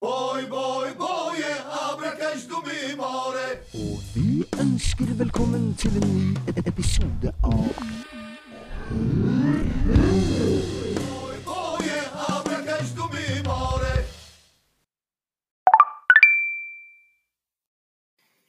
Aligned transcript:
Boy, 0.00 0.46
boy, 0.46 0.94
boy. 0.96 1.42
Og 3.74 4.02
vi 4.14 4.44
ønsker 4.60 5.14
velkommen 5.18 5.74
til 5.74 5.96
en 5.96 6.10
ny 6.18 6.36
e- 6.50 6.62
episode 6.70 7.32
av. 7.42 7.72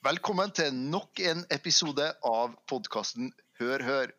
Velkommen 0.03 0.51
til 0.51 0.73
nok 0.73 1.19
en 1.19 1.41
episode 1.51 2.11
av 2.23 2.53
podkasten 2.67 3.33
Hør, 3.59 3.83
hør. 3.83 4.13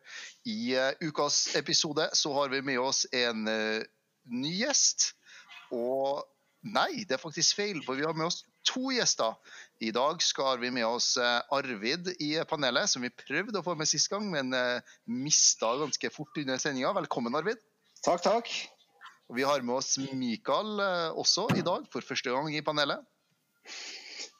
I 0.45 0.75
uh, 0.75 1.07
ukas 1.07 1.55
episode 1.55 2.09
så 2.13 2.33
har 2.33 2.51
vi 2.51 2.61
med 2.61 2.77
oss 2.77 3.05
en 3.13 3.47
uh, 3.47 3.79
ny 4.25 4.53
gjest. 4.65 5.13
Og 5.71 6.27
nei, 6.61 7.03
det 7.07 7.17
er 7.17 7.21
faktisk 7.21 7.57
feil, 7.57 7.81
for 7.85 7.99
vi 7.99 8.05
har 8.05 8.17
med 8.17 8.29
oss 8.29 8.43
to 8.67 8.91
gjester. 8.93 9.37
I 9.81 9.89
dag 9.95 10.21
skal 10.21 10.59
vi 10.61 10.69
med 10.73 10.85
oss 10.85 11.15
eh, 11.17 11.39
Arvid 11.57 12.11
i 12.21 12.33
panelet, 12.49 12.91
som 12.91 13.05
vi 13.05 13.13
prøvde 13.13 13.61
å 13.61 13.65
få 13.65 13.75
med 13.79 13.89
sist 13.89 14.11
gang, 14.11 14.27
men 14.33 14.53
uh, 14.53 14.93
mista 15.09 15.73
ganske 15.81 16.13
fort 16.13 16.37
under 16.43 16.61
sendinga. 16.61 16.93
Velkommen, 17.01 17.35
Arvid. 17.37 17.61
Takk, 18.05 18.21
takk. 18.25 18.53
Og 19.31 19.37
vi 19.37 19.45
har 19.47 19.63
med 19.63 19.77
oss 19.77 19.95
Mikael 20.11 20.81
eh, 20.83 21.09
også 21.15 21.47
i 21.55 21.63
dag, 21.63 21.85
for 21.93 22.03
første 22.03 22.33
gang 22.33 22.51
i 22.51 22.63
panelet. 22.65 22.99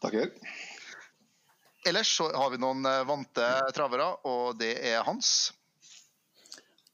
Takk. 0.03 0.36
Ellers 1.88 2.12
så 2.17 2.28
har 2.36 2.52
vi 2.52 2.59
noen 2.59 2.84
eh, 2.86 3.06
vante 3.08 3.48
travere, 3.78 4.09
og 4.28 4.59
det 4.59 4.73
er 4.92 5.06
Hans. 5.08 5.53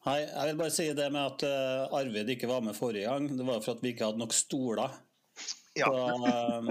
Hei, 0.05 0.21
jeg 0.23 0.51
vil 0.51 0.59
bare 0.61 0.75
si 0.75 0.85
det 0.95 1.07
med 1.09 1.23
at 1.23 1.47
eh, 1.47 1.97
Arvid 1.97 2.29
ikke 2.35 2.51
var 2.51 2.61
med 2.63 2.77
forrige 2.77 3.09
gang. 3.09 3.25
Det 3.33 3.47
var 3.49 3.65
for 3.65 3.73
at 3.73 3.81
vi 3.83 3.95
ikke 3.95 4.11
hadde 4.11 4.21
nok 4.21 4.35
stoler. 4.37 4.93
Ja. 5.77 5.89
Så 5.91 6.27
eh, 6.27 6.69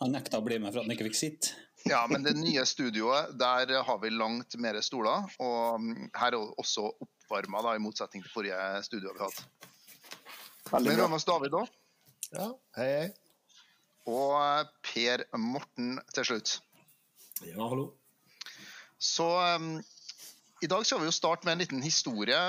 han 0.00 0.14
nekta 0.14 0.40
å 0.40 0.44
bli 0.44 0.58
med 0.60 0.72
for 0.72 0.82
at 0.82 0.88
han 0.88 0.94
ikke 0.96 1.08
fikk 1.10 1.18
sitte. 1.18 1.56
Ja, 1.88 2.02
men 2.10 2.24
det 2.24 2.34
nye 2.36 2.64
studioet, 2.68 3.32
der 3.40 3.72
har 3.86 3.98
vi 4.02 4.10
langt 4.12 4.56
mer 4.60 4.76
stoler. 4.84 5.24
Og 5.40 5.80
mm, 5.80 6.10
her 6.20 6.36
er 6.36 6.60
også 6.60 6.90
oppvarma, 6.90 7.62
da, 7.64 7.76
i 7.76 7.82
motsetning 7.82 8.24
til 8.24 8.32
forrige 8.34 8.58
studio 8.84 9.14
vi 9.16 9.22
hadde. 9.24 9.46
Veldig 10.70 10.96
bra. 10.98 11.06
med 11.08 11.16
oss 11.16 11.28
David 11.28 11.56
òg. 11.56 11.70
Ja, 12.30 12.50
hei, 12.78 12.90
hei. 12.98 13.08
Og 14.10 14.34
eh, 14.40 14.68
Per 14.86 15.24
Morten 15.40 15.96
til 16.14 16.28
slutt. 16.28 16.58
Ja, 17.46 17.64
hallo. 17.64 17.90
Så 19.00 19.26
um, 19.56 19.78
i 20.60 20.68
dag 20.70 20.86
skal 20.86 21.00
vi 21.00 21.08
jo 21.08 21.14
starte 21.14 21.46
med 21.46 21.54
en 21.56 21.62
liten 21.62 21.84
historie. 21.84 22.40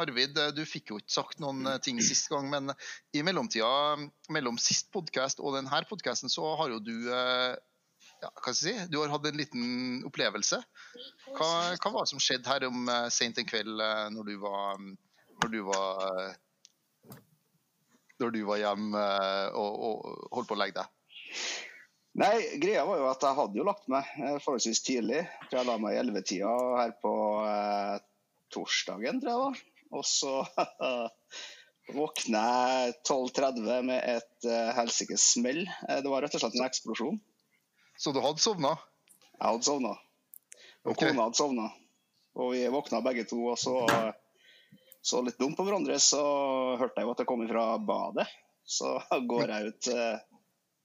Arvid, 0.00 0.38
eh, 0.38 0.52
du 0.56 0.62
fikk 0.68 0.92
jo 0.92 1.00
ikke 1.00 1.16
sagt 1.16 1.42
noen 1.42 1.66
eh, 1.68 1.80
ting 1.84 2.00
sist 2.04 2.30
gang, 2.32 2.48
men 2.52 2.72
i 3.12 3.24
mellomtida, 3.26 3.98
mellom 4.32 4.60
sist 4.60 4.92
podkast 4.94 5.42
og 5.42 5.58
denne 5.58 5.82
podkasten, 5.88 6.32
så 6.32 6.54
har 6.60 6.72
jo 6.72 6.80
du 6.82 6.96
eh, 7.12 7.52
ja, 8.22 8.30
hva 8.30 8.52
skal 8.54 8.70
jeg 8.70 8.78
si, 8.78 8.90
du 8.92 9.00
har 9.00 9.10
hatt 9.10 9.26
en 9.26 9.38
liten 9.38 10.04
opplevelse. 10.06 10.60
Hva, 11.34 11.50
hva 11.74 11.90
var 11.90 12.04
det 12.04 12.12
som 12.12 12.22
skjedde 12.22 12.50
her 12.50 12.68
om 12.68 12.86
uh, 12.86 13.08
sent 13.10 13.40
en 13.40 13.48
kveld 13.48 13.82
eh, 13.82 14.06
når 14.14 14.30
du 14.30 14.36
var 14.42 14.78
når 15.42 15.50
du 15.50 15.60
var 15.66 16.02
eh, 16.06 17.18
når 18.22 18.34
du 18.36 18.42
var 18.46 18.60
hjemme 18.62 19.02
eh, 19.02 19.58
og, 19.58 19.86
og 19.88 20.26
holdt 20.36 20.50
på 20.52 20.58
å 20.58 20.60
legge 20.62 20.78
deg? 20.78 20.98
Nei, 22.12 22.58
greia 22.60 22.84
var 22.84 22.98
jo 23.00 23.08
at 23.08 23.22
jeg 23.24 23.36
hadde 23.38 23.56
jo 23.56 23.64
lagt 23.64 23.86
meg 23.92 24.08
eh, 24.20 24.36
forholdsvis 24.44 24.82
tidlig. 24.84 25.22
Jeg 25.24 25.48
tror 25.48 25.62
jeg 25.62 25.68
la 25.70 25.76
meg 25.80 25.94
i 25.94 26.00
11-tida 26.02 26.54
her 26.76 26.92
på 27.00 27.12
eh, 27.48 27.94
torsdagen, 28.52 29.20
tror 29.22 29.32
jeg 29.32 29.44
var. 29.46 29.62
Og 29.96 30.04
så 30.08 30.32
våkna 31.96 32.42
jeg 32.84 32.96
12.30 33.08 33.88
med 33.88 34.00
et 34.00 34.48
eh, 34.48 34.72
helsikes 34.76 35.30
smell. 35.38 35.62
Eh, 35.88 36.02
det 36.04 36.12
var 36.12 36.24
rett 36.24 36.36
og 36.36 36.44
slett 36.44 36.58
en 36.58 36.66
eksplosjon. 36.66 37.20
Så 37.96 38.12
du 38.12 38.20
hadde 38.24 38.44
sovna? 38.44 38.74
Jeg 39.38 39.46
hadde 39.46 39.68
sovna. 39.70 39.94
Og 40.84 40.92
okay. 40.92 41.14
kona 41.14 41.30
hadde 41.30 41.40
sovna. 41.40 41.70
Og 42.36 42.52
vi 42.52 42.66
våkna 42.72 43.00
begge 43.04 43.24
to 43.28 43.38
og 43.54 43.58
så, 43.60 43.86
så 45.04 45.20
litt 45.24 45.40
dumt 45.40 45.56
på 45.56 45.64
hverandre. 45.64 45.96
Så 46.00 46.20
hørte 46.80 47.00
jeg 47.00 47.08
jo 47.08 47.16
at 47.16 47.24
det 47.24 47.28
kom 47.28 47.44
fra 47.48 47.66
badet. 47.80 48.28
Så 48.68 48.98
går 49.32 49.56
jeg 49.56 49.72
ut 49.72 49.90
eh, 49.96 50.20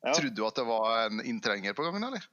ja. 0.06 0.14
Trodde 0.14 0.36
du 0.36 0.44
at 0.48 0.60
det 0.60 0.66
var 0.68 1.06
en 1.06 1.22
inntrenger 1.26 1.74
på 1.78 1.86
gangen, 1.88 2.04
eller? 2.10 2.26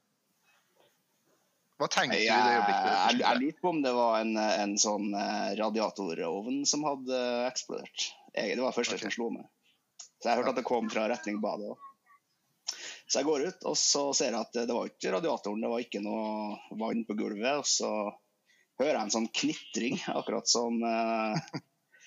Hva 1.80 1.88
tenkte 1.90 2.18
du 2.18 2.22
i 2.22 2.26
Jeg, 2.26 2.38
det 2.38 2.52
jeg, 2.52 2.60
øyeblikket? 2.60 3.22
jeg 3.24 3.40
lurer 3.40 3.62
på 3.62 3.70
om 3.72 3.80
det 3.82 3.92
var 3.96 4.20
en, 4.20 4.36
en 4.38 4.74
sånn 4.78 5.08
eh, 5.18 5.54
radiatorovn 5.58 6.60
som 6.70 6.86
hadde 6.86 7.22
eksplodert. 7.48 8.06
Jeg, 8.34 8.54
det 8.54 8.62
var 8.62 8.70
det 8.70 8.78
første 8.78 8.98
okay. 8.98 9.08
som 9.08 9.16
slo 9.16 9.30
meg. 9.34 9.48
Så 10.22 10.30
jeg 10.30 10.38
hørte 10.38 10.54
at 10.54 10.60
det 10.60 10.68
kom 10.68 10.90
fra 10.92 11.08
retning 11.10 11.40
badet 11.42 11.72
òg. 11.74 11.90
Så 13.04 13.20
jeg 13.20 13.28
går 13.28 13.42
ut, 13.48 13.66
og 13.68 13.74
så 13.76 14.04
ser 14.16 14.32
jeg 14.32 14.40
at 14.40 14.54
det 14.68 14.74
var 14.74 14.88
ikke 14.88 15.12
radiatoren, 15.12 15.60
det 15.60 15.70
var 15.70 15.82
ikke 15.82 16.00
noe 16.04 16.78
vann 16.80 17.02
på 17.08 17.16
gulvet. 17.18 17.60
Og 17.60 17.68
så 17.68 17.90
hører 18.80 18.94
jeg 18.94 19.02
en 19.02 19.14
sånn 19.18 19.28
knitring, 19.40 19.98
akkurat 20.14 20.48
som 20.50 20.78
eh, 20.88 21.58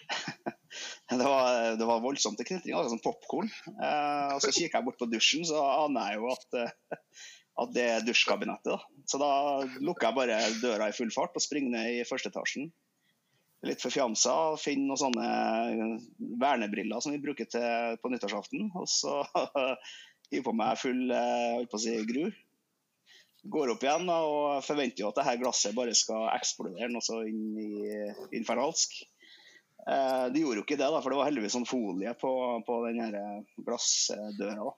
det, 1.09 1.23
var, 1.23 1.77
det 1.79 1.87
var 1.87 2.03
voldsomt 2.03 2.39
til 2.39 2.49
knitring, 2.49 2.75
akkurat 2.75 2.93
som 2.93 3.03
popkorn. 3.03 3.51
Eh, 3.73 4.35
og 4.35 4.41
så 4.43 4.51
kikker 4.51 4.79
jeg 4.79 4.87
bort 4.87 4.99
på 4.99 5.09
dusjen, 5.11 5.45
så 5.47 5.61
aner 5.85 6.11
jeg 6.11 6.21
jo 6.21 6.31
at 6.33 6.57
eh, 6.61 6.97
at 7.57 7.73
det 7.73 7.85
er 7.89 8.03
dusjkabinettet. 8.05 8.69
Da. 8.69 9.03
Så 9.09 9.19
da 9.21 9.31
lukker 9.81 10.09
jeg 10.09 10.17
bare 10.17 10.41
døra 10.61 10.89
i 10.89 10.95
full 10.95 11.09
fart 11.13 11.37
og 11.37 11.43
springer 11.43 11.73
ned 11.73 11.95
i 11.95 12.05
første 12.07 12.29
etasjen. 12.29 12.69
Litt 13.65 13.81
forfjamsa, 13.81 14.33
finner 14.61 14.91
noen 14.91 15.01
sånne 15.01 16.33
vernebriller 16.37 17.01
som 17.01 17.15
vi 17.15 17.21
bruker 17.23 17.49
til, 17.49 17.97
på 18.01 18.11
nyttårsaften. 18.13 18.69
Og 18.77 18.85
så 18.91 19.23
hiver 20.29 20.45
på 20.45 20.53
meg 20.59 20.77
full 20.81 21.07
eh, 21.09 21.55
holdt 21.55 21.73
på 21.73 21.79
å 21.79 21.85
si, 21.87 21.95
gru. 22.09 22.27
Går 23.47 23.73
opp 23.73 23.85
igjen 23.85 24.09
og 24.11 24.61
forventer 24.65 25.05
jo 25.05 25.09
at 25.09 25.21
dette 25.21 25.37
glasset 25.41 25.75
bare 25.77 25.95
skal 25.97 26.27
eksplodere 26.35 26.91
noe 26.91 27.05
så 27.05 27.23
inn 27.25 27.57
i 27.57 27.71
infernalsk. 28.37 28.99
Eh, 29.87 30.25
de 30.33 30.43
gjorde 30.43 30.61
jo 30.61 30.65
ikke 30.65 30.79
det, 30.79 30.87
da, 30.91 30.99
for 30.99 31.13
det 31.13 31.19
var 31.21 31.29
heldigvis 31.29 31.55
sånn 31.55 31.67
folie 31.69 32.11
på, 32.19 32.31
på 32.67 32.79
den 32.87 33.01
her 33.05 33.17
glassdøra. 33.63 34.67
Da. 34.67 34.73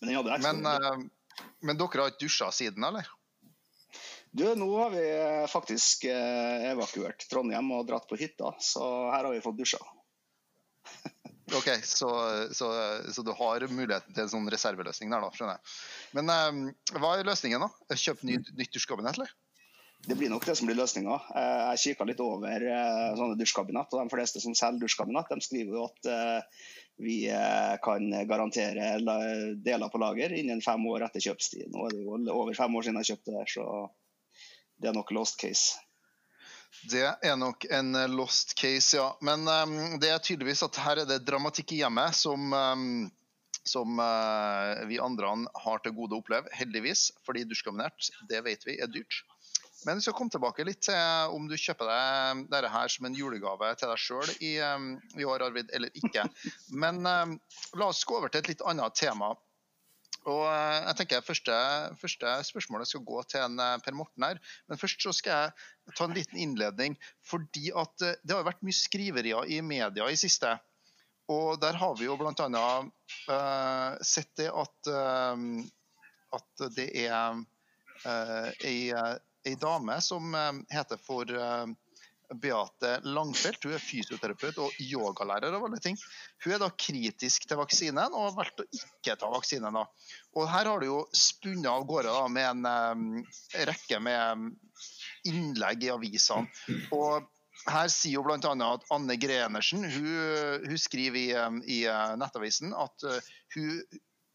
Men 0.00 0.08
den 0.10 0.16
hadde 0.18 0.40
Men, 0.44 0.66
eh, 0.68 1.44
men 1.64 1.78
dere 1.80 2.02
har 2.02 2.12
ikke 2.12 2.26
dusja 2.26 2.50
siden, 2.52 2.84
eller? 2.84 3.08
Du, 4.34 4.44
nå 4.58 4.66
har 4.76 4.90
vi 4.90 5.02
eh, 5.06 5.46
faktisk 5.46 6.08
eh, 6.10 6.70
evakuert 6.72 7.24
Trondheim 7.30 7.70
og 7.76 7.86
dratt 7.88 8.08
på 8.10 8.18
hytta, 8.18 8.56
så 8.58 8.82
her 9.12 9.28
har 9.28 9.32
vi 9.32 9.44
fått 9.44 9.60
dusja. 9.62 9.82
Ok, 11.52 11.66
så, 11.84 12.08
så, 12.56 12.66
så 13.12 13.22
du 13.22 13.28
har 13.36 13.66
muligheten 13.68 14.14
til 14.16 14.22
en 14.22 14.30
sånn 14.32 14.46
reserveløsning 14.48 15.10
der, 15.12 15.20
da, 15.20 15.28
skjønner 15.36 15.58
jeg. 15.58 15.74
Men 16.16 16.32
eh, 16.32 16.96
hva 16.96 17.10
er 17.18 17.28
løsningen, 17.28 17.60
da? 17.60 17.98
Kjøp 18.00 18.22
ny, 18.24 18.38
nytt 18.56 18.72
dusjkabinett, 18.72 19.20
eller? 19.20 19.34
Det 20.06 20.14
blir 20.14 20.28
nok 20.28 20.46
det 20.46 20.56
som 20.56 20.66
blir 20.68 20.76
løsninga. 20.76 21.14
Eh, 21.36 21.60
Jeg 21.72 21.80
kikka 21.82 22.04
litt 22.04 22.20
over 22.20 22.64
eh, 22.68 23.14
sånne 23.16 23.38
dusjkabinett, 23.40 23.94
og 23.94 24.02
de 24.02 24.12
fleste 24.12 24.42
som 24.42 24.56
selger 24.56 24.82
dusjkabinett, 24.84 25.30
de 25.32 25.46
skriver 25.46 25.78
jo 25.78 25.86
at 25.86 26.08
eh, 26.12 26.66
vi 27.00 27.16
kan 27.82 28.04
garantere 28.28 28.92
deler 29.58 29.90
på 29.90 29.98
lager 29.98 30.30
innen 30.38 30.60
fem 30.62 30.84
år 30.86 31.08
etter 31.08 31.24
kjøpstid. 31.24 31.72
Nå 31.72 31.88
er 31.88 31.96
det 31.96 32.04
jo 32.04 32.36
over 32.36 32.54
fem 32.54 32.76
år 32.78 32.86
siden 32.86 33.00
jeg 33.00 33.08
kjøpte 33.08 33.34
det, 33.34 33.46
så 33.50 33.64
det 34.78 34.92
er 34.92 34.94
nok 34.94 35.10
lost 35.16 35.40
case. 35.40 35.80
Det 36.92 37.02
er 37.02 37.34
nok 37.40 37.66
en 37.66 37.98
lost 38.14 38.54
case, 38.60 38.94
ja. 38.94 39.08
Men 39.26 39.42
um, 39.42 39.74
det 39.98 40.12
er 40.12 40.22
tydeligvis 40.22 40.62
at 40.68 40.78
her 40.84 41.02
er 41.02 41.10
det 41.10 41.24
dramatikk 41.26 41.74
i 41.74 41.82
hjemmet 41.82 42.14
som, 42.14 42.54
um 42.54 42.88
som 43.64 43.96
vi 44.84 44.98
andre 45.00 45.30
har 45.64 45.78
til 45.80 45.94
gode 45.96 46.12
å 46.12 46.18
oppleve, 46.20 46.50
heldigvis. 46.52 47.06
Fordi 47.24 47.46
dusjkabinett, 47.48 48.10
det 48.28 48.42
vet 48.44 48.66
vi 48.68 48.74
er 48.76 48.90
dyrt. 48.92 49.22
Men 49.84 50.00
vi 50.00 50.06
skal 50.06 50.16
komme 50.16 50.32
tilbake 50.32 50.64
litt 50.66 50.82
til 50.86 51.34
om 51.36 51.48
du 51.48 51.56
kjøper 51.60 51.90
deg 51.90 52.44
dette 52.52 52.70
her 52.72 52.92
som 52.92 53.08
en 53.08 53.16
julegave 53.16 53.72
til 53.80 53.90
deg 53.92 54.00
sjøl 54.00 54.30
i, 54.38 54.54
i 55.20 55.26
år, 55.28 55.44
Arvid, 55.48 55.72
eller 55.76 55.92
ikke. 56.00 56.24
Men 56.84 57.02
um, 57.04 57.34
la 57.76 57.90
oss 57.90 58.04
gå 58.08 58.16
over 58.16 58.32
til 58.32 58.44
et 58.44 58.54
litt 58.54 58.64
annet 58.64 58.96
tema. 58.96 59.34
Og 60.30 60.44
eh, 60.48 60.78
jeg 60.88 60.96
tenker 61.00 61.24
første, 61.24 61.54
første 62.00 62.34
spørsmålet 62.48 62.88
skal 62.88 63.04
gå 63.04 63.22
til 63.28 63.44
en 63.44 63.60
eh, 63.60 63.80
Per 63.84 63.96
Morten 63.96 64.24
her. 64.24 64.40
Men 64.70 64.80
først 64.80 65.04
så 65.04 65.12
skal 65.12 65.34
jeg 65.50 65.96
ta 65.98 66.06
en 66.06 66.16
liten 66.16 66.40
innledning. 66.40 66.96
Fordi 67.28 67.70
at 67.76 68.06
eh, 68.06 68.16
det 68.24 68.36
har 68.36 68.46
vært 68.46 68.64
mye 68.64 68.76
skriverier 68.76 69.50
i 69.52 69.60
media 69.64 70.08
i 70.08 70.16
siste. 70.18 70.54
Og 71.32 71.60
der 71.60 71.76
har 71.80 71.94
vi 71.96 72.08
jo 72.08 72.18
bl.a. 72.20 72.64
Uh, 73.24 73.94
sett 74.04 74.28
det 74.36 74.50
at, 74.52 74.90
uh, 74.92 75.36
at 76.36 76.64
det 76.76 76.90
er 77.00 77.38
uh, 78.04 78.50
ei, 78.60 78.92
ei 79.44 79.56
dame 79.60 80.00
som 80.00 80.34
eh, 80.34 80.52
heter 80.76 81.00
for 81.00 81.30
eh, 81.30 81.66
Beate 82.34 83.00
Langfelt. 83.04 83.64
Hun 83.64 83.76
er 83.76 83.82
fysioterapeut 83.82 84.58
og 84.64 84.78
yogalærer 84.80 85.54
av 85.54 85.66
alle 85.66 85.80
ting. 85.82 85.98
Hun 86.44 86.56
er 86.56 86.62
da 86.62 86.70
kritisk 86.70 87.46
til 87.48 87.60
vaksinen 87.60 88.16
og 88.16 88.30
har 88.30 88.38
valgt 88.38 88.64
å 88.64 88.68
ikke 88.70 89.18
ta 89.20 89.30
vaksinen. 89.32 89.76
da. 89.76 89.84
Og 90.38 90.48
her 90.50 90.70
har 90.70 90.80
det 90.80 90.88
jo 90.88 91.02
spunnet 91.12 91.70
av 91.70 91.84
gårde 91.88 92.14
da, 92.16 92.24
med 92.32 92.48
en 92.48 92.64
um, 92.96 93.04
rekke 93.68 94.00
med 94.00 94.48
innlegg 95.28 95.84
i 95.84 95.92
avisene. 95.92 96.48
Og 96.96 97.28
her 97.68 97.92
sier 97.92 98.18
jo 98.18 98.24
bl.a. 98.24 98.40
at 98.40 98.88
Anne 98.92 99.16
Grenersen 99.20 99.84
hun, 99.84 100.64
hun 100.64 100.80
skriver 100.80 101.20
i, 101.20 101.28
i 101.76 101.78
Nettavisen 102.20 102.74
at 102.76 103.06
hun 103.54 103.78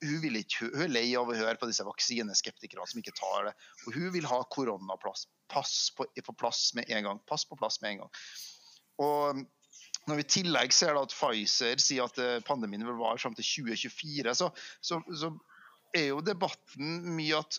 hun, 0.04 0.18
vil 0.24 0.40
ikke, 0.40 0.70
hun 0.72 0.86
er 0.86 0.92
lei 0.92 1.06
av 1.20 1.30
å 1.30 1.36
høre 1.36 1.58
på 1.60 1.68
disse 1.70 1.86
vaksineskeptikerne 1.88 2.88
som 2.88 3.02
ikke 3.02 3.16
tar 3.18 3.50
det. 3.50 3.54
Og 3.86 3.98
hun 3.98 4.10
vil 4.16 4.28
ha 4.30 4.40
koronapass 4.54 5.28
pass 5.50 5.90
på, 5.98 6.08
på 6.26 6.36
plass 6.40 6.70
med 6.78 6.90
en 6.94 7.08
gang. 7.10 7.22
Pass 7.30 7.46
på 7.50 7.58
plass 7.60 7.82
med 7.82 7.96
en 7.96 8.04
gang. 8.04 8.14
Og 9.04 9.46
når 10.10 10.20
vi 10.20 10.26
i 10.26 10.32
tillegg 10.38 10.74
ser 10.74 10.98
at 11.00 11.14
Pfizer 11.14 11.82
sier 11.82 12.08
at 12.08 12.20
eh, 12.22 12.42
pandemien 12.46 12.86
vil 12.88 13.00
vare 13.00 13.20
fram 13.22 13.36
til 13.38 13.46
2024, 13.46 14.36
så, 14.42 14.52
så, 14.82 15.02
så, 15.14 15.34
er 15.98 16.12
jo 16.12 16.20
debatten 16.22 17.00
mye 17.18 17.40
at 17.40 17.56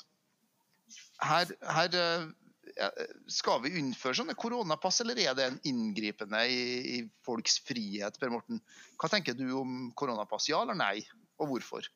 her, 1.26 1.48
her 1.66 1.96
eh, 1.98 3.00
skal 3.30 3.64
vi 3.64 3.72
innføre 3.80 4.20
sånne 4.20 4.36
koronapass, 4.38 5.00
eller 5.02 5.18
er 5.18 5.34
det 5.34 5.48
en 5.48 5.58
inngripende 5.66 6.44
i, 6.46 6.60
i, 6.94 7.00
folks 7.26 7.58
frihet? 7.66 8.20
Per 8.22 8.30
Morten? 8.30 8.62
Hva 9.00 9.10
tenker 9.10 9.34
du 9.34 9.48
om 9.58 9.90
koronapass, 9.98 10.46
ja 10.52 10.62
eller 10.62 10.78
nei, 10.78 11.00
og 11.42 11.50
hvorfor? 11.50 11.90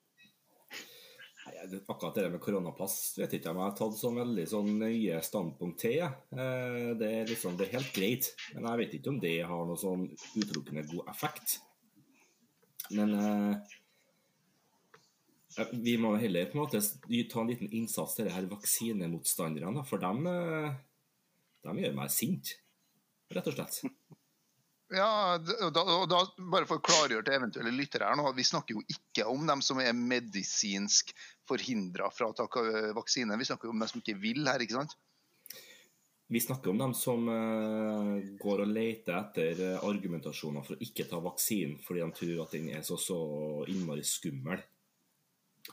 Akkurat 1.45 2.15
det 2.15 2.31
med 2.33 2.41
koronapass 2.41 3.19
vet 3.19 3.37
ikke 3.37 3.53
om 3.53 3.59
jeg 3.61 3.69
har 3.69 3.77
tatt 3.77 3.97
så 3.99 4.11
veldig 4.17 4.45
sånn 4.49 4.71
nøye 4.81 5.21
standpunkt 5.25 5.83
til. 5.85 6.01
Eh, 6.05 6.91
det 6.97 7.11
er, 7.11 7.29
liksom, 7.29 7.59
det 7.59 7.67
er 7.67 7.79
helt 7.79 7.93
greit, 7.97 8.31
men 8.55 8.69
jeg 8.71 8.81
vet 8.81 8.97
ikke 8.99 9.13
om 9.13 9.21
det 9.21 9.35
har 9.45 9.67
noe 9.69 9.81
sånn 9.81 10.07
utelukkende 10.39 10.87
god 10.89 11.11
effekt. 11.13 11.59
Men 12.97 13.15
eh, 13.19 13.77
vi 15.85 15.99
må 16.01 16.15
heller 16.21 16.49
på 16.49 16.59
en 16.59 16.65
måte 16.65 16.81
ta 16.81 17.45
en 17.45 17.53
liten 17.53 17.71
innsats 17.77 18.17
til 18.17 18.29
det 18.29 18.35
her 18.35 18.49
vaksinemotstanderne, 18.51 19.85
for 19.89 20.03
dem, 20.03 20.25
dem 21.65 21.77
de 21.77 21.87
gjør 21.87 22.01
meg 22.01 22.13
sint, 22.13 22.57
rett 23.37 23.53
og 23.53 23.59
slett. 23.59 23.83
Ja, 24.95 25.39
da, 25.39 25.83
da, 26.07 26.21
bare 26.39 26.69
for 26.69 26.79
å 26.79 26.85
klargjøre 26.85 27.25
til 27.27 27.37
eventuelle 27.39 27.73
lyttere 27.75 28.07
her 28.09 28.19
nå, 28.19 28.29
Vi 28.37 28.47
snakker 28.47 28.77
jo 28.77 28.83
ikke 28.91 29.27
om 29.31 29.47
dem 29.49 29.63
som 29.65 29.81
er 29.83 29.97
medisinsk 29.97 31.11
forhindra 31.49 32.11
fra 32.15 32.31
å 32.31 32.37
ta 32.37 32.47
vaksine. 32.97 33.39
Vi 33.41 33.49
snakker 33.49 33.69
jo 33.69 33.75
om 33.75 33.83
dem 33.83 33.91
som 33.91 34.03
ikke 34.03 34.21
vil 34.23 34.47
her, 34.47 34.63
ikke 34.63 34.79
sant? 34.79 34.97
Vi 36.27 36.41
snakker 36.41 36.71
om 36.73 36.79
dem 36.81 36.95
som 36.97 37.27
uh, 37.29 38.15
går 38.41 38.63
og 38.65 38.71
leter 38.71 39.19
etter 39.19 39.59
uh, 39.61 39.83
argumentasjoner 39.85 40.65
for 40.65 40.77
å 40.77 40.87
ikke 40.87 41.05
ta 41.11 41.21
vaksinen 41.21 41.77
fordi 41.85 42.01
de 42.01 42.17
tror 42.17 42.41
at 42.47 42.55
den 42.57 42.71
er 42.73 42.87
så, 42.87 42.97
så 43.01 43.19
innmari 43.69 44.07
skummel. 44.09 44.63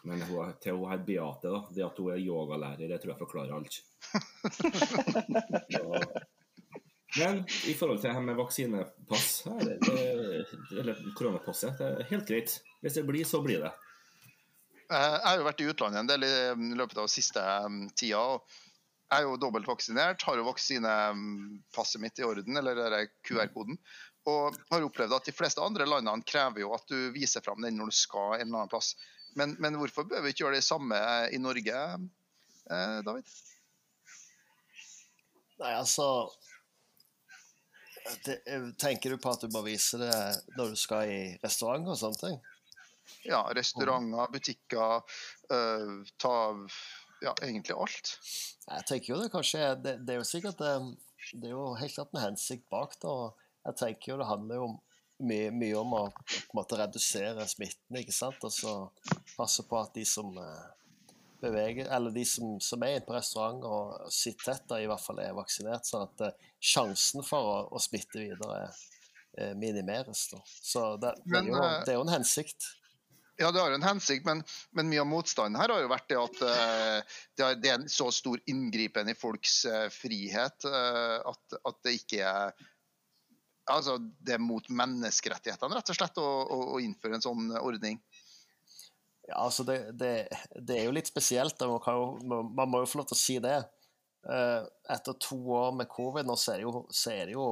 Men 0.08 0.22
hun, 0.28 0.52
til 0.64 0.76
hun 0.76 0.92
her 0.92 1.02
Beate, 1.08 1.52
da, 1.52 1.64
det 1.72 1.86
at 1.88 1.98
hun 2.00 2.12
er 2.14 2.20
yogalærer, 2.24 2.92
det 2.92 3.00
tror 3.00 3.14
jeg 3.14 3.22
forklarer 3.24 3.56
alt. 3.56 3.80
så, 5.76 6.04
Men 7.18 7.42
i 7.68 7.74
forhold 7.76 8.00
til 8.00 8.10
det 8.10 8.16
her 8.16 8.24
med 8.24 8.38
vaksinepass, 8.40 9.30
eller 9.48 11.00
koronapasset, 11.18 11.80
det 11.80 11.88
er 11.90 12.12
helt 12.14 12.28
greit. 12.30 12.54
Hvis 12.82 12.96
det 13.00 13.04
blir, 13.08 13.26
så 13.28 13.42
blir 13.44 13.66
det. 13.66 13.72
Jeg 14.92 15.24
har 15.24 15.40
jo 15.40 15.48
vært 15.48 15.64
i 15.64 15.68
utlandet 15.72 16.02
en 16.02 16.10
del 16.10 16.26
i 16.28 16.78
løpet 16.80 17.00
av 17.04 17.10
siste 17.12 17.44
um, 17.66 17.84
tida. 17.96 18.22
Jeg 19.12 19.24
er 19.24 19.28
jo 19.28 19.40
dobbelt 19.40 19.68
vaksinert, 19.68 20.24
har 20.24 20.40
jo 20.40 20.48
vaksinepasset 20.48 22.04
mitt 22.04 22.20
i 22.20 22.28
orden, 22.28 22.60
eller 22.60 23.10
QR-koden. 23.28 23.80
Og 24.32 24.58
har 24.70 24.86
opplevd 24.86 25.16
at 25.18 25.28
de 25.28 25.36
fleste 25.36 25.64
andre 25.64 25.88
landene 25.90 26.28
krever 26.28 26.64
jo 26.64 26.76
at 26.76 26.86
du 26.92 27.10
viser 27.16 27.44
fram 27.44 27.64
den 27.64 27.80
når 27.80 27.92
du 27.92 27.98
skal 27.98 28.36
en 28.38 28.46
eller 28.46 28.64
annen 28.64 28.72
plass. 28.72 28.94
Men, 29.40 29.56
men 29.64 29.80
hvorfor 29.80 30.08
bør 30.08 30.24
vi 30.24 30.32
ikke 30.32 30.46
gjøre 30.46 30.60
det 30.60 30.68
samme 30.68 31.00
i 31.32 31.40
Norge, 31.42 31.82
eh, 32.72 32.98
David? 33.08 33.36
Nei, 35.62 35.74
altså 35.78 36.06
det, 38.26 38.38
tenker 38.82 39.14
du 39.14 39.20
på 39.22 39.34
at 39.34 39.44
du 39.44 39.52
må 39.54 39.64
vise 39.66 40.00
det 40.02 40.16
når 40.58 40.74
du 40.74 40.80
skal 40.80 41.12
i 41.12 41.22
restaurant 41.44 41.88
og 41.92 42.00
sånne 42.00 42.22
ting? 42.22 42.42
Ja, 43.28 43.42
restauranter, 43.56 44.32
butikker, 44.32 45.02
uh, 45.52 46.12
ta 46.22 46.36
ja, 47.22 47.34
egentlig 47.44 47.76
alt. 47.78 48.14
Jeg 48.66 48.86
tenker 48.90 49.14
jo 49.14 49.20
det 49.22 49.32
kanskje 49.34 49.74
Det, 49.84 49.98
det 50.06 50.16
er 50.16 50.22
jo 50.22 50.28
sikkert 50.28 50.62
det, 50.62 50.72
det 51.34 51.50
er 51.50 51.54
jo 51.54 51.74
helt 51.78 51.94
klart 51.94 52.16
en 52.16 52.24
hensikt 52.24 52.70
bak 52.74 52.96
det. 53.02 53.10
og 53.10 53.38
Jeg 53.68 53.78
tenker 53.84 54.14
jo 54.14 54.20
det 54.22 54.30
handler 54.30 54.62
jo 54.62 54.70
mye, 55.22 55.52
mye 55.54 55.78
om 55.78 55.94
å 55.94 56.04
på 56.18 56.40
en 56.40 56.58
måte 56.58 56.80
redusere 56.80 57.46
smitten, 57.50 58.00
ikke 58.00 58.16
sant. 58.16 58.42
Og 58.48 58.54
så 58.54 58.76
passe 59.36 59.66
på 59.70 59.78
at 59.78 59.94
de 59.98 60.06
som 60.08 60.34
uh, 60.38 60.66
beveger, 61.42 61.90
eller 61.96 62.12
de 62.12 62.26
som, 62.26 62.60
som 62.62 62.84
er 62.84 62.96
inne 62.96 63.06
på 63.06 63.16
restaurant 63.16 63.64
og 63.68 64.12
sitter 64.14 64.52
tett, 64.52 64.76
i 64.78 64.90
hvert 64.90 65.04
fall 65.04 65.22
er 65.24 65.36
vaksinert, 65.38 65.88
sånn 65.88 66.06
at 66.06 66.26
uh, 66.28 66.50
sjansen 66.62 67.26
for 67.26 67.50
å, 67.54 67.58
å 67.74 67.82
smitte 67.82 68.22
videre 68.22 68.68
uh, 68.68 69.54
minimeres. 69.60 70.28
Da. 70.32 70.42
Så 70.46 70.86
det, 71.02 71.16
men, 71.26 71.50
det, 71.50 71.50
er 71.50 71.52
jo, 71.52 71.64
eh, 71.64 71.80
det, 71.82 71.94
er 71.94 72.00
jo, 72.00 72.06
en 72.06 72.16
hensikt. 72.16 72.70
Ja, 73.42 73.50
det 73.50 73.64
har 73.64 73.74
en 73.74 73.86
hensikt, 73.86 74.26
men, 74.28 74.44
men, 74.78 74.90
mye 74.92 75.02
av 75.02 75.10
motstanden 75.10 75.58
her 75.58 75.74
har 75.74 75.82
jo 75.82 75.90
vært 75.92 76.10
det 76.12 76.20
at 76.22 76.44
uh, 76.44 77.16
det, 77.38 77.46
er, 77.46 77.56
det, 77.64 77.72
er, 77.72 77.80
en 77.80 77.90
så 77.90 78.12
stor 78.14 78.42
inngripen 78.52 79.10
i 79.10 79.18
folks 79.18 79.64
frihet 79.96 80.68
at, 80.68 81.58
at, 81.62 81.82
det 81.86 81.98
ikke 82.04 82.22
er 82.28 82.70
Altså, 83.72 83.94
det 84.20 84.34
er 84.36 84.42
mot 84.42 84.66
menneskerettighetene, 84.74 85.78
rett 85.78 85.92
og 85.94 85.96
slett, 85.96 86.18
å, 86.20 86.30
å, 86.44 86.56
å 86.76 86.80
innføre 86.82 87.16
en 87.16 87.24
sånn 87.24 87.52
ordning. 87.62 88.00
Ja, 89.32 89.46
altså 89.46 89.64
det, 89.64 89.78
det, 90.00 90.28
det, 90.56 90.78
er 90.78 90.90
jo 90.90 90.96
litt 90.96 91.08
spesielt. 91.08 91.62
Man, 91.64 91.80
jo, 91.80 92.42
man, 92.52 92.68
må 92.70 92.82
jo 92.84 92.90
få 92.90 93.00
lov 93.00 93.12
til 93.12 93.18
å 93.18 93.22
si 93.22 93.38
det. 93.44 93.60
Eh, 94.28 94.66
etter 94.92 95.16
to 95.24 95.38
år 95.56 95.72
med 95.80 95.90
covid 95.90 96.28
nå, 96.28 96.36
så 96.38 96.54
er 96.54 96.62
det 96.62 96.68
jo, 96.68 96.84
er 97.10 97.30
det 97.30 97.38
jo 97.38 97.46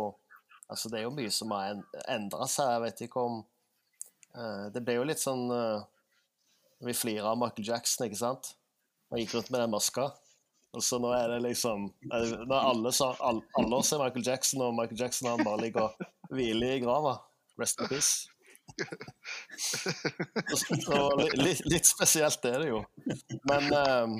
altså 0.69 0.91
det 0.91 0.99
er 0.99 1.07
jo 1.07 1.15
mye 1.15 1.31
som 1.33 1.53
har 1.55 1.79
endra 2.11 2.49
seg. 2.51 2.73
Jeg 2.75 2.83
vet 2.85 3.03
ikke 3.07 3.23
om 3.25 3.39
uh, 3.41 4.65
Det 4.73 4.83
ble 4.85 4.99
jo 4.99 5.07
litt 5.09 5.21
sånn 5.21 5.47
uh, 5.49 5.81
Vi 6.85 6.93
flirer 6.93 7.31
av 7.31 7.39
Michael 7.41 7.71
Jackson, 7.71 8.05
ikke 8.05 8.19
sant? 8.19 8.51
Han 9.09 9.23
gikk 9.23 9.33
rundt 9.37 9.49
med 9.49 9.63
den 9.63 9.73
maska. 9.73 10.11
Og 10.77 10.85
så 10.85 10.99
nå 11.01 11.09
er 11.17 11.31
det 11.33 11.39
liksom 11.47 11.87
Når 12.11 12.53
alle, 12.59 12.91
alle, 12.93 13.41
alle 13.57 13.81
ser 13.87 14.03
Michael 14.03 14.27
Jackson, 14.27 14.61
og 14.67 14.75
Michael 14.77 15.07
Jackson 15.07 15.31
han 15.31 15.47
bare 15.47 15.63
ligger 15.63 15.87
og 15.87 16.35
hviler 16.35 16.75
i 16.75 16.83
grava. 16.83 17.17
Rest 17.57 17.81
in 17.81 17.89
peace. 17.89 18.29
Litt, 21.39 21.63
litt, 21.65 21.87
spesielt 21.87 22.45
er 22.45 22.59
det 22.63 22.69
jo. 22.69 22.83
Men, 23.49 23.69
um, 23.73 24.19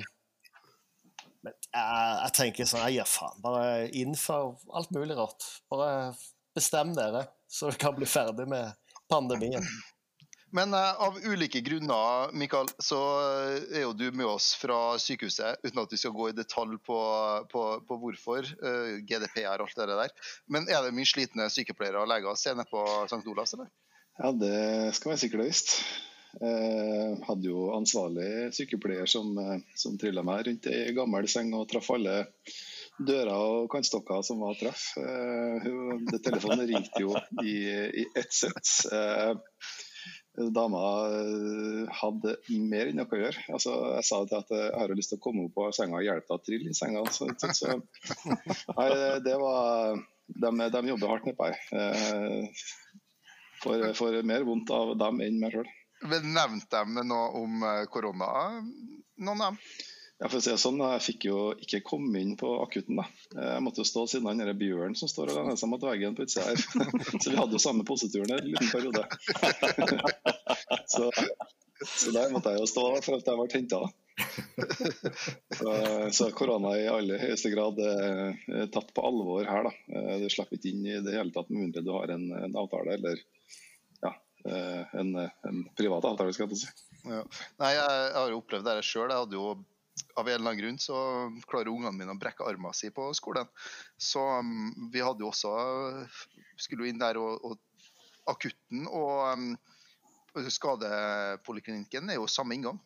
men 1.40 1.54
jeg, 1.54 2.16
jeg, 2.24 2.32
tenker 2.36 2.68
sånn 2.68 2.84
Jeg 2.88 3.00
gir 3.00 3.08
faen. 3.08 3.38
Bare 3.44 3.88
innfør 4.02 4.54
alt 4.76 4.90
mulig 4.96 5.16
rart. 5.18 5.46
Bare 5.72 6.12
bestem 6.56 6.94
dere, 6.96 7.26
så 7.48 7.70
vi 7.70 7.80
kan 7.80 7.96
bli 7.96 8.08
ferdig 8.10 8.46
med 8.50 8.74
pandemien. 9.10 9.64
Men 10.52 10.74
uh, 10.74 11.02
av 11.02 11.18
ulike 11.24 11.60
grunner 11.60 12.32
Mikael, 12.34 12.66
så 12.82 12.98
er 13.70 13.84
jo 13.84 13.92
du 13.94 14.08
med 14.10 14.26
oss 14.26 14.50
fra 14.58 14.98
sykehuset, 14.98 15.62
uten 15.62 15.82
at 15.82 15.92
vi 15.94 16.00
skal 16.00 16.14
gå 16.16 16.30
i 16.30 16.34
detalj 16.34 16.74
på, 16.86 16.98
på, 17.52 17.62
på 17.86 17.98
hvorfor. 18.02 18.48
Uh, 18.58 18.98
GDPR 19.06 19.62
og 19.62 19.68
alt 19.68 19.78
det 19.78 20.00
der. 20.02 20.32
Men 20.50 20.66
er 20.66 20.82
det 20.82 20.96
mye 20.96 21.08
slitne 21.08 21.46
sykepleiere 21.54 22.02
og 22.02 22.10
leger 22.10 22.38
se 22.38 22.54
nede 22.56 22.66
på 22.70 22.82
St. 23.06 23.22
Olavs, 23.30 23.54
eller? 23.54 23.70
Ja, 24.20 24.30
det 24.36 24.94
skal 24.98 25.14
være 25.14 25.20
sikkert 25.22 25.46
visst. 25.48 25.74
Jeg 26.40 27.14
hadde 27.26 27.48
jo 27.48 27.70
ansvarlig 27.74 28.50
sykepleier 28.54 29.08
som, 29.10 29.32
som 29.74 29.96
trilla 29.98 30.22
meg 30.26 30.44
rundt 30.46 30.68
ei 30.70 30.92
gammel 30.94 31.26
seng 31.30 31.50
og 31.56 31.66
traff 31.70 31.88
alle 31.96 32.20
dører 33.00 33.32
og 33.32 33.70
kantstokker 33.72 34.20
som 34.26 34.42
var 34.44 34.58
treff. 34.60 34.90
Telefonen 36.22 36.66
ringte 36.68 37.02
jo 37.02 37.16
i, 37.42 37.56
i 38.02 38.04
ett 38.12 38.36
sett. 38.36 38.68
Dama 40.54 40.84
hadde 42.00 42.36
mer 42.60 42.92
enn 42.92 43.00
noe 43.00 43.16
å 43.16 43.22
gjøre. 43.24 43.46
Altså, 43.56 43.74
jeg 43.96 44.06
sa 44.06 44.20
til 44.28 44.38
at 44.38 44.54
jeg 44.54 44.70
har 44.76 44.94
lyst 45.00 45.14
til 45.14 45.20
å 45.20 45.24
komme 45.24 45.48
opp 45.48 45.56
på 45.56 45.70
senga 45.76 45.98
og 45.98 46.06
hjelpe 46.06 46.28
deg 46.28 46.36
å 46.36 46.44
trille 46.46 46.70
i 46.70 46.76
senga. 46.76 47.02
Så, 47.10 47.32
så, 47.56 47.80
nei, 48.76 48.88
det 49.24 49.34
var, 49.40 49.98
de, 50.30 50.70
de 50.76 50.86
jobber 50.92 51.16
hardt 51.16 51.26
nedpå 51.32 51.50
her 51.50 52.54
får, 53.62 53.92
får 53.98 54.20
mer 54.26 54.46
vondt 54.48 54.72
av 54.74 54.96
dem 54.98 55.22
enn 55.24 55.38
meg 55.42 55.54
sjøl. 55.54 55.70
Nevnte 56.08 56.84
de 56.84 57.04
noe 57.04 57.30
om 57.36 57.64
eh, 57.66 57.86
korona, 57.92 58.28
noen 59.20 59.40
av 59.40 59.50
dem? 59.50 59.58
Ja, 60.20 60.28
for 60.28 60.36
å 60.36 60.42
si 60.44 60.50
det 60.52 60.60
sånn, 60.60 60.80
Jeg 60.84 61.00
fikk 61.00 61.24
jo 61.30 61.36
ikke 61.64 61.80
komme 61.84 62.20
inn 62.20 62.34
på 62.36 62.48
akutten. 62.60 62.98
da. 63.00 63.06
Jeg 63.32 63.62
måtte 63.64 63.80
jo 63.80 63.88
stå 63.88 64.02
siden 64.12 64.28
han 64.28 64.42
der 64.42 64.52
bjørnen 64.52 64.96
som 64.98 65.08
står 65.08 65.32
og 65.32 65.38
lener 65.38 65.56
seg 65.56 65.70
mot 65.72 65.86
veggen 65.86 66.16
på 66.16 66.26
utsida 66.26 66.50
her. 66.50 66.60
Så 67.22 67.30
vi 67.30 67.38
hadde 67.38 67.56
jo 67.56 67.62
samme 67.62 67.86
poseturen 67.88 68.34
en 68.36 68.44
liten 68.44 68.68
periode. 68.68 69.06
Så, 70.92 71.08
så, 71.80 72.12
der 72.12 72.28
måtte 72.34 72.52
jeg 72.52 72.60
jo 72.60 72.68
stå 72.68 72.84
for 73.00 73.16
at 73.16 73.28
jeg 73.30 73.38
ble 73.38 73.48
henta. 73.54 73.80
Så, 75.56 75.74
så 76.12 76.26
korona 76.36 76.74
i 76.76 76.88
aller 76.90 77.22
høyeste 77.22 77.52
grad 77.54 77.78
er 77.80 78.66
tatt 78.74 78.90
på 78.92 79.04
alvor 79.06 79.48
her. 79.48 79.70
da. 79.70 79.72
Du 80.20 80.26
slipper 80.28 80.58
ikke 80.58 80.74
inn 80.74 80.84
i 80.84 80.98
det 81.00 81.14
hele 81.16 81.32
tatt 81.32 81.48
med 81.48 81.62
mindre 81.62 81.84
du 81.86 81.94
har 81.96 82.12
en, 82.12 82.26
en 82.36 82.58
avtale 82.60 82.98
eller 82.98 83.22
Eh, 84.44 84.94
en, 85.00 85.16
en 85.48 85.64
privat 85.76 86.04
avtale, 86.04 86.32
skal 86.32 86.48
jeg 86.48 86.62
si. 86.62 86.70
Ja. 87.04 87.24
Nei, 87.60 87.74
jeg, 87.76 88.14
har 88.16 88.32
jo 88.32 88.40
opplevd 88.40 88.68
det 88.68 88.80
sjøl. 88.86 89.12
av 90.16 90.28
en 90.28 90.34
eller 90.34 90.38
annen 90.38 90.60
grunn 90.60 90.78
så 90.80 90.96
klarer 91.48 91.72
ungene 91.72 91.92
mine 91.96 92.14
å 92.14 92.20
brekke 92.20 92.46
armen 92.48 92.76
sin 92.76 92.94
på 92.96 93.10
skolen. 93.16 93.48
Så 94.00 94.22
um, 94.40 94.70
vi 94.92 95.02
hadde 95.04 95.20
jo 95.20 95.28
også 95.28 95.52
Skulle 96.56 96.86
jo 96.86 96.92
inn 96.92 97.00
der 97.00 97.18
og, 97.20 97.40
og 97.44 97.58
akutten 98.30 98.86
og 98.88 99.32
um, 99.34 99.50
skadepoliklinikken 100.36 102.10
er 102.10 102.20
jo 102.20 102.28
samme 102.30 102.54
inngang. 102.56 102.78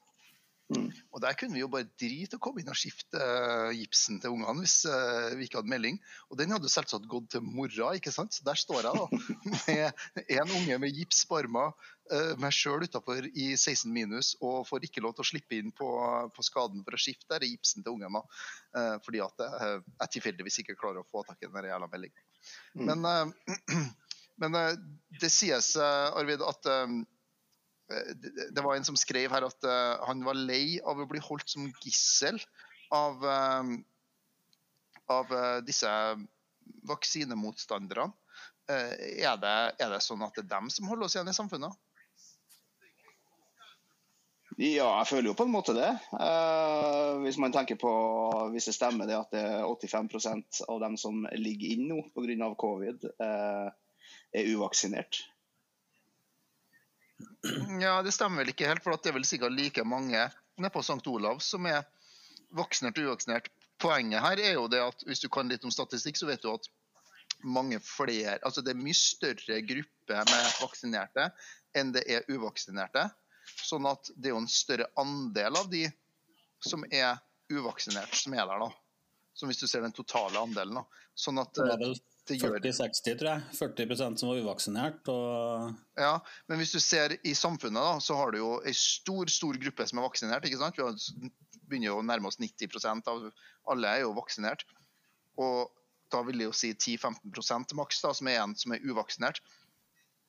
Mm. 0.72 0.86
Og 1.12 1.20
der 1.20 1.34
kunne 1.36 1.52
vi 1.52 1.60
jo 1.60 1.68
bare 1.68 1.84
drite 2.00 2.38
og 2.38 2.42
komme 2.46 2.62
inn 2.62 2.70
og 2.72 2.78
skifte 2.78 3.20
eh, 3.20 3.74
gipsen 3.76 4.16
til 4.22 4.32
ungene 4.32 4.62
hvis 4.64 4.78
eh, 4.88 5.34
vi 5.36 5.44
ikke 5.44 5.60
hadde 5.60 5.72
melding. 5.72 5.98
Og 6.32 6.38
den 6.40 6.54
hadde 6.54 6.64
jo 6.64 6.72
selvsagt 6.72 7.08
gått 7.10 7.34
til 7.34 7.44
mora, 7.44 7.90
ikke 7.98 8.12
sant. 8.14 8.32
Så 8.32 8.46
der 8.46 8.56
står 8.58 8.80
jeg 8.80 8.96
da 8.96 9.04
med 9.52 10.22
en 10.38 10.54
unge 10.60 10.78
med 10.80 10.96
gips 10.96 11.24
på 11.28 11.42
armen, 11.42 11.74
eh, 12.08 12.32
meg 12.40 12.56
sjøl 12.56 12.86
utafor 12.86 13.28
i 13.28 13.50
16 13.58 13.92
minus 13.92 14.34
og 14.40 14.64
får 14.68 14.88
ikke 14.88 15.04
lov 15.04 15.16
til 15.18 15.26
å 15.26 15.30
slippe 15.34 15.58
inn 15.60 15.74
på, 15.76 15.90
på 16.32 16.46
skaden 16.46 16.84
for 16.86 16.96
å 16.96 17.02
skifte 17.02 17.28
der 17.34 17.44
gipsen 17.48 17.84
til 17.84 17.98
ungene. 17.98 18.24
fordi 19.04 19.20
at 19.22 19.42
jeg, 19.44 19.80
jeg 20.00 20.12
tilfeldigvis 20.16 20.58
ikke 20.62 20.78
klarer 20.80 21.02
å 21.02 21.08
få 21.12 21.22
tak 21.28 21.42
i 21.44 21.48
den 21.50 21.68
jævla 21.68 21.88
meldinga. 21.92 22.24
Mm. 22.74 22.88
Men, 22.88 23.34
men 24.42 24.58
det 25.20 25.30
sies, 25.32 25.74
Arvid, 25.76 26.42
at 26.42 26.72
det 27.88 28.48
det 28.56 28.62
var 28.64 28.76
en 28.76 28.86
som 28.86 28.96
skrev 28.96 29.32
her 29.34 29.44
at 29.46 29.66
uh, 29.68 30.00
han 30.08 30.22
var 30.24 30.38
lei 30.38 30.78
av 30.80 31.02
å 31.02 31.08
bli 31.10 31.20
holdt 31.22 31.50
som 31.52 31.66
gissel 31.84 32.38
av, 32.94 33.20
uh, 33.20 33.74
av 35.12 35.34
uh, 35.34 35.58
disse 35.66 35.90
vaksinemotstanderne. 36.88 38.12
Eh, 38.70 39.24
er, 39.24 39.34
det, 39.36 39.56
er 39.76 39.90
det 39.92 40.00
sånn 40.00 40.24
at 40.24 40.36
det 40.38 40.46
er 40.46 40.54
dem 40.54 40.70
som 40.72 40.88
holder 40.88 41.06
oss 41.06 41.16
igjen 41.18 41.28
i 41.28 41.36
samfunnet? 41.36 41.74
Ja, 44.54 44.86
jeg 45.00 45.08
føler 45.10 45.28
jo 45.32 45.36
på 45.36 45.44
en 45.48 45.52
måte 45.52 45.74
det. 45.76 45.90
Eh, 46.14 47.10
hvis 47.24 47.40
man 47.42 47.52
tenker 47.52 47.76
på, 47.80 47.92
hvis 48.54 48.70
det 48.70 48.76
stemmer 48.76 49.10
det 49.10 49.18
at 49.18 49.34
det 49.34 49.42
er 49.42 49.66
85% 49.66 50.62
av 50.70 50.80
dem 50.84 50.96
som 51.00 51.24
ligger 51.34 51.74
inn 51.74 51.88
nå 51.90 52.00
pga. 52.14 52.50
covid, 52.56 53.08
eh, 53.18 53.68
er 54.34 54.52
uvaksinert. 54.54 55.24
Ja, 57.80 57.98
det 58.02 58.14
stemmer 58.16 58.42
vel 58.42 58.52
ikke 58.54 58.68
helt, 58.68 58.82
for 58.84 58.96
det 58.96 59.10
er 59.10 59.18
vel 59.18 59.26
sikkert 59.28 59.54
like 59.54 59.84
mange 59.86 60.28
nede 60.56 60.70
på 60.72 60.82
St. 60.82 61.02
Olav 61.10 61.42
som 61.44 61.66
er 61.68 61.84
vaksinert 62.54 62.98
og 63.00 63.10
uvaksinert. 63.10 63.50
Poenget 63.82 64.22
her 64.22 64.40
er 64.40 64.56
jo 64.56 64.68
det 64.70 64.80
at 64.82 65.04
hvis 65.06 65.22
du 65.22 65.28
kan 65.32 65.50
litt 65.50 65.64
om 65.66 65.72
statistikk, 65.74 66.18
så 66.18 66.28
vet 66.30 66.42
du 66.42 66.52
at 66.52 66.68
mange 67.44 67.80
flere, 67.82 68.38
altså 68.46 68.62
det 68.64 68.72
er 68.72 68.80
mye 68.80 68.96
større 68.96 69.60
gruppe 69.66 70.22
med 70.30 70.48
vaksinerte 70.62 71.28
enn 71.76 71.92
det 71.94 72.04
er 72.08 72.26
uvaksinerte. 72.30 73.08
Sånn 73.44 73.84
at 73.90 74.08
det 74.14 74.30
er 74.30 74.36
jo 74.36 74.40
en 74.44 74.50
større 74.50 74.86
andel 75.00 75.58
av 75.58 75.68
de 75.72 75.84
som 76.64 76.86
er 76.88 77.18
uvaksinert, 77.52 78.14
som 78.16 78.32
er 78.32 78.46
der, 78.48 78.62
da. 78.62 78.70
Som 79.36 79.50
hvis 79.50 79.60
du 79.60 79.66
ser 79.68 79.84
den 79.84 79.92
totale 79.92 80.38
andelen. 80.40 80.78
da. 80.80 81.02
Sånn 81.18 81.42
at 81.42 81.58
var 82.40 82.54
vel 82.54 82.64
det 82.64 82.72
gjør 82.72 82.84
40-60, 82.88 83.16
tror 83.20 83.30
jeg. 83.30 83.42
40% 83.58 84.20
som 84.20 84.30
var 84.30 84.40
uvaksinert. 84.40 85.08
og 85.12 86.00
Ja, 86.00 86.14
men 86.48 86.60
hvis 86.60 86.72
du 86.72 86.80
ser 86.80 87.16
i 87.20 87.34
samfunnet, 87.36 87.80
da, 87.80 87.98
så 88.00 88.16
har 88.16 88.32
du 88.32 88.38
jo 88.40 88.52
en 88.64 88.78
stor 88.78 89.32
stor 89.32 89.58
gruppe 89.60 89.86
som 89.90 90.00
er 90.00 90.06
vaksinert. 90.06 90.46
ikke 90.48 90.60
sant? 90.62 90.80
Vi 90.80 91.30
begynner 91.68 91.90
jo 91.90 91.98
å 92.00 92.06
nærme 92.06 92.30
oss 92.30 92.40
90% 92.40 93.10
av 93.12 93.26
alle 93.72 93.90
er 93.92 94.04
jo 94.04 94.14
vaksinert. 94.16 94.64
Og 95.40 95.68
da 96.12 96.22
vil 96.24 96.40
jeg 96.40 96.48
jo 96.48 96.56
si 96.56 96.72
10-15% 96.96 97.76
maks 97.76 98.00
da, 98.04 98.14
som 98.16 98.30
er 98.30 98.40
en 98.40 98.56
som 98.56 98.72
er 98.72 98.84
uvaksinert. 98.84 99.42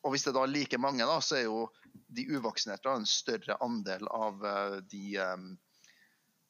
Og 0.06 0.14
hvis 0.14 0.28
det 0.28 0.36
da 0.36 0.44
er 0.46 0.52
like 0.52 0.78
mange, 0.82 1.06
da, 1.08 1.18
så 1.24 1.40
er 1.40 1.48
jo 1.48 1.66
de 2.14 2.28
uvaksinerte 2.36 2.92
en 2.92 3.08
større 3.10 3.58
andel 3.66 4.06
av 4.14 4.44
eh, 4.46 4.76
de, 4.92 5.04
eh, 5.18 5.88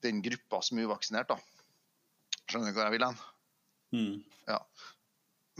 den 0.03 0.21
gruppa 0.25 0.59
som 0.65 0.79
er 0.79 0.89
uvaksinert. 0.89 1.31
da. 1.31 1.37
Skjønner 2.49 2.73
du 2.73 2.77
hva 2.77 2.89
jeg 2.89 2.97
vil 2.97 3.07
hen? 3.07 3.23
mm. 3.95 4.15
Ja. 4.49 4.59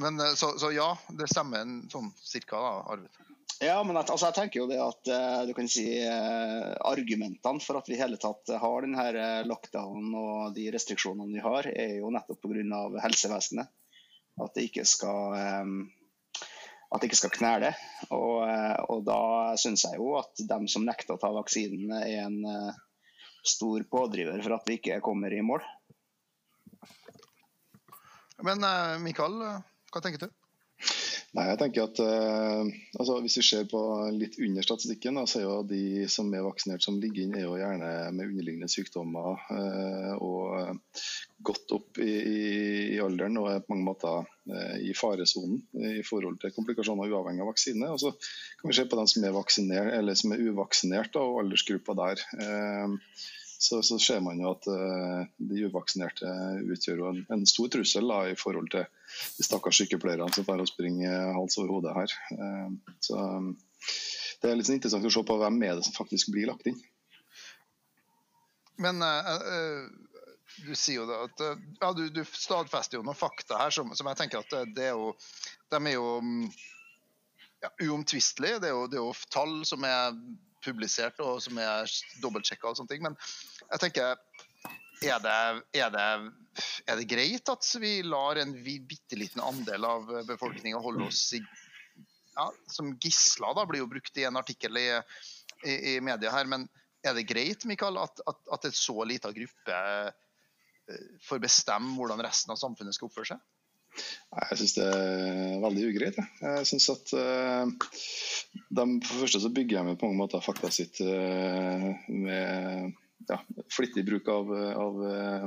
Men, 0.02 0.20
eh, 0.20 0.36
så, 0.36 0.54
så 0.60 0.72
ja, 0.76 0.92
det 1.10 1.30
stemmer 1.32 1.64
en 1.64 1.80
sånn 1.92 2.12
cirka, 2.20 2.60
da, 2.60 2.76
Arvid. 2.96 3.26
Ja, 3.64 3.78
men 3.88 3.96
jeg, 3.96 4.10
altså, 4.12 4.28
jeg 4.28 4.36
tenker 4.36 4.60
jo 4.60 4.68
det 4.68 4.80
at 4.84 5.10
eh, 5.16 5.42
du 5.48 5.54
kan 5.56 5.68
si 5.72 5.86
eh, 6.04 6.72
argumentene 6.84 7.64
for 7.64 7.80
at 7.80 7.88
vi 7.88 7.96
i 7.96 8.00
hele 8.02 8.18
tatt 8.20 8.52
har 8.60 8.84
denne 8.84 9.06
eh, 9.16 9.46
og 9.48 10.56
de 10.58 10.66
restriksjonene 10.76 11.32
vi 11.32 11.44
har, 11.44 11.70
er 11.72 11.94
jo 12.02 12.12
nettopp 12.12 12.44
pga. 12.44 12.82
helsevesenet. 13.06 13.72
At 14.44 14.52
det 14.58 14.66
ikke 14.68 14.84
skal 14.84 15.32
at 16.92 17.00
det 17.00 17.08
ikke 17.08 17.20
skal 17.22 17.32
knele. 17.32 17.70
Og, 18.12 18.42
og 18.92 19.06
da 19.08 19.56
syns 19.60 19.86
jeg 19.88 19.96
jo 19.96 20.18
at 20.20 20.42
dem 20.50 20.68
som 20.68 20.84
nekter 20.84 21.16
å 21.16 21.22
ta 21.22 21.30
vaksinen, 21.32 21.94
er 21.96 22.26
en 22.26 22.74
stor 23.48 23.86
pådriver 23.88 24.44
for 24.44 24.58
at 24.58 24.68
vi 24.68 24.76
ikke 24.76 25.00
kommer 25.06 25.32
i 25.32 25.40
mål. 25.40 25.64
Men 28.44 28.68
Mikael, 29.06 29.40
hva 29.96 30.04
tenker 30.04 30.28
du? 30.28 30.34
Nei, 31.36 31.50
jeg 31.50 31.60
tenker 31.60 31.86
at 31.90 32.00
eh, 32.00 32.70
altså, 32.96 33.18
Hvis 33.24 33.36
vi 33.40 33.44
ser 33.44 33.66
på 33.68 33.80
litt 34.16 34.38
under 34.44 34.64
statistikken, 34.64 35.18
da, 35.20 35.26
så 35.28 35.42
er 35.42 35.46
jo 35.46 35.58
de 35.68 36.06
som 36.12 36.32
er 36.32 36.46
vaksinert 36.46 36.84
som 36.86 37.00
ligger 37.02 37.26
inn, 37.26 37.36
er 37.36 37.44
jo 37.44 37.58
gjerne 37.60 37.90
med 38.16 38.30
underliggende 38.30 38.70
sykdommer 38.72 39.42
eh, 39.52 40.14
og 40.24 40.56
eh, 40.62 41.04
godt 41.48 41.76
opp 41.76 42.00
i, 42.04 42.08
i, 42.08 42.40
i 42.96 43.02
alderen 43.04 43.40
og 43.42 43.50
er 43.52 43.64
på 43.64 43.74
mange 43.74 43.88
måter 43.90 44.32
eh, 44.48 44.78
i 44.88 44.96
faresonen 44.96 45.60
i 46.00 46.04
forhold 46.08 46.40
til 46.44 46.56
komplikasjoner 46.56 47.12
uavhengig 47.12 47.44
av 47.44 47.52
vaksine. 47.52 47.92
Og 47.92 48.00
så 48.04 48.14
kan 48.16 48.72
vi 48.72 48.80
se 48.80 48.88
på 48.88 49.00
dem 49.00 49.12
som 49.12 49.28
er 49.28 49.94
eller 50.00 50.20
som 50.20 50.36
er 50.36 50.44
uvaksinert 50.48 51.12
da, 51.16 51.24
og 51.24 51.44
aldersgruppa 51.44 51.98
der. 52.00 52.28
Eh, 52.46 53.00
så, 53.60 53.82
så 53.84 54.00
ser 54.00 54.24
man 54.24 54.40
jo 54.40 54.56
at 54.56 54.72
eh, 54.72 55.26
de 55.52 55.68
uvaksinerte 55.68 56.32
utgjør 56.64 57.10
en, 57.12 57.26
en 57.34 57.50
stor 57.50 57.76
trussel 57.76 58.08
da, 58.08 58.24
i 58.32 58.40
forhold 58.40 58.72
til 58.72 58.88
de 59.38 59.46
stakkars 59.46 59.80
sykepleierne 59.82 60.32
som 60.36 60.48
får 60.48 60.66
springe 60.72 61.12
hals 61.36 61.58
over 61.62 61.74
hode 61.76 61.94
her. 61.96 62.16
Eh, 62.36 62.96
så 63.04 63.20
um, 63.20 63.54
Det 64.42 64.52
er 64.52 64.60
litt 64.60 64.68
sånn 64.68 64.78
interessant 64.80 65.08
å 65.08 65.14
se 65.14 65.24
på 65.26 65.38
hvem 65.42 65.62
er 65.66 65.78
det 65.78 65.88
som 65.88 65.96
faktisk 65.96 66.34
blir 66.36 66.50
lagt 66.52 66.68
inn. 66.70 66.78
Men 68.82 69.02
eh, 69.06 69.32
eh, 69.34 69.84
du 70.66 70.72
sier 70.76 71.02
jo 71.02 71.10
da 71.10 71.24
at 71.26 71.44
ja, 71.82 71.92
du, 71.96 72.06
du 72.14 72.22
stadfester 72.28 73.00
jo 73.00 73.04
noen 73.06 73.18
fakta 73.18 73.60
her 73.60 73.74
som, 73.76 73.92
som 73.96 74.08
jeg 74.12 74.20
tenker 74.22 74.44
at 74.44 74.72
det 74.76 74.90
er 74.92 74.96
jo 74.96 75.10
De 75.72 75.80
er 75.82 75.96
jo 75.98 76.20
mm, 76.24 76.46
ja, 77.66 77.72
uomtvistelige. 77.88 78.60
Det, 78.64 78.70
er 78.70 78.76
jo- 78.78 78.88
det 78.92 79.00
er 79.00 79.04
jo 79.04 79.14
tall 79.34 79.58
som 79.68 79.84
er 79.88 80.16
publisert 80.66 81.20
og 81.22 81.42
som 81.44 81.58
er 81.62 81.90
dobbeltsjekka 82.24 82.70
og 82.70 82.80
sånne 82.80 82.94
ting. 82.94 83.04
Men 83.06 83.18
jeg 83.72 83.84
tenker 83.84 84.16
er 85.06 85.20
det, 85.22 85.36
er, 85.76 85.90
det, 85.94 86.06
er 86.86 87.00
det 87.00 87.08
greit 87.10 87.50
at 87.50 87.68
vi 87.82 87.98
lar 88.06 88.38
en 88.42 88.54
bitte 88.62 89.18
liten 89.18 89.42
andel 89.42 89.88
av 89.88 90.12
befolkninga 90.28 90.82
holde 90.82 91.08
oss 91.10 91.24
i, 91.38 91.42
ja, 92.36 92.50
som 92.72 92.94
gisler? 93.02 93.56
da, 93.58 93.66
blir 93.66 93.82
jo 93.82 93.90
brukt 93.90 94.18
i 94.22 94.28
en 94.28 94.38
artikkel 94.38 94.78
i, 94.78 94.90
i, 95.66 95.76
i 95.96 95.98
media 96.04 96.34
her. 96.36 96.46
Men 96.52 96.68
er 97.06 97.18
det 97.18 97.28
greit 97.30 97.66
Mikael, 97.70 97.98
at, 98.02 98.22
at, 98.30 98.40
at 98.54 98.70
en 98.70 98.78
så 98.78 98.98
lita 99.08 99.34
gruppe 99.34 99.82
eh, 99.82 101.10
får 101.26 101.42
bestemme 101.44 101.98
hvordan 101.98 102.24
resten 102.26 102.54
av 102.54 102.62
samfunnet 102.62 102.98
skal 102.98 103.10
oppføre 103.10 103.34
seg? 103.34 103.44
Nei, 103.96 104.44
Jeg 104.52 104.60
syns 104.60 104.76
det 104.76 104.86
er 104.92 105.64
veldig 105.64 105.88
ugreit. 105.90 106.18
jeg. 106.20 106.30
Jeg 106.44 106.70
synes 106.72 106.90
at 106.92 107.14
uh, 107.16 107.64
de, 108.68 108.84
For 108.84 109.14
det 109.14 109.22
første 109.24 109.42
så 109.46 109.52
bygger 109.56 109.88
de 109.88 109.96
på 109.96 110.10
mange 110.10 110.20
måter 110.20 110.44
fakta 110.44 110.72
sitt 110.74 111.00
uh, 111.06 111.90
med 112.12 112.92
ja, 113.28 113.40
flittig 113.74 114.06
bruk 114.06 114.28
av, 114.28 114.52
av 114.54 115.04
eh, 115.10 115.46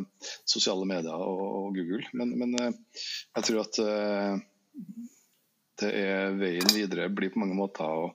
sosiale 0.48 0.86
medier 0.88 1.14
og, 1.14 1.42
og 1.62 1.76
Google. 1.78 2.04
Men, 2.18 2.34
men 2.40 2.54
eh, 2.60 3.02
jeg 3.38 3.48
tror 3.48 3.64
at 3.64 3.80
eh, 3.82 4.38
det 5.82 5.90
er 5.94 6.38
veien 6.38 6.72
videre 6.74 7.10
blir 7.14 7.32
på 7.34 7.42
mange 7.42 7.58
måter 7.58 7.86
å 7.86 8.08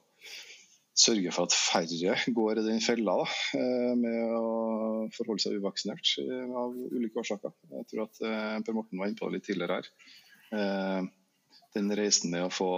sørge 0.93 1.31
for 1.33 1.47
at 1.47 1.55
færre 1.57 2.15
går 2.35 2.59
i 2.61 2.65
den 2.67 2.81
fella 2.83 3.15
da, 3.23 3.25
med 3.97 4.33
å 4.37 4.49
forholde 5.15 5.41
seg 5.41 5.55
uvaksinert 5.57 6.11
av 6.21 6.75
ulike 6.75 7.23
årsaker. 7.23 7.55
Jeg 7.79 7.87
tror 7.89 8.03
at 8.03 8.19
Per 8.67 8.75
Morten 8.77 9.01
var 9.01 9.09
inne 9.09 9.17
på 9.17 9.31
det 9.31 9.39
litt 9.39 9.47
tidligere 9.47 9.79
her. 9.79 11.07
Den 11.73 11.89
reisen 11.97 12.35
med 12.35 12.45
å 12.45 12.53
få 12.53 12.69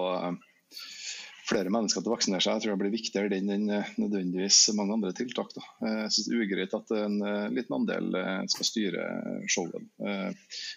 flere 1.46 1.70
mennesker 1.74 2.02
til 2.02 2.10
å 2.10 2.16
vaksinere 2.16 2.42
seg, 2.42 2.56
jeg 2.58 2.64
tror 2.64 2.74
det 2.74 2.82
blir 2.82 2.94
viktigere 2.96 3.30
den 3.34 3.52
enn 3.54 3.66
eh, 3.74 3.90
nødvendigvis 4.02 4.60
mange 4.78 4.96
andre 4.98 5.12
tiltak. 5.18 5.52
Da. 5.54 5.64
Eh, 5.86 5.98
Jeg 6.06 6.14
synes 6.16 6.30
det 6.30 6.36
er 6.38 6.46
ugreit 6.46 6.74
at 6.78 6.94
en 6.98 7.18
eh, 7.22 7.50
liten 7.54 7.76
andel 7.78 8.18
skal 8.52 8.70
styre 8.70 9.04
showet. 9.52 9.86
Eh, 10.02 10.32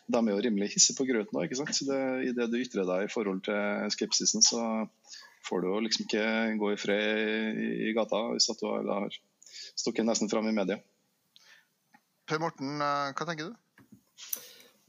De 0.08 0.20
er 0.20 0.30
jo 0.34 0.42
rimelig 0.44 0.72
hissige 0.74 0.98
på 0.98 1.06
grøten 1.08 1.38
òg, 1.40 1.46
ikke 1.48 1.60
sant. 1.62 1.72
Så 1.78 1.88
det, 1.88 2.00
I 2.28 2.34
det 2.36 2.50
du 2.52 2.58
ytrer 2.60 2.88
deg 2.88 3.06
i 3.06 3.12
forhold 3.12 3.40
til 3.48 3.94
skepsisen, 3.96 4.44
så 4.44 4.60
får 5.48 5.64
du 5.64 5.70
jo 5.70 5.80
liksom 5.86 6.04
ikke 6.04 6.26
gå 6.60 6.72
i 6.74 6.80
fred 6.80 7.62
i 7.88 7.94
gata 7.96 8.20
hvis 8.34 8.50
at 8.52 8.60
du 8.60 8.68
har, 8.68 8.84
har 9.06 9.16
stukket 9.78 10.04
nesten 10.04 10.28
fram 10.28 10.50
i 10.50 10.56
media. 10.56 10.76
Per 12.28 12.42
Morten, 12.42 12.76
hva 12.82 13.24
tenker 13.24 13.48
du? 13.48 13.56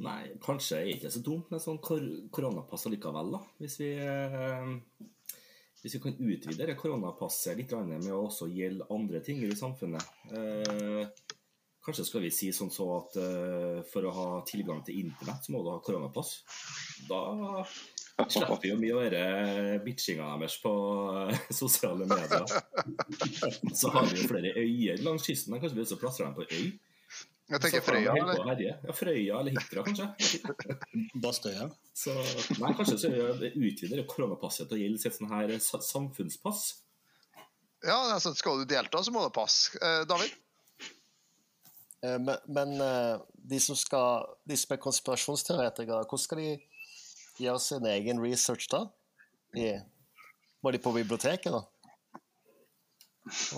Nei, 0.04 0.30
kanskje 0.44 0.78
er 0.80 0.86
det 0.88 0.98
ikke 0.98 1.12
så 1.12 1.22
dumt 1.24 1.50
med 1.52 1.64
sånn 1.64 1.80
kor 1.84 2.04
koronapass 2.36 2.86
allikevel, 2.88 3.34
da. 3.36 3.40
Hvis 3.60 3.76
vi, 3.82 3.90
eh, 4.00 4.70
hvis 5.82 5.96
vi 5.96 6.02
kan 6.04 6.18
utvide 6.20 6.68
det 6.68 6.78
koronapasset 6.80 7.60
litt 7.60 7.76
med 7.88 8.12
å 8.12 8.26
også 8.28 8.50
gjelde 8.52 8.88
andre 8.92 9.22
ting 9.24 9.44
i 9.46 9.56
samfunnet. 9.56 10.04
Eh, 10.34 11.06
kanskje 11.86 12.06
skal 12.08 12.26
vi 12.26 12.34
si 12.36 12.52
sånn 12.56 12.72
så 12.74 12.90
at 12.98 13.16
eh, 13.22 13.80
for 13.92 14.08
å 14.08 14.16
ha 14.16 14.28
tilgang 14.50 14.84
til 14.86 15.00
internett, 15.06 15.46
så 15.46 15.56
må 15.56 15.64
du 15.64 15.72
ha 15.72 15.80
koronapass. 15.84 16.42
Da 17.08 17.24
Slipper 18.28 18.58
vi 18.60 18.72
jo 18.74 18.78
mye 18.80 18.96
å 18.96 19.00
høre 19.00 19.80
bitchinga 19.86 20.28
deres 20.42 20.58
på 20.60 20.74
eh, 21.30 21.44
sosiale 21.62 22.08
medier. 22.10 22.44
Så 23.80 23.92
har 23.94 24.10
vi 24.10 24.20
jo 24.20 24.28
flere 24.28 24.52
øyer 24.60 25.00
langs 25.06 25.28
kysten. 25.30 25.56
Kanskje 25.56 25.78
vi 25.78 25.86
også 25.86 26.00
plasserer 26.02 26.34
dem 26.34 26.40
på 26.42 26.48
øy? 26.52 26.89
Jeg 27.50 27.62
tenker 27.64 27.82
Frøya, 27.82 28.14
eller? 28.14 28.60
Ja, 28.62 28.94
Frøya 28.94 29.40
eller 29.40 29.56
Hitra, 29.56 29.82
kanskje. 29.88 30.06
Bastøya. 31.24 31.66
Så, 31.98 32.14
nei, 32.62 32.76
kanskje 32.78 32.98
så 33.02 33.10
utvider 33.50 34.04
koronapasset 34.10 34.70
til 34.70 34.78
å 34.78 34.82
gjelde 34.84 35.12
sånn 35.16 35.32
her 35.34 35.56
samfunnspass. 35.64 36.68
Ja, 37.82 37.98
altså, 38.14 38.36
skal 38.38 38.62
du 38.62 38.70
delta, 38.70 39.02
så 39.02 39.14
må 39.16 39.24
det 39.26 39.34
pass. 39.34 39.72
Eh, 39.82 40.04
David? 40.10 40.36
Eh, 42.04 42.20
Men, 42.22 42.38
men 42.48 42.76
eh, 42.82 43.20
de 43.50 43.60
som 43.60 43.76
skal 43.76 44.28
De 44.48 44.56
som 44.58 44.72
er 44.76 44.80
konspirasjonsteoretikere, 44.84 46.06
hvordan 46.06 46.22
skal 46.24 46.44
de 46.44 46.52
gjøre 47.40 47.60
sin 47.64 47.86
egen 47.88 48.22
research 48.24 48.70
da? 48.72 48.86
De, 49.56 49.72
må 50.62 50.72
de 50.76 50.82
på 50.84 50.94
biblioteket, 50.96 51.50
da? 51.56 51.64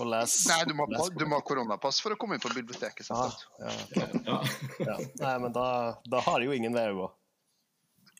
Og 0.00 0.06
lese 0.12 0.48
Nei, 0.50 0.58
du 0.68 0.74
må, 0.78 0.86
lese- 0.90 1.14
du 1.18 1.24
må 1.28 1.38
ha 1.40 1.44
koronapass 1.46 2.00
for 2.04 2.14
å 2.14 2.18
komme 2.20 2.36
inn 2.38 2.42
på 2.44 2.50
biblioteket. 2.54 3.08
Ah, 3.14 3.32
ja. 3.60 3.72
Ja. 3.96 4.38
ja. 4.86 4.96
Nei, 5.22 5.34
men 5.44 5.52
da, 5.56 5.66
da 6.12 6.20
har 6.26 6.40
jeg 6.42 6.50
jo 6.50 6.56
ingen 6.58 6.74
vei 6.76 6.86
å 6.92 6.96
gå. 7.02 7.08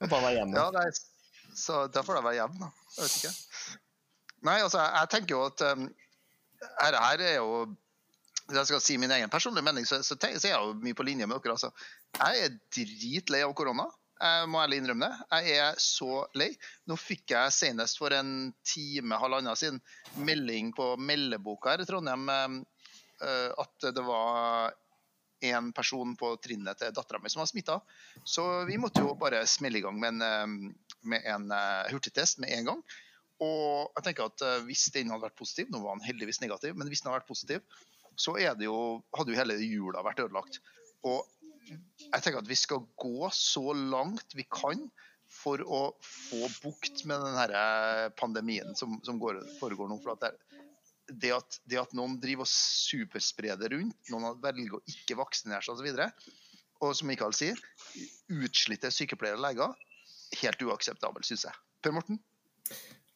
Er 0.03 0.11
bare 0.11 0.25
være 0.29 0.39
hjemme. 0.41 0.57
Ja, 0.59 0.71
nei, 0.75 0.89
så 1.55 1.85
da 1.93 2.03
får 2.07 2.19
jeg 2.19 2.27
være 2.27 2.39
hjemme, 2.41 2.59
da. 2.65 2.71
Jeg 2.97 3.05
vet 3.07 3.17
ikke. 3.21 3.79
Nei, 4.49 4.59
altså, 4.65 4.81
jeg, 4.83 4.95
jeg 4.99 5.11
tenker 5.17 5.37
jo 5.37 5.43
at 5.47 5.65
um, 5.73 5.85
her, 6.81 6.97
her 6.99 7.23
er 7.29 7.35
jo 7.39 7.51
Hvis 8.49 8.57
jeg 8.59 8.67
skal 8.73 8.81
si 8.83 8.97
min 8.99 9.13
egen 9.15 9.31
personlige 9.31 9.65
mening, 9.65 9.85
så, 9.87 10.01
så, 10.03 10.17
så 10.19 10.33
er 10.49 10.51
jeg 10.51 10.59
jo 10.59 10.73
mye 10.83 10.97
på 10.99 11.05
linje 11.07 11.29
med 11.31 11.39
dere. 11.45 11.55
Altså. 11.55 11.71
Jeg 12.19 12.47
er 12.49 12.57
dritlei 12.75 13.45
av 13.47 13.53
korona. 13.57 13.87
Jeg 14.23 14.51
må 14.51 14.61
ærlig 14.63 14.79
innrømme 14.79 15.09
det. 15.09 15.41
Jeg 15.49 15.63
er 15.65 15.81
så 15.83 16.21
lei. 16.39 16.53
Nå 16.87 16.95
fikk 17.01 17.35
jeg 17.35 17.55
senest 17.57 17.99
for 17.99 18.15
en 18.15 18.53
time, 18.67 19.19
halvannen 19.19 19.59
siden, 19.59 19.81
melding 20.23 20.71
på 20.77 20.93
meldeboka 21.01 21.75
her 21.75 21.83
i 21.83 21.89
Trondheim 21.89 22.31
eh, 22.31 23.51
at 23.59 23.91
det 23.97 24.05
var 24.07 24.77
en 25.43 25.73
person 25.75 26.15
på 26.19 26.37
trinnet 26.43 26.79
til 26.79 26.93
dattera 26.95 27.19
mi 27.23 27.31
som 27.33 27.43
var 27.43 27.51
smitta. 27.51 27.81
Så 28.23 28.45
vi 28.69 28.79
måtte 28.79 29.03
jo 29.03 29.17
bare 29.19 29.43
smelle 29.51 29.81
i 29.81 29.85
gang 29.85 29.99
med 29.99 30.15
en, 30.15 30.23
eh, 30.23 30.93
med 31.03 31.27
en 31.35 31.51
eh, 31.57 31.91
hurtigtest 31.91 32.39
med 32.43 32.55
en 32.59 32.71
gang. 32.71 32.85
Og 33.43 33.91
jeg 33.97 34.07
tenker 34.07 34.31
at 34.31 34.47
eh, 34.47 34.61
hvis 34.69 34.87
den 34.95 35.11
hadde 35.11 35.27
vært 35.27 35.39
positiv, 35.39 35.71
nå 35.71 35.83
var 35.83 35.99
den 35.99 36.07
heldigvis 36.07 36.41
negativ, 36.45 36.77
men 36.79 36.87
hvis 36.91 37.03
den 37.03 37.11
hadde 37.11 37.23
vært 37.23 37.33
positiv, 37.33 37.83
så 38.15 38.37
jo, 38.39 38.77
hadde 39.17 39.33
jo 39.33 39.39
hele 39.41 39.59
jula 39.65 40.05
vært 40.07 40.23
ødelagt. 40.23 40.61
Og 41.09 41.27
jeg 41.69 42.23
tenker 42.25 42.41
at 42.43 42.51
vi 42.51 42.59
skal 42.59 42.85
gå 43.01 43.29
så 43.37 43.73
langt 43.77 44.35
vi 44.37 44.45
kan 44.51 44.87
for 45.33 45.63
å 45.65 45.83
få 46.05 46.49
bukt 46.63 47.05
med 47.09 47.23
den 47.25 47.57
eh, 47.57 48.09
pandemien 48.19 48.75
som, 48.77 48.99
som 49.07 49.21
går, 49.21 49.41
foregår 49.61 49.89
nå. 49.89 49.97
For 50.05 50.15
at 50.15 50.27
det, 50.27 50.33
det, 51.09 51.33
at, 51.37 51.61
det 51.69 51.81
at 51.81 51.95
noen 51.97 52.19
driver 52.21 52.45
og 52.45 52.53
superspreder 52.53 53.73
rundt, 53.73 53.97
noen 54.13 54.37
velger 54.43 54.77
å 54.77 54.83
ikke 54.93 55.17
vaksinere 55.23 55.65
seg 55.65 55.79
osv., 55.79 56.03
og, 56.83 56.97
som 56.99 57.07
Mikael 57.07 57.35
sier, 57.37 57.59
utslitte 58.43 58.91
sykepleiere 58.91 59.39
og 59.39 59.45
leger, 59.45 59.75
helt 60.41 60.65
uakseptabel, 60.67 61.23
syns 61.25 61.47
jeg. 61.47 61.61
Per 61.85 61.95
Morten? 61.95 62.19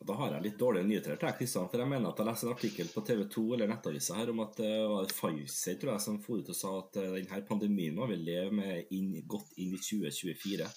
Da 0.07 0.15
har 0.15 0.37
jeg 0.37 0.45
litt 0.45 0.59
dårlige 0.61 0.87
nyheter 0.87 1.17
til 1.19 1.33
Kristian. 1.39 1.67
For 1.71 1.83
jeg 1.83 1.91
mener 1.91 2.13
at 2.13 2.21
jeg 2.21 2.29
leste 2.29 2.47
en 2.47 2.53
artikkel 2.55 2.91
på 2.93 3.03
TV 3.09 3.25
2 3.33 3.45
eller 3.57 3.71
Nettavisa 3.71 4.15
her 4.19 4.31
om 4.31 4.43
at 4.45 4.59
det 4.61 4.73
var 4.93 5.09
Pfizer 5.11 5.79
tror 5.81 5.93
jeg, 5.97 6.03
som 6.05 6.19
for 6.23 6.43
ut 6.43 6.51
og 6.53 6.59
sa 6.59 6.73
at 6.79 6.99
eh, 7.03 7.15
denne 7.17 7.41
pandemien 7.49 7.97
må 7.97 8.07
vi 8.11 8.19
leve 8.21 8.53
med 8.55 8.93
inn, 8.95 9.17
godt 9.27 9.57
inn 9.59 9.73
i 9.75 9.81
2024. 9.83 10.69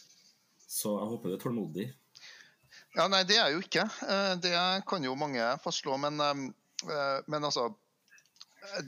Så 0.69 0.95
jeg 0.95 1.11
håper 1.11 1.29
du 1.29 1.35
er 1.37 1.43
tålmodig. 1.43 1.85
Ja, 2.95 3.05
nei, 3.11 3.21
det 3.29 3.37
er 3.37 3.49
jeg 3.51 3.59
jo 3.59 3.65
ikke. 3.67 3.85
Eh, 4.09 4.33
Det 4.41 4.55
kan 4.89 5.05
jo 5.05 5.13
mange 5.19 5.45
fastslå. 5.61 5.97
Men, 6.01 6.17
eh, 6.21 7.21
men 7.27 7.43
altså 7.45 7.69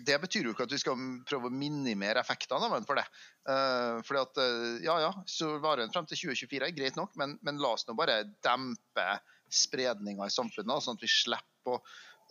Det 0.05 0.17
betyr 0.19 0.45
jo 0.45 0.51
ikke 0.51 0.65
at 0.67 0.73
vi 0.73 0.77
skal 0.81 0.97
prøve 1.29 1.47
å 1.47 1.53
minimere 1.53 2.19
effektene 2.19 2.65
av 2.67 2.73
den 2.75 2.85
for 2.89 2.99
det. 2.99 3.05
Eh, 3.49 4.01
Fordi 4.05 4.19
at, 4.25 4.41
eh, 4.41 4.81
ja, 4.85 4.97
ja, 5.05 5.11
så 5.25 5.53
varer 5.63 5.85
den 5.85 5.93
frem 5.93 6.05
til 6.09 6.17
2024, 6.33 6.73
greit 6.75 6.97
nok, 6.99 7.13
men, 7.15 7.37
men 7.41 7.61
la 7.61 7.71
oss 7.77 7.85
nå 7.87 7.95
bare 7.97 8.23
dempe 8.43 9.05
spredninga 9.51 10.27
i 10.27 10.33
samfunnet, 10.33 10.83
sånn 10.83 10.97
at 10.97 11.05
vi 11.05 11.11
slipper 11.11 11.75
å, 11.75 11.79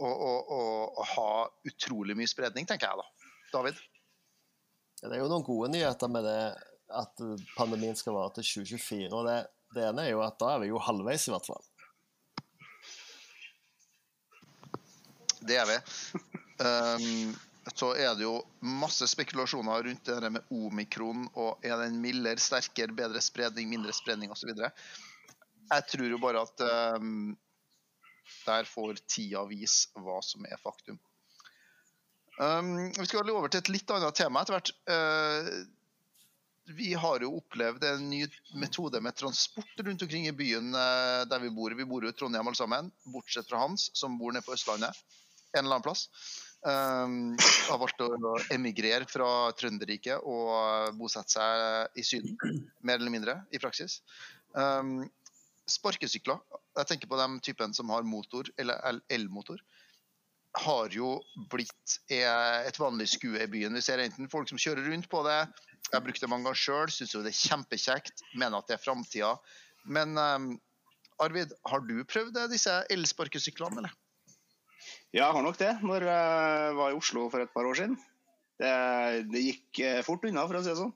å, 0.00 0.10
å, 0.10 0.60
å, 1.00 1.06
ha 1.14 1.30
utrolig 1.68 2.16
mye 2.18 2.30
spredning, 2.30 2.68
tenker 2.68 2.90
jeg 2.90 3.02
da. 3.02 3.30
David? 3.52 3.80
Ja, 5.00 5.08
Det 5.08 5.16
er 5.16 5.22
jo 5.22 5.30
noen 5.32 5.46
gode 5.46 5.70
nyheter 5.74 6.12
med 6.12 6.26
det 6.28 6.40
at 6.90 7.22
pandemien 7.56 7.98
skal 7.98 8.16
vare 8.16 8.32
til 8.38 8.64
2024. 8.64 9.10
og 9.14 9.28
det, 9.28 9.38
det 9.76 9.84
ene 9.90 10.06
er 10.06 10.14
jo 10.14 10.24
at 10.24 10.40
da 10.40 10.54
er 10.54 10.64
vi 10.64 10.72
jo 10.72 10.80
halvveis, 10.82 11.28
i 11.28 11.34
hvert 11.34 11.50
fall. 11.50 11.62
Det 15.40 15.56
er 15.56 15.68
vi. 15.70 15.78
Um, 16.60 17.32
så 17.76 17.92
er 17.96 18.14
det 18.16 18.24
jo 18.26 18.40
masse 18.64 19.06
spekulasjoner 19.08 19.86
rundt 19.86 20.04
det 20.08 20.16
her 20.16 20.32
med 20.32 20.52
omikron. 20.52 21.28
og 21.38 21.64
Er 21.64 21.78
den 21.84 22.00
mildere, 22.02 22.40
sterkere, 22.40 22.94
bedre 22.96 23.22
spredning, 23.24 23.70
mindre 23.70 23.94
spredning 23.96 24.32
osv. 24.32 24.52
Jeg 25.70 25.86
tror 25.92 26.10
jo 26.10 26.18
bare 26.22 26.42
at 26.46 26.64
um, 27.00 27.36
der 28.46 28.68
får 28.68 29.02
tida 29.10 29.44
vise 29.50 29.90
hva 30.00 30.18
som 30.24 30.46
er 30.48 30.60
faktum. 30.62 30.98
Um, 32.40 32.88
vi 32.96 33.06
skal 33.06 33.28
over 33.30 33.52
til 33.52 33.60
et 33.60 33.70
litt 33.74 33.92
annet 33.92 34.16
tema 34.16 34.42
etter 34.42 34.56
hvert. 34.56 34.72
Uh, 34.88 35.50
vi 36.70 36.92
har 36.94 37.22
jo 37.24 37.34
opplevd 37.40 37.84
en 37.84 38.04
ny 38.10 38.22
metode 38.60 39.00
med 39.02 39.16
transport 39.18 39.82
rundt 39.84 40.04
omkring 40.06 40.28
i 40.28 40.36
byen 40.36 40.70
uh, 40.74 41.26
der 41.28 41.42
vi 41.42 41.50
bor. 41.54 41.74
Vi 41.76 41.86
bor 41.88 42.04
jo 42.04 42.12
i 42.12 42.16
Trondheim 42.16 42.46
alle 42.46 42.58
sammen, 42.58 42.92
bortsett 43.10 43.50
fra 43.50 43.64
Hans, 43.64 43.90
som 43.98 44.18
bor 44.20 44.32
nede 44.32 44.46
på 44.46 44.54
Østlandet. 44.54 44.96
En 45.52 45.64
eller 45.64 45.80
annen 45.80 45.86
plass. 45.86 46.06
Um, 46.60 47.38
har 47.40 47.78
valgt 47.80 48.02
å 48.04 48.34
emigrere 48.52 49.06
fra 49.08 49.50
Trønderriket 49.56 50.26
og 50.28 50.92
bosette 50.98 51.38
seg 51.38 52.00
i 52.00 52.04
Syden. 52.04 52.36
Mer 52.84 53.00
eller 53.00 53.12
mindre, 53.12 53.38
i 53.50 53.60
praksis. 53.62 54.00
Um, 54.52 55.08
sparkesykler, 55.70 56.40
jeg 56.78 56.88
tenker 56.88 57.10
på 57.10 57.18
de 57.20 57.28
typen 57.44 57.74
som 57.76 57.92
har 57.94 58.06
motor, 58.06 58.48
eller 58.60 59.00
elmotor, 59.12 59.62
har 60.58 60.90
jo 60.90 61.14
blitt 61.52 61.96
eh, 62.10 62.66
et 62.66 62.78
vanlig 62.80 63.06
skue 63.12 63.38
i 63.38 63.50
byen. 63.50 63.76
Vi 63.78 63.84
ser 63.86 64.02
enten 64.02 64.30
folk 64.32 64.50
som 64.50 64.58
kjører 64.58 64.88
rundt 64.90 65.06
på 65.10 65.22
det, 65.26 65.44
jeg 65.90 65.96
har 65.96 66.04
brukt 66.06 66.22
det 66.22 66.28
mange 66.30 66.46
ganger 66.46 66.58
sjøl, 66.58 66.92
syns 66.94 67.14
jo 67.14 67.22
det 67.24 67.32
er 67.32 67.40
kjempekjekt, 67.40 68.22
mener 68.38 68.60
at 68.60 68.68
det 68.70 68.76
er 68.76 68.82
framtida. 68.82 69.32
Men 69.90 70.14
um, 70.18 70.52
Arvid, 71.22 71.54
har 71.66 71.82
du 71.86 71.96
prøvd 72.06 72.38
disse 72.52 72.76
elsparkesyklene, 72.94 73.82
eller? 73.82 73.96
Ja, 75.10 75.24
jeg 75.24 75.34
har 75.34 75.42
nok 75.42 75.58
det. 75.58 75.72
Når 75.82 76.06
jeg 76.06 76.76
var 76.78 76.92
i 76.92 76.98
Oslo 76.98 77.26
for 77.32 77.42
et 77.42 77.50
par 77.54 77.66
år 77.66 77.80
siden. 77.80 77.96
Det, 78.60 78.70
det 79.32 79.42
gikk 79.42 79.80
eh, 79.82 80.02
fort 80.06 80.24
unna, 80.28 80.44
for 80.46 80.60
å 80.60 80.62
si 80.62 80.70
det 80.70 80.78
sånn. 80.78 80.94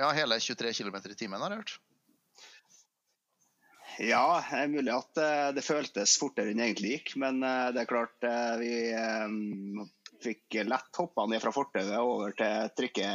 Ja, 0.00 0.08
hele 0.16 0.38
23 0.40 0.72
km 0.80 0.96
i 1.04 1.18
timen, 1.18 1.42
har 1.42 1.52
jeg 1.52 1.62
hørt. 1.62 1.76
Ja, 4.02 4.42
det 4.50 4.58
er 4.58 4.70
mulig 4.72 4.90
at 4.90 5.18
eh, 5.22 5.48
det 5.54 5.62
føltes 5.62 6.16
fortere 6.18 6.50
enn 6.50 6.58
det 6.58 6.68
egentlig 6.70 6.94
gikk. 6.96 7.14
Men 7.22 7.42
eh, 7.46 7.70
det 7.74 7.84
er 7.84 7.90
klart 7.90 8.26
eh, 8.26 8.54
vi 8.58 8.72
fikk 10.24 10.58
lett 10.66 10.98
hoppa 10.98 11.26
ned 11.30 11.42
fra 11.42 11.52
fortauet 11.54 11.94
over 12.00 12.32
til 12.38 12.70
trikke, 12.78 13.08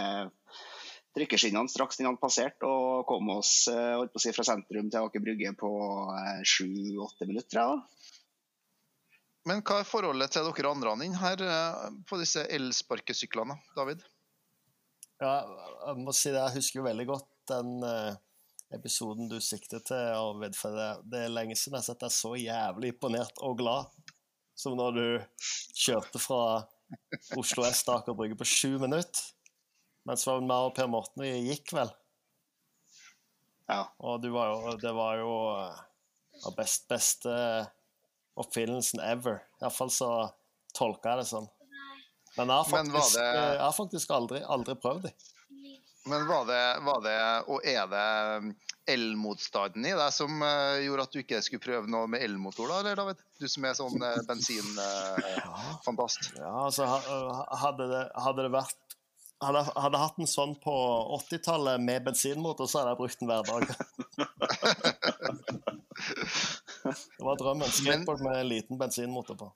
trikkeskinnene 1.18 1.72
straks 1.72 1.98
den 1.98 2.08
hadde 2.08 2.22
passert, 2.22 2.62
og 2.68 3.08
kom 3.10 3.32
oss 3.34 3.54
holdt 3.72 4.14
på 4.14 4.22
å 4.22 4.24
si, 4.24 4.34
fra 4.36 4.46
sentrum 4.46 4.92
til 4.94 5.08
Aker 5.08 5.24
Brygge 5.24 5.56
på 5.58 5.72
sju-åtte 6.46 7.26
minutter. 7.26 7.64
da. 7.64 7.80
Men 9.50 9.64
hva 9.66 9.80
er 9.82 9.90
forholdet 9.90 10.36
til 10.36 10.52
dere 10.52 10.76
andre 10.76 10.94
inn 11.08 11.18
her 11.18 11.42
på 12.06 12.20
disse 12.22 12.46
elsparkesyklene, 12.46 13.58
David? 13.80 14.06
Ja, 15.24 15.34
jeg 15.88 16.06
må 16.06 16.14
si 16.14 16.30
det, 16.30 16.44
jeg 16.44 16.60
husker 16.60 16.84
jo 16.84 16.88
veldig 16.92 17.08
godt 17.10 17.32
den 17.50 17.74
episoden 18.76 19.30
du 19.32 19.40
sikter 19.42 19.82
til, 19.86 19.96
Arvid. 20.16 20.56
For 20.58 20.76
det, 20.76 20.90
det 21.10 21.24
er 21.26 21.34
lenge 21.34 21.56
siden 21.58 21.78
jeg 21.78 21.82
har 21.84 21.88
sett 21.90 22.04
deg 22.06 22.14
så 22.14 22.34
jævlig 22.38 22.94
imponert 22.94 23.42
og 23.46 23.58
glad 23.62 23.90
som 24.60 24.76
når 24.76 24.96
du 24.98 25.06
kjørte 25.80 26.20
fra 26.20 26.40
Oslo 27.40 27.64
S 27.70 27.84
til 27.86 27.94
Aker 27.96 28.16
Brygge 28.18 28.36
på 28.40 28.48
sju 28.50 28.74
minutter. 28.82 29.22
Mens 30.10 30.26
var 30.28 30.42
meg 30.44 30.68
og 30.70 30.74
Per 30.76 30.88
Morten 30.92 31.24
vi 31.24 31.30
gikk 31.52 31.72
vel. 31.78 31.92
Ja. 33.70 33.84
Og 34.02 34.22
du 34.24 34.32
var 34.34 34.50
jo, 34.52 34.74
det 34.82 34.92
var 34.98 35.20
jo 35.22 35.32
eh, 35.54 35.80
den 36.44 36.56
best, 36.58 36.88
beste 36.90 37.34
oppfinnelsen 38.40 39.02
ever. 39.06 39.42
Iallfall 39.62 39.92
så 39.94 40.10
tolka 40.76 41.14
jeg 41.14 41.24
det 41.24 41.30
sånn. 41.32 41.50
Men 42.38 42.52
jeg 42.52 42.56
har 42.56 42.70
Men 42.72 42.92
faktisk, 42.92 43.16
det- 43.18 43.28
eh, 43.36 43.52
jeg 43.54 43.62
har 43.66 43.76
faktisk 43.78 44.12
aldri, 44.16 44.42
aldri 44.58 44.76
prøvd 44.80 45.08
det. 45.08 45.14
Men 46.10 46.28
var 46.28 46.46
det, 46.50 46.80
var 46.86 47.02
det 47.06 47.18
og 47.52 47.60
er 47.68 47.88
det 47.92 48.08
um, 48.42 48.56
elmotstanden 48.90 49.86
i 49.86 49.92
deg 49.94 50.14
som 50.14 50.42
eh, 50.42 50.86
gjorde 50.88 51.04
at 51.06 51.14
du 51.14 51.20
ikke 51.22 51.42
skulle 51.46 51.62
prøve 51.62 51.88
noe 51.92 52.08
med 52.10 52.24
elmotor, 52.26 52.68
da, 52.72 52.80
eller 52.82 52.96
David? 52.98 53.18
Du 53.38 53.48
som 53.52 53.66
er 53.70 53.74
sånn 53.78 54.02
uh, 54.02 54.18
bensinfantast. 54.28 56.32
Ja, 56.40 56.54
altså 56.66 56.84
hadde 56.90 57.86
det, 57.92 58.04
hadde 58.26 58.42
det 58.48 58.54
vært 58.56 58.80
hadde, 59.44 59.62
hadde 59.76 59.98
hatt 60.02 60.18
en 60.20 60.28
sånn 60.30 60.56
på 60.64 60.74
80-tallet 61.20 61.82
med 61.84 62.04
bensinmotor, 62.08 62.68
så 62.68 62.80
hadde 62.82 62.92
jeg 62.96 63.02
brukt 63.04 63.20
den 63.22 63.30
hver 63.30 63.44
dag. 63.48 63.64
Det 66.80 67.24
var 67.26 67.36
drømmen. 67.36 67.68
Skateboard 67.76 68.22
med 68.24 68.38
en 68.40 68.48
liten 68.48 68.78
bensinmotor 68.80 69.36
på. 69.40 69.48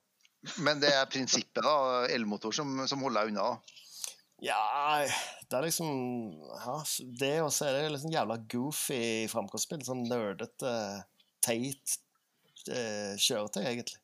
Men 0.59 0.79
det 0.83 0.89
er 0.91 1.05
prinsippet, 1.07 1.63
da. 1.63 2.03
Elmotor 2.11 2.51
som, 2.55 2.87
som 2.87 3.01
holder 3.05 3.23
deg 3.23 3.29
unna. 3.31 3.43
da. 3.53 3.82
Ja, 4.43 5.05
det 5.47 5.55
er 5.55 5.65
liksom 5.67 5.91
ja, 6.51 6.77
Det 7.19 7.33
å 7.45 7.51
se 7.53 7.69
det 7.71 7.85
er 7.85 7.93
liksom 7.93 8.11
jævla 8.13 8.37
goofy 8.51 9.27
framkomstspill. 9.31 9.83
Sånn 9.87 10.03
nerdete, 10.09 10.73
teit 11.43 11.97
eh, 12.67 13.13
kjøretøy, 13.15 13.63
egentlig. 13.63 13.99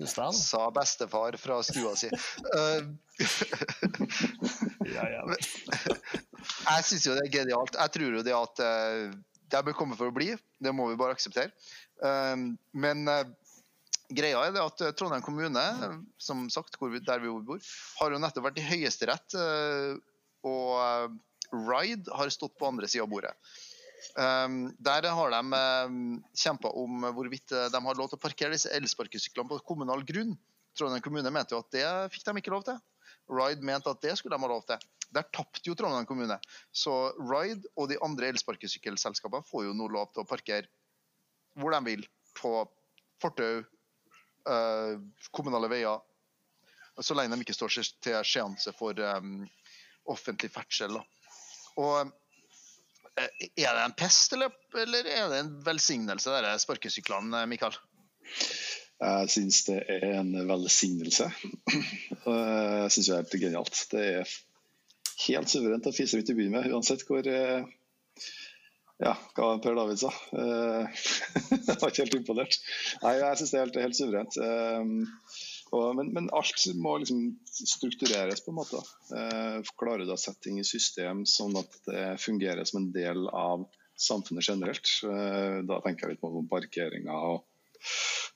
Det 0.00 0.06
det. 0.08 0.28
Sa 0.32 0.70
bestefar 0.72 1.36
fra 1.36 1.58
stua 1.66 1.94
si. 1.98 2.08
Eh, 2.08 2.82
Ja, 4.94 5.04
ja. 5.12 5.22
jeg 5.28 6.84
syns 6.88 7.04
jo 7.04 7.16
det 7.16 7.26
er 7.26 7.34
genialt. 7.34 7.76
Jeg 7.76 7.92
tror 7.96 8.16
jo 8.16 8.22
det 8.24 8.32
at 8.36 8.62
uh, 8.64 9.12
det 9.52 9.62
bør 9.66 9.76
komme 9.76 9.98
for 9.98 10.10
å 10.10 10.14
bli. 10.14 10.32
Det 10.60 10.72
må 10.74 10.88
vi 10.90 10.98
bare 11.00 11.16
akseptere. 11.16 11.52
Uh, 12.00 12.56
men 12.72 13.04
eh, 13.12 13.26
greia 14.16 14.42
er 14.44 14.54
det 14.54 14.62
at 14.62 14.84
eh, 14.84 14.92
Trondheim 14.96 15.24
kommune, 15.24 15.64
som 16.20 16.44
sagt, 16.52 16.78
der 17.06 17.22
vi 17.22 17.32
bor, 17.46 17.62
har 18.00 18.14
jo 18.14 18.20
nettopp 18.22 18.48
vært 18.48 18.60
i 18.62 18.66
Høyesterett, 18.66 19.36
eh, 19.38 19.96
og 20.46 20.70
eh, 20.84 21.18
Ride 21.50 22.14
har 22.14 22.30
stått 22.30 22.58
på 22.58 22.68
andre 22.68 22.88
sida 22.90 23.06
av 23.06 23.10
bordet. 23.10 23.34
Um, 24.16 24.70
der 24.80 25.04
har 25.12 25.34
de 25.34 25.60
kjempa 26.38 26.70
om 26.78 27.02
hvorvidt 27.14 27.52
de 27.52 27.80
har 27.84 27.98
lov 27.98 28.08
til 28.08 28.16
å 28.16 28.22
parkere 28.22 28.54
disse 28.54 28.70
elsparkesyklene 28.72 29.50
på 29.50 29.58
kommunal 29.66 30.04
grunn. 30.08 30.32
Trondheim 30.78 31.02
kommune 31.04 31.32
mente 31.34 31.52
jo 31.52 31.60
at 31.60 31.74
det 31.74 31.84
fikk 32.14 32.24
de 32.28 32.34
ikke 32.40 32.54
lov 32.54 32.64
til. 32.68 32.78
Ride 33.30 33.66
mente 33.66 33.90
at 33.90 34.00
det 34.02 34.14
skulle 34.18 34.38
de 34.38 34.46
ha 34.46 34.50
lov 34.50 34.62
til. 34.70 34.86
Der 35.10 35.26
tapte 35.34 35.66
jo 35.66 35.74
Trondheim 35.78 36.06
kommune. 36.08 36.38
Så 36.70 36.94
Ride 37.18 37.66
og 37.74 37.90
de 37.90 37.98
andre 38.06 38.30
elsparkesykkelselskapene 38.32 39.46
får 39.50 39.66
jo 39.66 39.76
nå 39.76 39.90
lov 39.90 40.14
til 40.14 40.22
å 40.22 40.30
parkere 40.30 40.70
hvor 41.58 41.74
de 41.74 41.82
vil. 41.90 42.06
På 42.38 42.62
fortau, 43.20 43.64
kommunale 45.30 45.68
veier. 45.70 46.00
Så 47.00 47.14
lenge 47.16 47.36
de 47.36 47.44
ikke 47.44 47.56
står 47.56 47.76
til 48.04 48.16
skjeanse 48.26 48.72
for 48.76 48.98
um, 48.98 49.44
offentlig 50.10 50.50
ferdsel. 50.52 50.98
Og 51.80 52.10
eh, 53.16 53.48
er 53.54 53.76
det 53.76 53.84
en 53.84 53.96
pest, 53.96 54.34
eller, 54.36 54.52
eller 54.76 55.08
er 55.08 55.30
det 55.32 55.40
en 55.44 55.54
velsignelse, 55.66 56.34
de 56.34 56.52
sparkesyklene, 56.60 57.44
Mikael? 57.50 57.76
Jeg 59.00 59.32
syns 59.32 59.62
det 59.64 59.78
er 59.88 60.06
en 60.18 60.34
velsignelse. 60.48 61.30
Jeg 62.26 62.92
syns 62.92 63.06
det 63.06 63.14
er 63.14 63.22
helt 63.22 63.42
genialt. 63.46 63.78
Det 63.90 64.02
er 64.20 64.34
helt 65.26 65.52
suverent 65.52 65.88
å 65.88 65.94
fise 65.94 66.18
rundt 66.18 66.32
i 66.32 66.36
byen 66.36 66.52
med, 66.52 66.68
uansett 66.74 67.06
hvor 67.08 67.24
eh, 67.24 67.64
Ja, 69.00 69.14
hva 69.32 69.54
Per 69.64 69.76
David 69.78 69.96
sa. 70.02 70.10
Jeg 70.36 71.76
var 71.80 71.88
ikke 71.88 72.02
helt 72.04 72.16
imponert. 72.18 72.56
Nei, 73.00 73.14
jeg 73.16 73.38
syns 73.40 73.52
det 73.52 73.58
er 73.58 73.64
helt, 73.64 73.78
helt 73.86 73.96
suverent. 73.96 74.36
Eh, 74.44 74.82
men, 75.96 76.10
men 76.16 76.26
alt 76.36 76.66
må 76.76 76.96
liksom 77.00 77.22
struktureres 77.48 78.42
på 78.44 78.52
en 78.52 78.58
måte. 78.58 78.82
Eh, 79.16 79.70
klarer 79.80 80.04
du 80.04 80.12
å 80.12 80.18
sette 80.20 80.44
ting 80.48 80.58
i 80.60 80.66
system 80.68 81.24
sånn 81.28 81.56
at 81.60 81.78
det 81.88 82.02
fungerer 82.20 82.68
som 82.68 82.82
en 82.82 82.90
del 82.92 83.24
av 83.32 83.64
samfunnet 84.00 84.44
generelt? 84.50 84.92
Eh, 85.08 85.60
Da 85.70 85.80
tenker 85.86 86.06
jeg 86.10 86.18
litt 86.18 86.24
på 86.24 86.44
parkeringa 86.52 87.16
og 87.30 87.46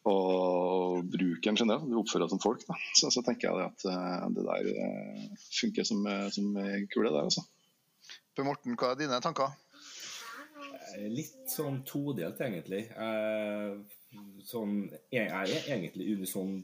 og 0.09 1.05
bruken 1.09 1.57
generelt. 1.57 1.85
Du 1.89 1.95
oppfører 1.97 2.27
deg 2.27 2.33
som 2.35 2.41
folk. 2.43 2.65
Da. 2.69 2.77
Så, 2.97 3.09
så 3.13 3.23
tenker 3.25 3.49
jeg 3.49 3.69
at 3.71 3.85
det 4.37 4.45
der 4.45 4.67
funker 5.49 5.87
som, 5.89 6.03
som 6.33 6.51
kule 6.93 7.09
der, 7.09 7.25
altså. 7.25 7.45
Per 8.37 8.45
Morten, 8.45 8.77
hva 8.77 8.91
er 8.93 9.01
dine 9.01 9.21
tanker? 9.25 9.53
Eh, 10.95 11.11
Litt 11.11 11.51
sånn 11.51 11.83
todelt, 11.87 12.41
egentlig. 12.41 12.87
Eh, 12.91 13.77
Sånn, 14.47 14.85
jeg 15.11 15.27
er 15.27 15.51
egentlig 15.73 16.05
unison 16.15 16.61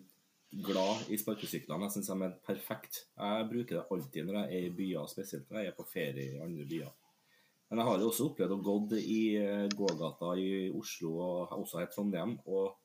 glad 0.67 1.09
i 1.11 1.17
sparkesyklene. 1.19 1.89
Jeg 1.89 1.95
syns 1.97 2.11
de 2.13 2.27
er 2.27 2.37
perfekt. 2.47 3.01
Jeg 3.19 3.49
bruker 3.51 3.79
det 3.79 3.87
alltid 3.91 4.27
når 4.29 4.39
jeg 4.39 4.59
er 4.59 4.67
i 4.69 4.75
byer, 4.77 5.09
spesielt 5.11 5.51
når 5.51 5.65
jeg 5.65 5.73
er 5.73 5.79
på 5.79 5.87
ferie 5.91 6.27
i 6.37 6.43
andre 6.45 6.67
byer. 6.71 6.93
Men 7.71 7.83
jeg 7.83 7.89
har 7.89 7.99
jo 8.03 8.11
også 8.11 8.29
opplevd 8.31 8.55
å 8.55 8.61
gått 8.67 8.95
i 9.01 9.21
eh, 9.39 9.67
gågata 9.75 10.37
i 10.39 10.71
Oslo 10.79 11.17
og 11.25 11.57
også 11.59 11.81
her 11.81 11.89
i 11.89 11.93
Trondheim 11.95 12.37
og 12.47 12.77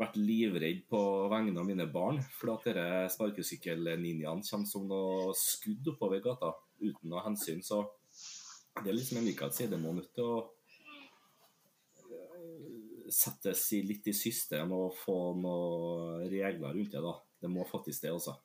vært 0.00 0.16
livredd 0.18 0.84
på 0.90 1.00
vegne 1.30 1.60
av 1.60 1.68
mine 1.68 1.86
barn, 1.88 2.18
for 2.34 2.56
at 2.56 3.12
sparkesykkelninjaene 3.14 4.42
kommer 4.42 4.66
som 4.68 4.88
noe 4.90 5.36
skudd 5.38 5.92
oppover 5.92 6.24
gata 6.24 6.50
uten 6.82 7.12
noe 7.12 7.22
hensyn. 7.28 7.62
Så 7.62 7.84
det 8.82 8.90
er 8.90 8.96
liksom 8.96 9.20
en 9.20 9.52
si. 9.52 9.66
det 9.70 9.78
må 9.78 9.92
nødt 9.94 10.10
til 10.14 10.24
å 10.26 10.38
eh, 12.00 13.10
settes 13.12 13.62
i 13.76 13.82
litt 13.86 14.08
i 14.10 14.14
system 14.16 14.72
og 14.74 14.96
få 14.98 15.18
noen 15.38 16.26
regler 16.32 16.74
rundt 16.74 16.92
det. 16.92 17.02
da. 17.04 17.14
Det 17.40 17.52
må 17.52 17.66
faktisk 17.68 18.02
det, 18.02 18.12
altså. 18.16 18.36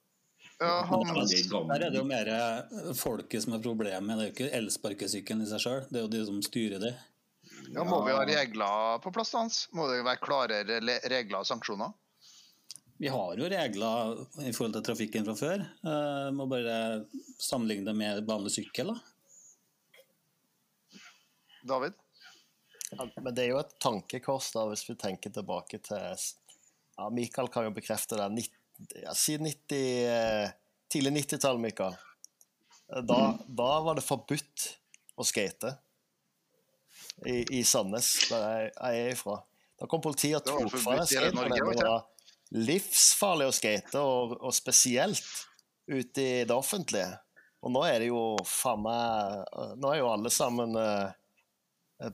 Ja, 0.60 0.84
der, 0.84 1.84
er 1.86 1.92
det 1.92 2.00
jo 2.00 2.08
mer 2.08 2.28
eh, 2.32 2.92
folket 2.96 3.46
som 3.46 3.56
er 3.56 3.64
problemet. 3.64 4.18
Det 4.18 4.26
er 4.26 4.28
jo 4.28 4.34
ikke 4.36 4.58
elsparkesykkelen 4.60 5.46
i 5.46 5.48
seg 5.50 5.64
sjøl, 5.64 5.86
det 5.88 6.02
er 6.02 6.06
jo 6.06 6.12
de 6.12 6.26
som 6.28 6.42
styrer 6.44 6.84
det. 6.84 6.94
ja, 7.72 7.86
må 7.88 8.02
vi 8.06 8.16
ha 8.16 8.26
regler 8.28 9.00
på 9.04 9.14
plass, 9.16 9.32
Hans? 9.40 9.62
Må 9.76 9.88
det 9.92 10.04
være 10.04 10.22
klarere 10.24 10.80
regler 10.84 11.40
og 11.42 11.48
sanksjoner? 11.48 11.96
Vi 13.00 13.08
har 13.08 13.40
jo 13.40 13.48
regler 13.48 14.18
i 14.44 14.52
forhold 14.52 14.74
til 14.76 14.84
trafikken 14.84 15.28
fra 15.30 15.36
før. 15.40 15.64
Eh, 15.64 16.26
må 16.36 16.50
bare 16.52 17.06
sammenligne 17.40 17.88
det 17.88 17.96
med 17.96 18.26
vanlig 18.28 18.52
sykkel. 18.58 18.92
da. 18.92 19.09
David? 21.62 21.98
Ja, 22.92 23.06
men 23.22 23.34
det 23.36 23.46
er 23.46 23.52
jo 23.54 23.62
et 23.62 23.76
tankekors 23.82 24.52
da, 24.56 24.66
hvis 24.72 24.86
vi 24.90 24.96
tenker 24.98 25.34
tilbake 25.34 25.82
til 25.86 26.16
ja, 27.00 27.10
Mikael 27.14 27.50
kan 27.54 27.68
jo 27.68 27.74
bekrefte 27.76 28.18
det. 28.18 28.30
90, 28.34 28.96
ja, 29.04 29.14
siden 29.16 29.48
90, 29.48 29.84
eh, 30.10 30.50
tidlig 30.92 31.14
90-tall, 31.20 31.60
Mikael. 31.62 31.98
Da, 32.90 33.20
da 33.46 33.70
var 33.86 34.00
det 34.00 34.04
forbudt 34.04 34.66
å 35.20 35.26
skate 35.28 35.76
i, 37.28 37.44
i 37.60 37.64
Sandnes, 37.68 38.16
der 38.32 38.48
jeg, 38.48 38.72
jeg 38.74 39.04
er 39.04 39.14
ifra. 39.14 39.38
Da 39.80 39.88
kom 39.88 40.02
politiet 40.04 40.50
og 40.50 40.66
tok 40.66 40.80
fra 40.82 40.98
deg 40.98 41.06
i 41.06 41.12
skate, 41.14 41.36
Norge, 41.38 41.60
fordi 41.62 41.68
var 41.68 41.78
det 41.78 41.92
var 41.92 42.66
livsfarlig 42.70 43.48
å 43.48 43.54
skate, 43.54 44.02
og, 44.02 44.36
og 44.42 44.56
spesielt 44.56 45.46
ute 45.90 46.24
i 46.24 46.46
det 46.50 46.56
offentlige. 46.56 47.14
Og 47.62 47.74
nå 47.76 47.84
er 47.86 48.02
det 48.02 48.10
jo 48.10 48.22
faen 48.48 48.86
meg 48.86 49.42
eh, 49.52 49.72
Nå 49.84 49.90
er 49.92 49.98
jo 50.00 50.12
alle 50.14 50.32
sammen 50.32 50.78
eh, 50.80 51.10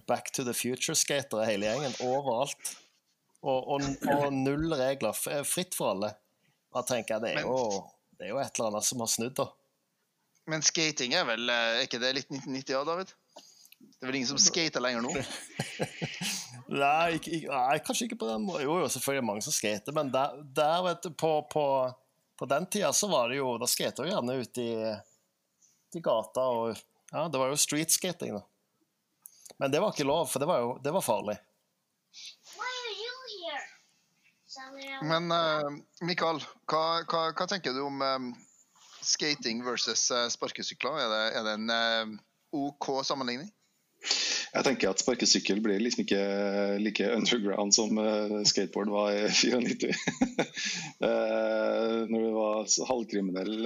Back 0.08 0.32
to 0.34 0.44
the 0.44 0.54
future-skatere, 0.58 1.46
hele 1.46 1.70
gjengen, 1.70 1.94
overalt. 2.02 2.72
Og, 3.46 3.76
og, 3.76 3.84
og 4.10 4.32
null 4.34 4.74
regler. 4.74 5.14
Fritt 5.46 5.78
for 5.78 5.94
alle. 5.94 6.16
Da 6.74 6.82
tenker 6.88 7.16
jeg 7.16 7.24
det 7.24 7.34
er, 7.38 7.46
jo, 7.46 7.84
det 8.18 8.28
er 8.28 8.34
jo 8.34 8.40
et 8.42 8.58
eller 8.58 8.72
annet 8.72 8.88
som 8.88 9.04
har 9.04 9.12
snudd, 9.12 9.36
da. 9.38 9.46
Men 10.50 10.66
skating 10.66 11.16
er 11.18 11.24
vel 11.26 11.50
eh, 11.50 11.68
Er 11.80 11.88
ikke 11.88 12.02
det 12.02 12.12
litt 12.20 12.28
1990, 12.30 12.76
òg, 12.80 12.90
David? 12.90 13.14
Det 13.76 14.04
er 14.04 14.10
vel 14.10 14.18
ingen 14.20 14.30
som 14.30 14.42
skater 14.42 14.84
lenger 14.84 15.06
nå? 15.06 15.14
Nei, 16.66 17.18
ikke, 17.20 17.30
ikke, 17.38 17.52
nei, 17.54 17.78
kanskje 17.86 18.08
ikke 18.08 18.18
på 18.24 18.28
den 18.30 18.46
måten. 18.48 18.64
Jo, 18.66 18.80
jo, 18.82 18.88
selvfølgelig 18.90 19.20
er 19.20 19.22
det 19.22 19.30
mange 19.30 19.46
som 19.46 19.54
skater, 19.54 19.94
men 19.94 20.10
der, 20.14 20.40
der 20.58 20.80
vet 20.88 21.04
du, 21.06 21.12
på, 21.14 21.30
på, 21.52 21.66
på 22.40 22.48
den 22.50 22.66
tida 22.74 22.90
så 22.96 23.10
var 23.12 23.30
det 23.30 23.38
jo 23.38 23.52
Da 23.62 23.70
skata 23.70 24.02
vi 24.02 24.10
gjerne 24.10 24.38
ute 24.42 24.66
i, 24.66 24.74
i 25.94 26.02
gata, 26.02 26.48
og 26.50 26.74
ja, 27.12 27.28
det 27.30 27.42
var 27.42 27.54
jo 27.54 27.60
streetskating, 27.62 28.40
da. 28.40 28.42
Men 29.60 29.72
det 29.72 29.80
var 29.80 29.94
ikke 29.94 30.08
lov, 30.08 30.28
for 30.28 30.44
det 30.44 30.50
var 30.50 30.64
jo 30.64 30.72
det 30.84 30.92
var 30.96 31.04
farlig. 31.06 31.38
Why 32.56 32.72
are 32.72 32.96
you 33.00 33.16
here? 33.36 33.64
Men 35.04 35.32
uh, 35.32 36.08
Mikael, 36.08 36.42
hva, 36.70 36.84
hva, 37.10 37.28
hva 37.36 37.48
tenker 37.50 37.76
du 37.76 37.84
om 37.86 38.02
um, 38.04 38.32
skating 39.04 39.64
versus 39.66 40.08
uh, 40.12 40.28
sparkesykler? 40.32 41.00
Er 41.06 41.12
det, 41.12 41.24
er 41.40 41.48
det 41.48 41.56
en 41.60 41.72
uh, 41.72 42.18
OK 42.56 42.92
sammenligning? 43.08 43.52
Jeg 44.56 44.64
tenker 44.64 44.92
at 44.92 45.02
sparkesykkel 45.02 45.60
blir 45.64 45.82
liksom 45.82 46.06
ikke 46.06 46.20
like 46.80 47.08
underground 47.12 47.74
som 47.76 47.98
skateboard 48.48 48.92
var 48.94 49.16
i 49.16 49.26
94. 49.28 49.92
Eh, 51.06 51.98
når 52.08 52.22
du 52.24 52.30
var 52.32 52.70
halvkriminell 52.88 53.66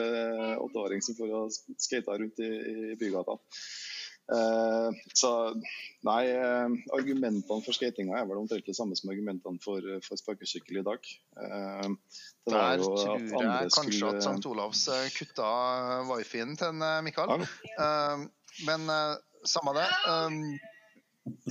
åtteåring 0.63 1.04
som 1.06 1.15
for 1.15 1.30
å 1.38 1.41
skate 1.54 2.15
rundt 2.17 2.41
i, 2.41 2.47
i 2.49 2.95
bygata. 2.99 3.36
Eh, 4.30 4.98
så 5.18 5.30
nei, 6.06 6.24
uh, 6.38 6.70
argumentene 6.94 7.63
for 7.65 7.74
skatinga 7.74 8.20
er 8.20 8.28
vel 8.30 8.38
omtrent 8.44 8.68
det 8.68 8.76
samme 8.78 8.94
som 9.00 9.10
argumentene 9.10 9.58
for, 9.63 9.82
for 10.06 10.22
sparkesykkel 10.22 10.82
i 10.82 10.86
dag. 10.86 11.10
Uh, 11.34 11.96
det 12.46 12.54
Der 12.54 12.84
tror 12.84 13.18
jeg 13.18 13.72
kanskje 13.74 13.98
skulle- 13.98 14.15
at 14.15 14.24
St. 14.26 14.46
Olavs 14.52 14.88
eh, 14.88 15.10
kutta 15.18 15.50
wifien 16.10 16.56
til 16.58 16.68
en, 16.74 16.82
eh, 16.82 17.02
Mikael. 17.06 17.42
Eh, 17.42 18.28
men 18.65 18.89
eh, 18.89 19.15
samme 19.46 19.74
det. 19.78 19.88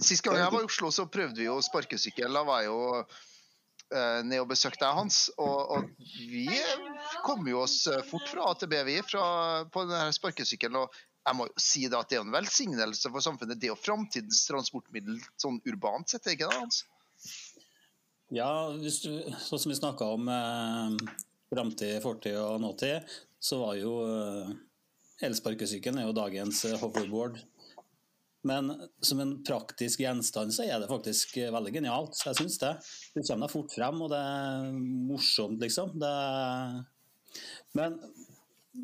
Sist 0.03 0.25
gang 0.27 0.37
jeg 0.41 0.53
var 0.53 0.65
i 0.65 0.69
Oslo, 0.69 0.91
så 0.91 1.07
prøvde 1.07 1.39
vi 1.39 1.47
jo 1.47 1.61
sparkesykkel. 1.63 2.33
Da 2.35 2.43
var 2.47 2.63
jeg 2.65 2.71
jo 2.73 2.81
eh, 3.95 4.23
ned 4.27 4.41
og 4.43 4.49
besøkte 4.51 4.83
deg, 4.85 4.97
Hans. 4.97 5.21
Og, 5.39 5.59
og 5.77 6.09
vi 6.31 6.49
kom 7.27 7.47
jo 7.49 7.63
oss 7.63 7.87
eh, 7.87 8.03
fort 8.11 8.27
fra 8.31 8.49
A 8.51 8.55
til 8.59 8.71
B, 8.73 8.81
vi, 8.89 8.99
fra, 9.07 9.65
på 9.71 9.87
denne 9.87 10.15
sparkesykkelen. 10.17 10.81
Og 10.83 10.99
jeg 11.29 11.37
må 11.37 11.47
jo 11.49 11.63
si 11.63 11.85
da 11.91 12.03
at 12.03 12.11
det 12.11 12.19
er 12.19 12.25
en 12.25 12.35
velsignelse 12.35 13.13
for 13.13 13.25
samfunnet. 13.25 13.61
Det 13.61 13.69
er 13.69 13.75
jo 13.75 13.81
framtidens 13.81 14.45
transportmiddel 14.49 15.21
sånn 15.41 15.61
urbant 15.69 16.09
sett, 16.09 16.27
er 16.27 16.39
ikke 16.39 16.49
det? 16.51 16.63
Altså? 16.65 16.87
Ja, 18.35 18.51
hvis 18.77 19.01
du, 19.05 19.13
sånn 19.41 19.61
som 19.63 19.73
vi 19.73 19.79
snakka 19.79 20.09
om 20.17 20.29
eh, 20.33 20.97
framtid, 21.53 22.01
fortid 22.05 22.37
og 22.41 22.61
nåtid, 22.65 23.07
så 23.41 23.61
var 23.63 23.79
jo 23.79 23.95
eh, 24.05 24.51
elsparkesykkelen 25.29 26.03
er 26.03 26.09
jo 26.09 26.17
dagens 26.17 26.65
eh, 26.69 26.77
hoverboard. 26.81 27.41
Men 28.47 28.71
som 29.03 29.21
en 29.21 29.33
praktisk 29.45 30.05
gjenstand 30.05 30.55
så 30.55 30.67
er 30.69 30.79
det 30.81 30.91
faktisk 30.91 31.37
eh, 31.41 31.53
veldig 31.55 31.75
genialt. 31.81 32.21
Jeg 32.25 32.39
syns 32.39 32.61
det. 32.63 32.75
Du 33.15 33.23
kommer 33.23 33.47
deg 33.47 33.55
fort 33.55 33.75
frem, 33.75 34.05
og 34.05 34.13
det 34.13 34.21
er 34.23 34.71
morsomt, 35.09 35.61
liksom. 35.65 35.97
Det... 36.01 36.15
Men 37.77 37.99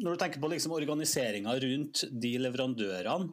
når 0.01 0.15
du 0.15 0.21
tenker 0.21 0.43
på 0.43 0.51
liksom 0.51 0.75
organiseringa 0.75 1.55
rundt 1.63 2.05
de 2.11 2.35
leverandørene 2.43 3.33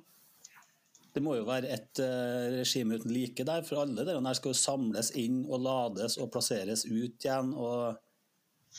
Det 1.12 1.24
må 1.24 1.36
jo 1.36 1.48
være 1.48 1.72
et 1.76 2.00
uh, 2.00 2.48
regime 2.56 2.96
uten 2.96 3.12
like 3.12 3.44
der, 3.48 3.66
for 3.68 3.82
alle 3.82 4.06
de 4.08 4.14
der 4.16 4.38
skal 4.38 4.54
jo 4.54 4.60
samles 4.60 5.12
inn 5.20 5.42
og 5.44 5.60
lades 5.66 6.16
og 6.22 6.30
plasseres 6.32 6.86
ut 6.88 7.26
igjen. 7.26 7.52
og 7.52 7.98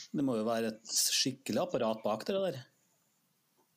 Det 0.09 0.25
må 0.25 0.39
jo 0.39 0.47
være 0.47 0.71
et 0.73 0.95
skikkelig 0.97 1.61
apparat 1.67 2.01
bak 2.01 2.25
det 2.25 2.39
der. 2.39 2.57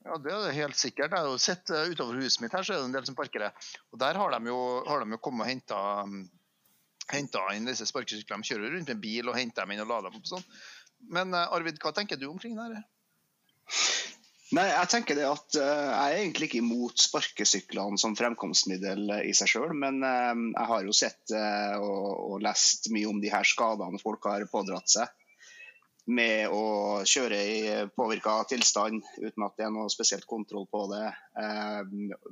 Ja, 0.06 0.16
Det 0.16 0.32
er 0.32 0.46
det 0.46 0.56
helt 0.56 0.80
sikkert. 0.80 1.12
Jeg 1.12 1.18
har 1.18 1.28
jo 1.28 1.36
sett 1.42 1.68
uh, 1.68 1.84
Utover 1.90 2.16
huset 2.22 2.40
mitt 2.40 2.56
her 2.56 2.64
så 2.64 2.72
er 2.72 2.80
det 2.80 2.88
en 2.88 2.96
del 2.96 3.10
som 3.10 3.18
parkerer. 3.18 3.52
Og 3.92 4.00
Der 4.00 4.22
har 4.22 4.38
de 4.38 4.48
jo, 4.48 4.58
har 4.88 5.04
de 5.04 5.12
jo 5.18 5.20
kommet 5.20 5.44
og 5.44 5.52
henta 5.52 5.82
henta 7.12 7.44
inn 7.54 7.68
disse 7.68 7.86
sparkesyklene. 7.86 8.42
De 8.42 8.54
kjører 8.54 8.72
rundt 8.72 8.88
med 8.90 9.04
bil 9.04 9.28
og 9.28 9.36
henter 9.36 9.66
dem 9.66 9.76
inn 9.76 9.84
og 9.84 9.92
lader 9.92 10.10
dem 10.10 10.22
opp. 10.22 10.32
sånn. 10.32 10.46
Men 11.12 11.36
uh, 11.36 11.44
Arvid, 11.52 11.76
hva 11.82 11.92
tenker 11.92 12.16
du 12.16 12.30
omkring 12.30 12.56
det? 12.56 12.70
her? 12.72 12.84
Nei, 14.54 14.66
jeg 14.70 14.88
tenker 14.92 15.18
det 15.18 15.24
at 15.26 15.56
eh, 15.58 15.86
jeg 15.90 16.14
er 16.14 16.20
egentlig 16.20 16.46
ikke 16.46 16.60
imot 16.62 17.02
sparkesyklene 17.02 17.98
som 17.98 18.14
fremkomstmiddel 18.14 19.10
i 19.26 19.32
seg 19.34 19.50
sjøl, 19.50 19.72
men 19.74 19.98
eh, 20.06 20.34
jeg 20.52 20.68
har 20.70 20.86
jo 20.86 20.94
sett 20.94 21.34
eh, 21.34 21.74
og 21.82 22.38
lest 22.44 22.86
mye 22.94 23.10
om 23.10 23.18
de 23.22 23.32
her 23.32 23.48
skadene 23.48 23.98
folk 24.02 24.28
har 24.30 24.46
pådratt 24.52 24.92
seg 24.92 25.10
med 26.06 26.52
å 26.54 27.02
kjøre 27.02 27.38
i 27.42 27.60
påvirka 27.98 28.36
tilstand 28.46 29.02
uten 29.18 29.42
at 29.42 29.56
det 29.58 29.64
er 29.66 29.72
noe 29.74 29.90
spesielt 29.90 30.22
kontroll 30.30 30.68
på 30.70 30.84
det. 30.92 31.08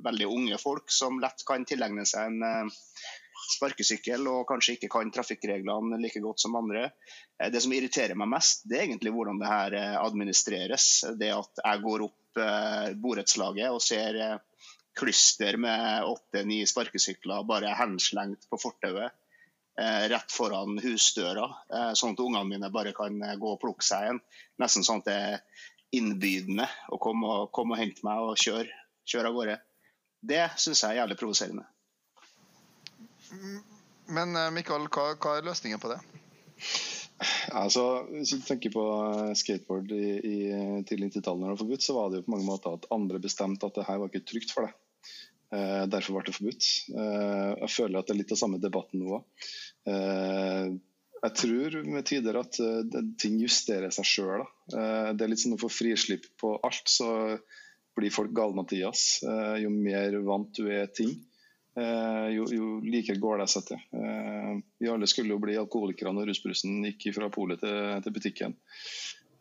veldig 0.05 0.29
unge 0.31 0.59
folk 0.61 0.87
som 0.95 1.19
lett 1.19 1.43
kan 1.43 1.67
tilegne 1.67 2.05
seg 2.07 2.31
en 2.31 2.69
sparkesykkel 3.55 4.27
og 4.29 4.45
kanskje 4.49 4.75
ikke 4.77 4.89
kan 4.93 5.11
trafikkreglene 5.13 5.99
like 6.01 6.21
godt 6.23 6.41
som 6.43 6.55
andre. 6.59 6.89
Eh, 7.39 7.51
det 7.53 7.61
som 7.63 7.73
irriterer 7.75 8.17
meg 8.17 8.31
mest, 8.31 8.63
det 8.69 8.79
er 8.79 8.87
egentlig 8.87 9.13
hvordan 9.15 9.41
det 9.41 9.51
her 9.51 9.77
eh, 9.79 9.97
administreres. 10.01 10.87
Det 11.19 11.31
at 11.35 11.61
jeg 11.63 11.83
går 11.85 12.05
opp 12.07 12.41
eh, 12.41 12.87
borettslaget 13.01 13.75
og 13.75 13.83
ser 13.83 14.21
klyster 14.95 15.59
med 15.59 16.07
åtte-ni 16.07 16.61
sparkesykler 16.69 17.43
bare 17.47 17.75
henslengt 17.75 18.47
på 18.49 18.59
fortauet 18.61 19.21
rett 20.07 20.31
foran 20.31 20.77
husdøra, 20.79 21.49
sånn 21.99 22.13
at 22.13 22.21
ungene 22.23 22.47
mine 22.47 22.69
bare 22.71 22.93
kan 22.95 23.17
gå 23.35 23.49
og 23.49 23.59
plukke 23.59 23.83
seg 23.83 24.05
en. 24.07 24.21
Nesten 24.63 24.87
sånn 24.87 25.01
at 25.03 25.09
det 25.09 25.15
er 25.19 25.65
innbydende 25.99 26.69
å 26.95 26.99
komme 27.03 27.27
og, 27.27 27.49
komme 27.51 27.75
og 27.75 27.81
hente 27.81 28.07
meg 28.07 28.23
og 28.23 28.39
kjøre, 28.39 28.71
kjøre 29.03 29.33
av 29.33 29.35
gårde. 29.35 29.57
Det 30.31 30.45
syns 30.55 30.85
jeg 30.85 30.93
er 30.93 31.01
jævlig 31.01 31.19
provoserende. 31.19 31.67
Men 34.15 34.35
eh, 34.35 34.51
Mikael, 34.53 34.87
hva, 34.91 35.11
hva 35.17 35.37
er 35.37 35.47
løsningen 35.47 35.81
på 35.81 35.91
det? 35.93 35.99
Altså, 37.55 37.83
hvis 38.11 38.33
du 38.35 38.41
tenker 38.45 38.73
på 38.73 38.83
eh, 38.85 39.35
skateboard 39.37 39.91
i, 39.95 40.07
i 40.19 40.39
tidlig 40.87 41.13
90-tall, 41.13 41.39
når 41.39 41.47
det 41.47 41.53
var 41.55 41.61
forbudt, 41.63 41.85
så 41.85 41.95
var 41.97 42.09
det 42.11 42.19
jo 42.21 42.25
på 42.27 42.35
mange 42.35 42.49
måter 42.49 42.75
at 42.75 42.89
andre 42.95 43.21
bestemte 43.23 43.69
at 43.69 43.77
det 43.77 43.85
her 43.87 44.01
var 44.01 44.11
ikke 44.11 44.27
trygt 44.27 44.55
for 44.55 44.67
deg. 44.67 44.75
Eh, 45.55 45.85
derfor 45.91 46.17
ble 46.17 46.25
det 46.27 46.35
forbudt. 46.35 46.71
Eh, 46.95 47.53
jeg 47.63 47.71
føler 47.77 48.01
at 48.01 48.09
det 48.09 48.15
er 48.15 48.21
litt 48.21 48.35
av 48.35 48.41
samme 48.41 48.61
debatten 48.61 49.01
nå 49.01 49.15
òg. 49.19 49.47
Eh, 49.91 50.75
jeg 51.25 51.37
tror 51.39 51.75
med 51.89 52.05
tider 52.05 52.37
at 52.37 52.57
uh, 52.61 52.97
ting 53.17 53.39
justerer 53.41 53.89
seg 53.95 54.05
sjøl. 54.05 54.43
Uh, 54.69 55.09
det 55.17 55.23
er 55.25 55.31
litt 55.31 55.41
sånn 55.41 55.55
å 55.55 55.57
få 55.57 55.71
frislipp 55.73 56.27
på 56.37 56.51
alt, 56.67 56.91
så 56.91 57.07
blir 57.97 58.13
folk 58.13 58.35
gale-Mathias. 58.35 59.23
Uh, 59.25 59.55
jo 59.57 59.71
mer 59.73 60.19
vant 60.27 60.51
du 60.53 60.67
er 60.69 60.91
ting, 60.93 61.15
Eh, 61.15 61.34
jo, 61.75 62.45
jo 62.51 62.69
likere 62.85 63.19
går 63.21 63.41
det 63.41 63.49
seg 63.51 63.67
til. 63.67 63.81
Eh, 63.97 64.53
vi 64.79 64.89
alle 64.91 65.09
skulle 65.11 65.35
jo 65.35 65.41
bli 65.43 65.57
alkoholikere 65.59 66.13
når 66.15 66.31
rusbrusen 66.31 66.79
gikk 66.87 67.09
fra 67.17 67.29
polet 67.33 67.61
til, 67.63 67.77
til, 68.05 68.15
butikken. 68.15 68.55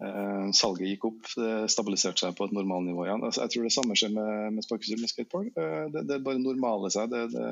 Eh, 0.02 0.50
salget 0.58 0.90
gikk 0.90 1.08
opp, 1.10 1.32
det 1.38 1.72
stabiliserte 1.72 2.24
seg 2.24 2.36
på 2.38 2.48
et 2.48 2.54
normalnivå 2.56 3.06
igjen. 3.06 3.24
Altså, 3.26 3.44
jeg 3.44 3.54
tror 3.54 3.68
det 3.68 3.74
samme 3.76 3.98
skjer 3.98 4.14
med, 4.16 4.54
med 4.56 4.66
sparkesykkel 4.66 5.04
med 5.04 5.12
skateboard. 5.12 5.50
Det, 5.94 6.06
det 6.10 6.22
bare 6.26 6.42
normaler 6.42 6.94
seg. 6.94 7.12
Det, 7.12 7.26
det, 7.36 7.50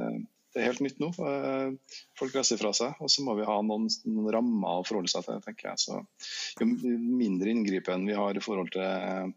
det, 0.53 0.61
er 0.61 0.69
helt 0.73 0.83
nytt 0.85 0.99
nå. 1.01 1.13
Folk 2.19 2.35
reiser 2.37 2.61
fra 2.61 2.75
seg, 2.77 2.99
og 2.99 3.13
så 3.13 3.23
må 3.25 3.39
vi 3.39 3.47
ha 3.49 3.61
noen, 3.65 3.87
noen 4.09 4.35
rammer 4.35 4.81
å 4.81 4.89
forholde 4.89 5.13
seg 5.13 5.29
til. 5.29 5.39
tenker 5.47 5.71
jeg. 5.71 5.85
Så, 5.87 6.03
jo 6.59 6.99
mindre 7.23 7.55
inngripen 7.55 8.09
vi 8.11 8.19
har 8.19 8.35
i 8.37 8.45
forhold 8.45 8.75
til 8.75 9.33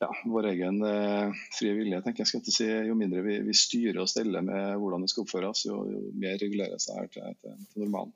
ja, 0.00 0.08
vår 0.32 0.50
egen 0.54 0.80
eh, 0.86 1.42
frie 1.58 1.76
vilje. 1.76 2.00
tenker 2.04 2.24
jeg 2.24 2.30
skal 2.30 2.42
ikke 2.42 2.56
si, 2.56 2.68
Jo 2.88 2.96
mindre 2.98 3.22
vi, 3.26 3.36
vi 3.44 3.56
styrer 3.56 4.00
og 4.02 4.08
steller 4.10 4.44
med 4.44 4.80
hvordan 4.80 5.04
vi 5.04 5.12
skal 5.12 5.26
oppføre 5.26 5.52
oss, 5.52 5.66
jo, 5.68 5.82
jo 5.90 6.02
mer 6.16 6.40
regulerer 6.40 6.80
det 6.80 6.96
her 6.96 7.12
til, 7.12 7.38
til, 7.44 7.64
til 7.72 7.84
normalen. 7.84 8.14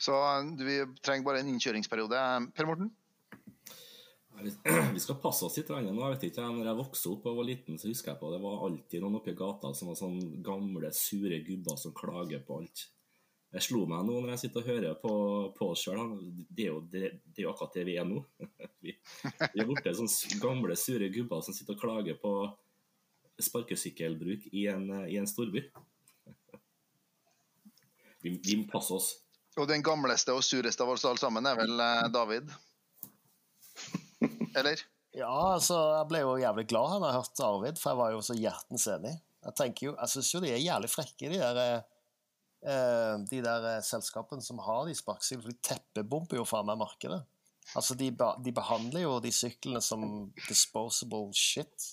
Så 0.00 0.16
vi 0.60 0.80
trenger 1.04 1.26
bare 1.26 1.42
en 1.42 1.52
innkjøringsperiode. 1.52 2.24
Per 2.56 2.68
Morten? 2.68 2.90
Vi 4.94 5.00
skal 5.00 5.18
passe 5.20 5.44
oss 5.44 5.58
litt. 5.58 5.68
Nå. 5.68 5.92
Jeg 5.92 6.14
vet 6.14 6.22
ikke, 6.30 6.46
når 6.48 6.70
jeg 6.70 6.78
vokste 6.78 7.10
opp 7.12 7.26
og 7.28 7.40
var 7.42 7.48
liten, 7.48 7.76
så 7.80 7.90
husker 7.90 8.14
jeg 8.14 8.20
på 8.22 8.30
det 8.32 8.40
var 8.40 8.62
alltid 8.66 9.02
noen 9.02 9.18
oppi 9.20 9.34
gata 9.36 9.74
som 9.76 9.90
var 9.90 9.98
sånn 10.00 10.16
gamle, 10.44 10.92
sure 10.96 11.42
gubber 11.44 11.76
som 11.80 11.92
klager 11.96 12.40
på 12.46 12.62
alt. 12.62 12.86
Jeg 13.50 13.66
slo 13.66 13.82
meg 13.90 14.04
nå 14.06 14.20
når 14.20 14.34
jeg 14.34 14.42
sitter 14.44 14.62
og 14.62 14.68
hører 14.70 14.98
på, 15.02 15.12
på 15.56 15.70
oss 15.72 15.82
sjøl. 15.82 16.12
Det, 16.48 16.68
det, 16.92 17.08
det, 17.24 17.40
er 17.40 17.48
jo 17.48 17.50
akkurat 17.50 17.80
det 17.80 17.82
vi 17.88 17.96
er 17.98 18.06
nå. 18.06 18.22
Vi, 18.80 18.94
vi 19.52 19.60
er 19.60 19.66
borte 19.68 19.92
sånne 19.92 20.38
gamle, 20.40 20.72
sure 20.78 21.10
gubber 21.12 21.42
som 21.44 21.52
sitter 21.52 21.74
og 21.74 21.82
klager 21.82 22.14
på 22.16 22.30
sparkesykkelbruk 23.44 24.46
i 24.56 24.62
en, 24.72 24.86
i 25.04 25.18
en 25.20 25.28
storby. 25.28 25.66
Vi, 28.22 28.34
vi, 28.36 28.56
må 28.60 28.66
passe 28.68 28.92
oss. 28.92 29.06
Og 29.56 29.66
den 29.68 29.84
gamleste 29.84 30.34
og 30.36 30.44
sureste 30.44 30.84
av 30.84 30.92
oss 30.92 31.06
alle 31.08 31.20
sammen 31.20 31.46
er 31.48 31.56
vel 31.56 31.80
eh, 31.80 32.08
David? 32.12 32.50
Eller? 34.60 34.82
Ja, 35.16 35.30
altså, 35.54 35.78
jeg 35.96 36.08
ble 36.10 36.20
jo 36.20 36.34
jævlig 36.40 36.66
glad 36.70 37.00
da 37.00 37.10
jeg 37.10 37.16
hørte 37.16 37.46
Arvid, 37.46 37.80
for 37.80 37.90
jeg 37.90 38.00
var 38.00 38.12
jo 38.12 38.20
så 38.24 38.36
hjertens 38.36 38.84
enig. 38.92 39.14
Jeg 39.40 39.56
tenker 39.56 39.88
jo, 39.88 39.94
jeg 39.96 40.12
syns 40.12 40.34
jo 40.34 40.42
de 40.44 40.52
er 40.52 40.60
jævlig 40.60 40.90
frekke, 40.92 41.32
de 41.32 41.40
der 41.40 41.62
Eh, 41.64 41.99
de 43.30 43.40
der 43.44 43.66
eh, 43.70 43.82
selskapene 43.84 44.44
som 44.44 44.60
har 44.64 44.84
de 44.88 44.96
sparkesyklene, 44.96 45.44
for 45.44 45.54
de 45.54 45.68
teppebomber 45.70 46.40
jo 46.40 46.46
faen 46.48 46.68
meg 46.68 46.80
markedet. 46.82 47.22
Altså, 47.76 47.94
de, 47.94 48.10
de, 48.12 48.52
behandler 48.52 49.04
jo 49.04 49.18
de 49.22 49.30
syklene 49.32 49.80
som 49.84 50.02
disposable 50.48 51.30
shit. 51.36 51.92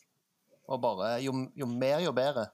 Og 0.68 0.82
bare 0.84 1.18
Jo, 1.24 1.34
jo 1.56 1.68
mer, 1.70 2.02
jo 2.04 2.12
bedre. 2.16 2.50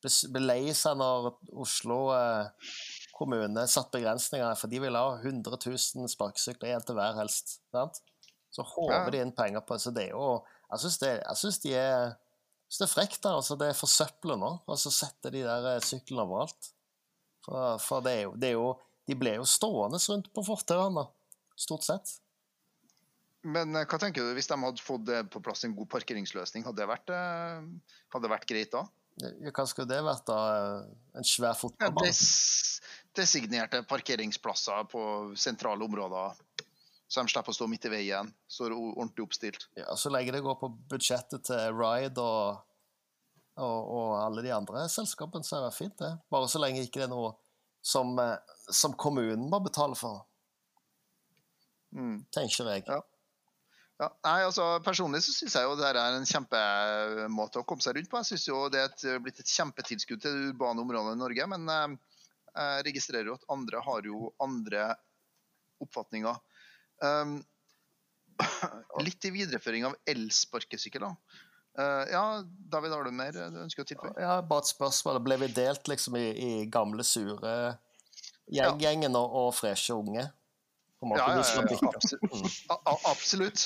Ble 0.00 0.44
lei 0.44 0.70
seg 0.78 0.96
når 1.00 1.32
Oslo 1.58 1.98
eh, 2.14 2.70
kommune 3.18 3.66
satte 3.66 3.98
begrensninger, 3.98 4.54
for 4.56 4.70
de 4.70 4.80
ville 4.84 5.02
ha 5.02 5.16
100 5.18 5.58
000 5.58 6.08
sparkesykler, 6.12 6.76
én 6.76 6.86
til 6.86 6.96
hver 6.96 7.18
helst. 7.18 7.58
Sant? 7.74 8.00
Så 8.54 8.64
håver 8.64 9.10
de 9.12 9.20
inn 9.20 9.34
penger 9.36 9.60
på 9.66 9.76
Så 9.76 9.90
det 9.92 10.06
jo 10.08 10.38
Jeg 10.70 10.80
syns 10.80 11.58
de 11.60 11.74
er 11.76 12.14
synes 12.68 12.78
det 12.78 12.86
er 12.86 12.92
frekt. 12.94 13.22
da, 13.24 13.34
altså 13.36 13.56
Det 13.56 13.68
er 13.68 13.76
forsøpler 13.76 14.36
nå. 14.40 14.50
Og 14.66 14.78
så 14.78 14.92
setter 14.92 15.34
de 15.34 15.44
der 15.44 15.74
eh, 15.74 15.84
syklene 15.84 16.24
overalt. 16.24 16.72
For, 17.48 17.80
for 17.80 18.04
det, 18.04 18.12
er 18.12 18.24
jo, 18.26 18.32
det, 18.36 18.52
er 18.52 18.56
jo, 18.58 18.72
De 19.08 19.16
ble 19.16 19.38
jo 19.38 19.46
stående 19.48 20.00
rundt 20.04 20.28
på 20.36 20.44
fortauene, 20.44 21.06
stort 21.56 21.86
sett. 21.86 22.12
Men 23.48 23.72
eh, 23.78 23.86
hva 23.88 24.00
tenker 24.02 24.26
du 24.26 24.36
hvis 24.36 24.50
de 24.50 24.58
hadde 24.60 24.84
fått 24.84 25.10
på 25.32 25.42
plass 25.44 25.64
en 25.64 25.76
god 25.78 25.88
parkeringsløsning? 25.96 26.66
Hadde 26.68 26.82
det 26.82 26.90
vært, 26.90 27.14
eh, 27.14 27.96
hadde 28.12 28.26
det 28.26 28.34
vært 28.34 28.48
greit 28.50 28.74
da? 28.74 28.84
Hva 29.18 29.64
skulle 29.66 29.88
det 29.90 30.02
vært, 30.04 30.28
da? 30.28 30.84
En 31.18 31.26
svær 31.26 31.56
fotballbane? 31.58 32.06
Des, 32.06 32.82
designerte 33.18 33.82
parkeringsplasser 33.88 34.84
på 34.92 35.02
sentrale 35.38 35.84
områder. 35.84 36.36
Så 37.08 37.24
de 37.24 37.32
slipper 37.32 37.54
å 37.54 37.56
stå 37.56 37.66
midt 37.72 37.86
i 37.88 37.92
veien, 37.92 38.32
Så 38.46 38.66
er 38.66 38.74
det 38.74 38.78
ordentlig 38.78 39.24
oppstilt. 39.24 39.68
Ja, 39.76 39.96
Så 39.96 40.10
lenge 40.12 40.32
det 40.32 40.42
går 40.44 40.58
på 40.60 40.68
budsjettet 40.90 41.46
til 41.48 41.72
Ride 41.72 42.20
og 42.20 42.60
og, 43.58 43.90
og, 43.90 44.08
alle 44.22 44.44
de 44.46 44.54
andre 44.54 44.86
selskapene, 44.92 45.46
så 45.46 45.58
er 45.58 45.66
det 45.66 45.76
fint, 45.76 45.98
det. 46.00 46.14
Bare 46.30 46.48
så 46.50 46.62
lenge 46.62 46.84
ikke 46.86 47.02
det 47.02 47.08
er 47.08 47.12
noe 47.12 47.34
som, 47.84 48.14
eh, 48.22 48.56
som 48.70 48.96
kommunen 48.98 49.48
må 49.50 49.60
betale 49.64 49.98
for. 49.98 50.24
Mm. 51.94 52.24
Tenker 52.34 52.72
jeg. 52.72 52.84
Ja. 52.88 53.02
Ja, 53.98 54.06
nei, 54.22 54.36
altså 54.46 54.64
Personlig 54.86 55.24
så 55.26 55.32
syns 55.34 55.56
jeg 55.58 55.66
jo 55.66 55.72
det 55.74 55.88
er 55.88 55.96
en 55.98 56.26
kjempemåte 56.28 57.58
å 57.58 57.66
komme 57.66 57.82
seg 57.82 57.96
rundt 57.96 58.10
på. 58.12 58.20
Jeg 58.22 58.30
syns 58.30 58.46
jo 58.46 58.60
det 58.70 58.82
er 58.84 58.92
et, 58.92 59.06
blitt 59.24 59.40
et 59.42 59.50
kjempetilskudd 59.50 60.22
til 60.22 60.36
det 60.36 60.50
urbane 60.52 60.84
området 60.84 61.16
i 61.16 61.18
Norge. 61.18 61.48
Men 61.50 61.66
eh, 61.74 61.96
jeg 62.54 62.86
registrerer 62.92 63.32
jo 63.32 63.38
at 63.40 63.48
andre 63.54 63.82
har 63.82 64.06
jo 64.06 64.30
andre 64.44 64.84
oppfatninger. 65.82 66.38
Um, 67.02 67.38
litt 69.06 69.26
i 69.26 69.34
videreføring 69.34 69.86
av 69.88 69.98
elsparkesykkel. 70.10 71.06
Eh, 71.78 72.04
ja, 72.12 72.22
David, 72.72 72.90
har 72.92 73.04
du 73.06 73.12
mer 73.14 73.32
du 73.36 73.60
ønsker 73.62 73.84
å 73.84 73.88
tilføye? 73.88 74.14
Ja, 74.18 74.40
bare 74.42 74.64
et 74.64 74.70
spørsmål. 74.72 75.20
Ble 75.22 75.36
vi 75.44 75.48
delt 75.54 75.88
liksom 75.90 76.16
i, 76.18 76.24
i 76.34 76.50
gamle, 76.72 77.04
sure 77.06 77.52
gjeng-gjengen 78.50 79.14
og, 79.18 79.34
og 79.42 79.54
freshe 79.56 79.94
unge? 79.94 80.24
Ja, 80.98 81.14
ja, 81.14 81.38
ja, 81.38 81.62
bytter. 81.62 81.92
absolutt. 81.94 82.64
A- 82.74 83.00
absolutt. 83.12 83.60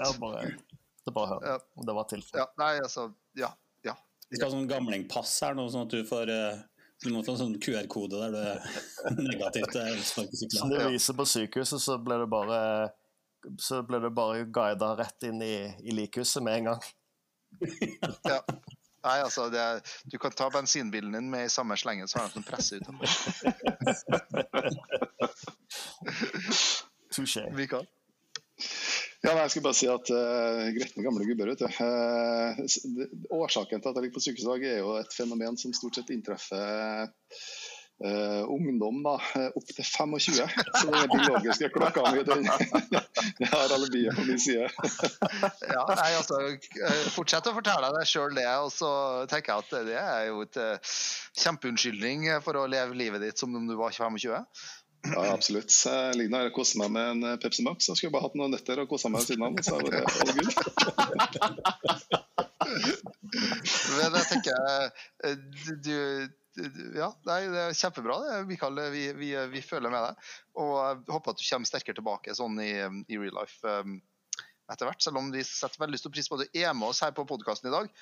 Det 0.00 0.06
er 0.08 0.20
bare, 0.22 0.44
det 0.48 1.10
er 1.12 1.16
bare 1.18 1.26
å 1.36 1.40
høre 1.42 1.58
om 1.76 1.88
det 1.90 1.96
var 1.98 2.06
tilfellet. 2.08 2.40
Ja, 2.40 2.46
nei, 2.62 2.70
altså, 2.80 3.10
ja. 3.36 3.50
ja. 3.84 3.92
Vi 4.30 4.38
skal 4.38 4.48
ha 4.48 4.54
sånn 4.54 4.70
gamlingpass 4.70 5.34
her 5.44 5.58
nå, 5.58 5.66
sånn 5.72 5.84
at 5.84 5.92
du 5.92 6.00
får 6.08 6.32
eh, 6.32 6.62
du 7.04 7.10
må 7.14 7.20
få 7.26 7.34
en 7.36 7.40
sånn 7.42 7.58
QR-kode 7.62 8.18
der 8.24 8.32
du 8.32 8.38
er 8.40 9.18
negativt 9.28 9.76
Så 9.76 9.84
elsparkesykler. 9.84 10.64
når 10.72 10.80
du 10.88 10.94
viser 10.96 11.18
på 11.20 11.28
sykehuset, 11.28 11.82
så 11.84 11.98
ble 12.02 12.22
du 12.22 12.26
bare 12.32 12.62
så 13.62 13.82
ble 13.86 14.00
du 14.02 14.08
bare 14.10 14.48
guida 14.50 14.94
rett 14.98 15.28
inn 15.28 15.38
i, 15.44 15.52
i 15.86 15.92
likhuset 15.94 16.42
med 16.42 16.56
en 16.62 16.72
gang. 16.72 16.88
Ja. 18.32 18.40
Nei, 19.06 19.20
altså, 19.22 19.46
det 19.52 19.60
er, 19.62 19.78
du 20.10 20.18
kan 20.18 20.34
ta 20.34 20.48
bensinbilen 20.50 21.14
din 21.14 21.30
med 21.30 21.46
i 21.46 21.52
samme 21.52 21.76
slengen, 21.78 22.08
så 22.10 22.18
har 22.18 22.26
de 22.28 22.32
som 22.34 22.42
presser 22.42 22.76
ut. 22.82 22.88
Touché. 27.14 27.46
Mikael? 27.58 27.86
Ja, 29.22 29.32
nei, 29.34 29.44
jeg 29.44 29.52
skal 29.54 29.64
bare 29.64 29.78
si 29.78 29.86
at 29.90 30.10
uh, 30.14 30.66
Gretne 30.74 31.04
gamle 31.06 31.26
gubber, 31.26 31.50
vet 31.52 31.62
du. 31.62 31.68
Uh, 31.78 32.58
det- 32.98 33.10
årsaken 33.34 33.80
til 33.82 33.90
at 33.90 33.96
jeg 33.96 34.04
ligger 34.04 34.18
på 34.18 34.24
sykehus 34.26 34.44
i 34.44 34.50
dag, 34.50 34.66
er 34.66 34.78
jo 34.82 34.96
et 34.98 35.14
fenomen 35.14 35.58
som 35.58 35.74
stort 35.74 35.98
sett 35.98 36.10
inntreffer 36.14 37.06
eh, 38.04 38.44
ungdom 38.48 39.02
da, 39.02 39.14
eh, 39.34 39.48
opp 39.54 39.66
til 39.66 39.84
25. 39.84 40.34
Så 40.80 40.86
den 40.92 41.08
biologiske 41.12 41.68
klokka 41.74 42.12
mi, 42.12 42.22
den 42.26 42.44
Jeg 43.42 43.50
har 43.52 43.74
alibiet 43.74 44.16
på 44.16 44.24
min 44.28 44.40
side. 44.40 44.68
Ja, 45.74 45.84
nei, 45.92 46.10
altså, 46.16 46.40
eh, 46.48 47.04
fortsett 47.14 47.46
å 47.50 47.54
fortelle 47.56 47.92
deg 47.94 48.08
sjøl 48.08 48.34
det, 48.38 48.48
og 48.62 48.70
så 48.74 48.90
tenker 49.30 49.52
jeg 49.52 49.58
at 49.64 49.70
det 49.88 49.98
er 50.00 50.24
jo 50.30 50.42
et 50.46 50.58
kjempeunnskyldning 51.42 52.28
for 52.44 52.54
å 52.58 52.68
leve 52.70 52.98
livet 52.98 53.20
ditt 53.24 53.38
som 53.40 53.54
om 53.54 53.66
du 53.68 53.76
var 53.78 53.94
25. 53.94 54.28
Ja, 55.08 55.22
absolutt. 55.30 55.70
Jeg 55.70 56.16
ligger 56.18 56.32
der 56.34 56.48
og 56.50 56.56
koser 56.58 56.82
meg 56.82 56.90
med 56.94 57.06
en 57.12 57.38
Pepsi 57.40 57.62
Max. 57.66 57.86
Jeg 57.88 57.96
skulle 58.00 58.14
bare 58.16 58.26
hatt 58.26 58.36
noen 58.38 58.52
nøtter 58.54 58.82
og 58.82 58.90
kosa 58.90 59.08
meg 59.12 59.22
ved 59.22 59.28
siden 59.30 59.46
av. 59.46 59.52
Så 59.62 59.78
er 59.78 59.82
det 59.86 59.92
all 60.10 60.32
good. 60.34 60.52
Men 63.98 64.16
jeg 64.18 64.26
tenker 64.32 64.58
du 65.86 65.96
Ja, 66.96 67.12
nei, 67.28 67.40
det 67.52 67.64
er 67.64 67.76
kjempebra, 67.76 68.18
det, 68.24 68.36
Mikael. 68.48 68.78
Vi, 68.94 69.04
vi, 69.18 69.32
vi 69.52 69.64
føler 69.64 69.92
med 69.92 70.04
deg. 70.08 70.30
Og 70.58 70.72
jeg 70.76 71.02
håper 71.14 71.34
at 71.34 71.40
du 71.40 71.44
kommer 71.46 71.70
sterkere 71.70 71.98
tilbake 71.98 72.34
sånn 72.36 72.58
i, 72.64 72.72
i 73.08 73.18
real 73.20 73.36
life 73.38 73.62
um, 73.66 73.98
etter 74.72 74.88
hvert. 74.88 75.04
Selv 75.04 75.20
om 75.20 75.30
vi 75.34 75.44
setter 75.46 75.84
veldig 75.84 76.00
stor 76.00 76.14
pris 76.14 76.30
på 76.30 76.38
at 76.38 76.48
du 76.48 76.60
er 76.60 76.74
med 76.76 76.90
oss 76.90 77.02
her 77.04 77.14
på 77.16 77.26
podkasten 77.28 77.70
i 77.70 77.74
dag. 77.74 77.92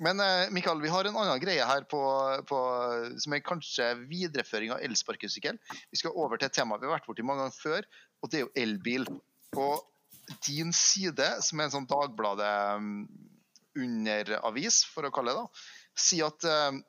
Men 0.00 0.20
eh, 0.24 0.48
Mikael, 0.54 0.80
vi 0.80 0.92
har 0.92 1.04
en 1.04 1.18
annen 1.20 1.40
greie 1.42 1.64
her 1.66 1.84
på, 1.90 2.00
på, 2.48 2.58
som 3.20 3.36
er 3.36 3.44
kanskje 3.44 3.90
videreføring 4.08 4.72
av 4.74 4.84
elsparkesykkel. 4.86 5.58
Vi 5.92 6.00
skal 6.00 6.16
over 6.16 6.40
til 6.40 6.48
et 6.48 6.56
tema 6.56 6.78
vi 6.80 6.88
har 6.88 6.96
vært 6.96 7.08
borti 7.10 7.26
mange 7.26 7.44
ganger 7.44 7.58
før, 7.58 7.88
og 8.20 8.32
det 8.32 8.40
er 8.40 8.46
jo 8.46 8.54
elbil. 8.62 9.08
Og 9.60 10.38
din 10.46 10.72
side, 10.76 11.26
som 11.44 11.60
er 11.60 11.68
en 11.68 11.74
sånn 11.74 11.90
Dagbladet 11.90 12.54
um, 12.80 13.04
underavis, 13.76 14.84
for 14.88 15.04
å 15.04 15.12
kalle 15.14 15.34
det 15.34 15.42
da, 15.42 15.66
sier 16.00 16.30
at 16.30 16.48
eh, 16.48 16.80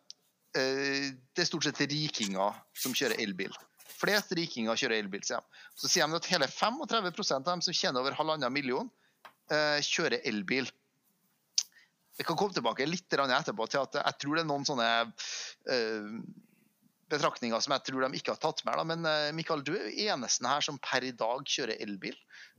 det 0.52 1.44
er 1.44 1.48
stort 1.48 1.64
sett 1.64 1.80
rikinger 1.88 2.58
som 2.76 2.96
kjører 2.98 3.22
elbil. 3.24 3.54
Flest 4.02 4.34
rikinger 4.38 4.80
kjører 4.80 5.00
elbil, 5.00 5.24
sier 5.26 5.42
de. 5.42 5.64
Så 5.78 5.90
sier 5.92 6.10
de 6.10 6.18
at 6.18 6.30
hele 6.32 6.50
35% 6.50 7.38
av 7.38 7.50
dem 7.54 7.64
som 7.66 7.76
tjener 7.76 8.02
over 8.02 8.16
halvannen 8.18 8.54
million, 8.54 8.90
eh, 9.52 9.80
kjører 9.86 10.24
elbil. 10.28 10.70
Jeg 12.18 12.28
kan 12.28 12.38
komme 12.38 12.54
tilbake 12.54 12.86
litt 12.86 13.10
etterpå 13.10 13.68
til 13.72 13.82
at 13.82 14.00
jeg 14.02 14.18
tror 14.22 14.38
det 14.38 14.44
er 14.44 14.50
noen 14.50 14.66
sånne 14.68 14.88
eh, 15.74 16.10
betraktninger 17.12 17.60
som 17.64 17.74
jeg 17.76 17.86
tror 17.88 18.06
de 18.06 18.20
ikke 18.20 18.36
har 18.36 18.42
tatt 18.42 18.64
med. 18.68 18.82
Men 18.92 19.08
eh, 19.10 19.32
Mikael, 19.36 19.64
du 19.66 19.74
er 19.76 19.88
jo 19.90 20.08
eneste 20.14 20.48
her 20.48 20.66
som 20.66 20.80
per 20.82 21.06
i 21.08 21.14
dag 21.18 21.46
kjører 21.46 21.82
elbil. 21.84 22.18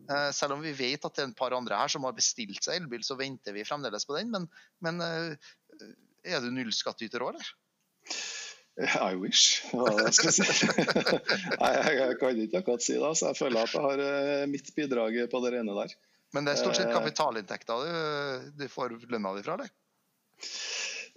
Eh, 0.09 0.31
selv 0.35 0.57
om 0.57 0.65
vi 0.65 0.75
vet 0.77 1.05
at 1.05 1.17
det 1.17 1.25
er 1.25 1.31
en 1.31 1.39
par 1.39 1.57
andre 1.57 1.79
her 1.79 1.93
som 1.93 2.07
har 2.09 2.17
bestilt 2.17 2.63
seg 2.65 2.81
elbil, 2.81 3.05
så 3.07 3.19
venter 3.19 3.57
vi 3.57 3.67
fremdeles 3.67 4.07
på 4.09 4.19
den. 4.19 4.33
Men, 4.35 4.49
men 4.85 5.03
eh, 5.07 5.91
er 6.33 6.43
du 6.43 6.53
nullskattyter 6.55 7.25
òg, 7.25 7.35
eller? 7.35 7.53
I 8.83 9.15
wish, 9.21 9.63
hva 9.71 9.91
jeg 9.99 10.15
skal 10.17 10.33
si. 10.33 10.45
Nei, 11.61 11.71
jeg, 11.77 11.97
jeg 12.01 12.17
kan 12.23 12.39
ikke 12.47 12.63
akkurat 12.63 12.83
si 12.87 12.95
det, 12.97 13.11
så 13.21 13.29
jeg 13.31 13.39
føler 13.43 13.67
at 13.67 13.75
jeg 13.77 13.85
har 13.85 14.03
eh, 14.07 14.47
mitt 14.51 14.71
bidrag 14.77 15.19
på 15.31 15.43
det 15.45 15.53
rene 15.59 15.75
der. 15.77 15.93
Men 16.33 16.47
det 16.49 16.55
er 16.55 16.63
stort 16.63 16.79
sett 16.79 16.89
Eh. 16.89 16.95
kapitalinntekter 16.97 17.83
du, 17.85 18.51
du 18.63 18.65
får 18.73 18.95
lønna 19.13 19.35
di 19.37 19.45
fra, 19.45 19.59
eller? 19.59 19.71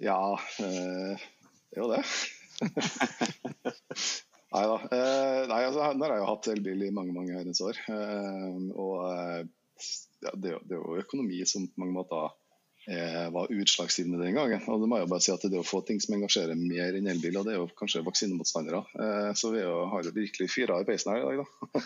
Ja, 0.04 0.20
eh, 0.60 1.16
det 1.72 1.80
er 1.80 1.86
jo 1.86 1.88
det. 1.94 2.04
nei 4.56 4.64
da. 4.70 4.76
Nei, 5.50 5.62
altså, 5.68 5.88
nå 5.96 6.06
har 6.06 6.14
jeg 6.16 6.22
jo 6.22 6.30
hatt 6.30 6.50
elbil 6.54 6.84
i 6.88 6.92
mange 6.96 7.16
mange 7.16 7.36
herrens 7.36 7.64
år. 7.64 7.80
Og 8.76 9.00
ja, 9.00 10.32
det, 10.36 10.50
er 10.52 10.54
jo- 10.58 10.64
det 10.68 10.76
er 10.76 10.82
jo 10.84 11.00
økonomi 11.02 11.40
som 11.48 11.66
på 11.72 11.82
mange 11.84 11.96
måter 11.98 12.36
var 13.34 13.50
utslagsgivende 13.50 14.20
den 14.22 14.36
gangen. 14.38 14.62
Og 14.70 14.82
det 14.84 14.88
må 14.92 15.00
jeg 15.02 15.10
bare 15.10 15.24
si 15.26 15.32
at 15.34 15.42
det 15.42 15.58
er 15.58 15.64
å 15.64 15.66
få 15.66 15.80
ting 15.88 15.98
som 16.04 16.14
engasjerer 16.18 16.60
mer 16.60 16.94
enn 16.94 17.10
elbiler, 17.10 17.46
det 17.48 17.56
er 17.56 17.58
jo 17.58 17.70
kanskje 17.80 18.04
vaksinemotstandere. 18.06 18.84
Eh, 19.02 19.32
så 19.40 19.50
vi 19.56 19.64
jo, 19.64 19.80
har 19.90 20.06
jo 20.06 20.14
virkelig 20.14 20.52
fyra 20.54 20.78
i 20.82 20.88
peisen 20.88 21.16
her 21.16 21.24
i 21.24 21.40
dag, 21.40 21.42
da. 21.42 21.84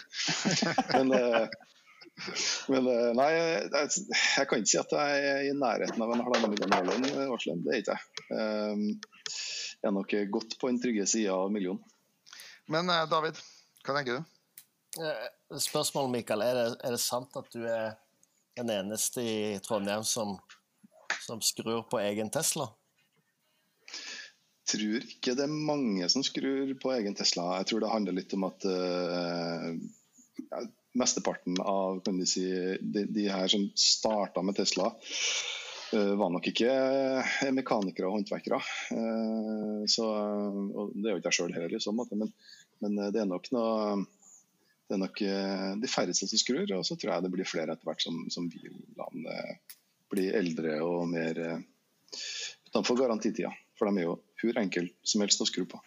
men 0.97 1.15
eh, 1.15 1.59
men 2.67 2.87
eh, 2.87 3.11
nei, 3.15 3.29
jeg, 3.31 3.69
jeg 4.11 4.47
kan 4.49 4.59
ikke 4.59 4.71
si 4.71 4.79
at 4.81 4.95
jeg 4.95 5.29
er 5.29 5.45
i 5.47 5.53
nærheten 5.55 6.03
av 6.03 6.11
en 6.13 6.23
halvannen 6.25 6.51
million 6.51 7.31
årslønn. 7.31 7.61
Det 7.63 7.75
er 7.75 7.83
ikke 7.83 7.95
jeg. 7.95 8.25
Eh, 8.35 8.83
Jeg 9.79 9.87
er 9.87 9.95
nok 9.95 10.13
godt 10.33 10.57
på 10.59 10.67
den 10.67 10.81
trygge 10.83 11.05
sida 11.07 11.37
av 11.37 11.51
millionen. 11.53 11.79
Men 12.67 12.91
eh, 12.91 13.05
David, 13.11 13.39
hva 13.85 13.95
tenker 13.95 14.19
du? 14.19 14.35
Spørsmålet, 15.63 16.11
Mikael. 16.17 16.43
Er 16.43 16.57
det, 16.57 16.67
er 16.83 16.95
det 16.97 17.01
sant 17.03 17.35
at 17.39 17.47
du 17.53 17.63
er 17.63 17.93
den 18.59 18.73
eneste 18.73 19.23
i 19.23 19.37
Trondheim 19.63 20.03
som, 20.03 20.35
som 21.25 21.41
skrur 21.43 21.83
på 21.89 21.99
egen 22.01 22.29
Tesla? 22.33 22.69
Jeg 24.69 24.77
tror 24.77 25.05
ikke 25.07 25.33
det 25.33 25.45
er 25.47 25.61
mange 25.69 26.07
som 26.13 26.21
skrur 26.25 26.69
på 26.81 26.91
egen 26.93 27.15
Tesla. 27.17 27.55
Jeg 27.57 27.69
tror 27.71 27.81
det 27.81 27.93
handler 27.93 28.17
litt 28.19 28.35
om 28.37 28.45
at 28.45 28.67
uh, 28.69 29.71
ja, 30.43 30.59
mesteparten 30.99 31.57
av 31.63 32.03
si, 32.29 32.45
de, 32.77 33.07
de 33.09 33.25
her 33.33 33.49
som 33.49 33.65
starta 33.73 34.43
med 34.45 34.59
Tesla, 34.59 34.91
uh, 34.93 36.13
var 36.21 36.29
nok 36.35 36.51
ikke 36.51 36.69
eh, 36.69 37.49
mekanikere 37.55 38.11
og 38.11 38.19
håndverkere. 38.19 38.61
Uh, 38.93 39.89
så, 39.89 40.05
og 40.05 40.93
det 40.93 41.07
er 41.07 41.17
jo 41.17 41.23
ikke 41.23 41.33
jeg 41.33 41.39
sjøl 41.39 41.57
heller, 41.57 41.73
liksom, 41.73 42.05
men, 42.13 42.31
men 42.85 43.03
det 43.09 43.23
er 43.23 43.29
nok 43.29 43.49
noe 43.55 44.05
det 44.89 44.95
er 44.97 45.01
nok 45.03 45.19
de 45.77 45.89
færreste 45.89 46.25
som 46.25 46.39
skrur, 46.41 46.63
og 46.73 46.81
så 46.85 46.95
tror 46.97 47.11
jeg 47.13 47.21
det 47.21 47.29
blir 47.29 47.45
flere 47.45 47.75
etter 47.75 47.85
hvert 47.85 48.01
som, 48.01 48.23
som 48.33 48.47
bilene 48.49 49.35
blir 50.11 50.35
eldre 50.39 50.79
og 50.85 51.07
mer 51.11 51.39
eh, 51.43 51.61
utenfor 52.69 52.99
garantitida. 52.99 53.51
For 53.77 53.89
de 53.89 54.01
er 54.01 54.09
jo 54.09 54.17
hvor 54.39 54.59
enkle 54.61 54.89
som 55.07 55.23
helst 55.23 55.41
å 55.43 55.47
skru 55.47 55.65
på. 55.69 55.79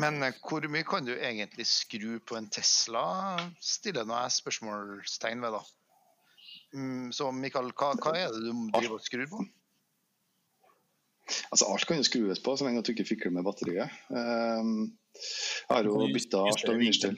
Men 0.00 0.22
eh, 0.26 0.36
hvor 0.42 0.66
mye 0.70 0.86
kan 0.86 1.06
du 1.06 1.14
egentlig 1.14 1.66
skru 1.70 2.18
på 2.26 2.38
en 2.38 2.50
Tesla, 2.52 3.06
stiller 3.62 4.06
nå 4.06 4.18
jeg 4.24 4.38
spørsmålstegn 4.40 5.44
ved, 5.44 5.58
da. 5.58 5.62
Mm, 6.74 7.12
så 7.14 7.30
Mikael, 7.30 7.70
hva, 7.78 7.92
hva 8.02 8.16
er 8.18 8.32
det 8.34 8.42
du 8.42 8.66
driver 8.74 8.98
og 8.98 9.04
skrur 9.06 9.28
på? 9.30 9.44
Altså 11.54 11.68
Alt 11.70 11.86
kan 11.88 11.96
jo 11.96 12.04
skrues 12.04 12.42
på, 12.42 12.52
så 12.58 12.66
lenge 12.66 12.82
du 12.84 12.92
ikke 12.92 13.06
fikler 13.14 13.32
med 13.32 13.46
batteriet. 13.46 13.92
Um, 14.10 14.90
jeg 15.14 15.70
har 15.70 15.88
jo 15.88 16.08
bytta 16.12 16.42
alt 16.50 16.64
av 16.68 16.74
understell. 16.74 17.16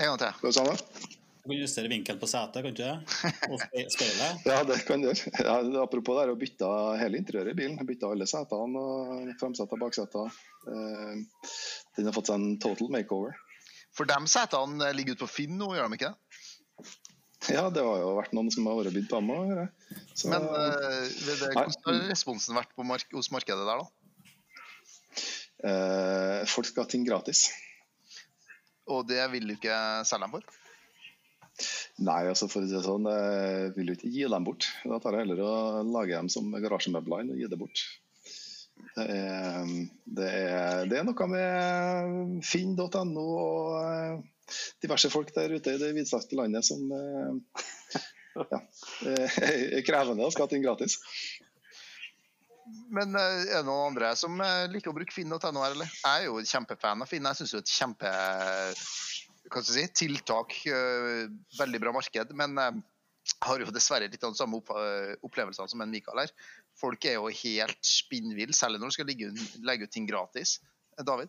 En 0.00 0.06
gang 0.06 0.20
til. 0.22 1.18
Du? 1.40 1.48
Kan 1.48 1.56
justere 1.56 1.88
vinkel 1.88 2.18
på 2.20 2.28
setet, 2.28 2.60
kan 2.60 2.74
du 2.74 2.82
ikke 2.82 2.84
det? 2.84 3.32
Og 3.48 3.60
speilet? 3.94 4.42
Ja, 4.50 4.60
det 4.68 4.80
kan 4.84 5.00
du 5.00 5.08
gjøre. 5.08 5.30
Ja, 5.48 5.58
apropos 5.82 6.18
det, 6.18 6.32
å 6.34 6.38
bytte 6.38 6.70
hele 7.00 7.20
interiøret 7.20 7.54
i 7.54 7.58
bilen. 7.62 7.78
Bytte 7.88 8.10
alle 8.12 8.28
setene 8.28 8.82
og 8.82 9.30
framsetet 9.40 9.76
og 9.76 9.80
baksetet. 9.80 10.40
Um, 10.68 11.24
den 11.96 12.10
har 12.10 12.16
fått 12.16 12.28
seg 12.28 12.40
en 12.40 12.58
total 12.60 12.92
makeover. 12.92 13.38
For 13.96 14.08
de 14.08 14.18
setene 14.30 14.90
ligger 14.96 15.16
ute 15.16 15.24
på 15.24 15.30
Finn 15.38 15.56
nå, 15.58 15.72
gjør 15.76 15.88
de 15.88 15.98
ikke 15.98 16.12
det? 16.12 16.92
Ja, 17.48 17.64
det 17.72 17.82
har 17.82 18.02
jo 18.02 18.12
vært 18.18 18.34
noen 18.36 18.52
som 18.52 18.68
har 18.68 18.76
vært 18.76 18.94
bydd 18.98 19.08
på 19.08 19.22
dem 19.22 19.32
òg. 19.32 19.56
Men 20.28 20.44
uh, 20.44 21.08
ved 21.24 21.40
det, 21.40 21.50
hvordan 21.56 21.88
har 21.88 22.02
responsen 22.12 22.58
vært 22.60 22.76
på 22.76 22.84
mark 22.86 23.16
hos 23.16 23.32
markedet 23.32 23.64
der, 23.64 23.80
da? 23.80 23.88
Uh, 25.60 26.38
folk 26.48 26.68
skal 26.68 26.84
ha 26.84 26.92
ting 26.92 27.08
gratis. 27.08 27.48
Og 28.92 29.06
det 29.08 29.22
vil 29.32 29.48
du 29.48 29.56
ikke 29.56 29.76
selge 30.08 30.26
dem 30.26 30.36
for? 30.36 30.60
Nei, 32.06 32.20
altså 32.30 32.48
for 32.50 32.64
å 32.64 32.68
si 32.68 32.76
det 32.76 32.84
sånn, 32.86 33.08
jeg 33.10 33.72
vil 33.76 33.92
jo 33.92 33.96
ikke 33.98 34.12
gi 34.12 34.28
dem 34.32 34.46
bort. 34.46 34.68
Da 34.84 35.00
tar 35.02 35.16
jeg 35.16 35.26
heller 35.26 35.42
å 35.44 35.54
lage 35.86 36.16
dem 36.16 36.30
som 36.32 36.52
garasjemøbler 36.54 37.24
enn 37.24 37.34
å 37.34 37.38
gi 37.40 37.50
det 37.50 37.60
bort. 37.60 37.84
Det 38.96 39.04
er, 39.04 39.72
det 40.18 40.28
er, 40.28 40.86
det 40.90 40.98
er 40.98 41.04
noe 41.06 41.26
med 41.30 42.46
finn.no 42.48 43.26
og 43.26 43.74
eh, 43.80 44.54
diverse 44.82 45.10
folk 45.12 45.34
der 45.36 45.52
ute 45.52 45.76
i 45.76 45.80
det 45.80 45.92
vidstrakte 45.94 46.38
landet 46.38 46.66
som 46.66 46.88
eh, 46.96 47.60
ja, 48.50 48.62
er 49.12 49.84
krevende 49.86 50.24
og 50.24 50.34
skal 50.34 50.48
ha 50.48 50.52
ting 50.54 50.64
gratis. 50.64 50.98
Men 52.90 53.14
eh, 53.18 53.44
er 53.50 53.60
det 53.60 53.66
noen 53.68 53.92
andre 53.92 54.12
som 54.18 54.40
eh, 54.42 54.66
liker 54.72 54.92
å 54.92 54.96
bruke 54.96 55.14
finn.no 55.14 55.38
her, 55.62 55.74
eller? 55.74 55.90
Jeg 55.90 56.24
er 56.24 56.28
jo 56.28 56.42
kjempefan 56.52 57.04
av 57.04 57.10
Finn. 57.10 57.26
Jeg 57.30 57.40
syns 57.40 57.54
er 57.54 57.64
et 57.64 57.74
kjempe 57.74 58.12
si, 59.66 59.86
tiltak. 59.88 60.54
eh, 60.66 61.26
Veldig 61.58 61.80
bra 61.82 61.92
marked. 61.92 62.32
Men 62.38 62.58
eh, 62.58 62.70
har 63.44 63.58
jo 63.60 63.70
dessverre 63.70 64.08
litt 64.10 64.22
av 64.24 64.32
de 64.32 64.38
samme 64.38 64.56
opp 64.60 64.70
opplevelsene 65.26 65.68
som 65.68 65.80
en 65.84 65.90
Mikael 65.90 66.18
her. 66.24 66.30
Folk 66.80 67.04
er 67.04 67.18
jo 67.18 67.26
helt 67.28 67.82
spinnville, 67.84 68.54
selv 68.56 68.78
når 68.80 68.88
du 68.88 68.96
skal 68.96 69.06
legge, 69.10 69.28
ut- 69.34 69.90
ting 69.92 70.06
gratis. 70.08 70.58
Eh, 70.98 71.04
David? 71.04 71.28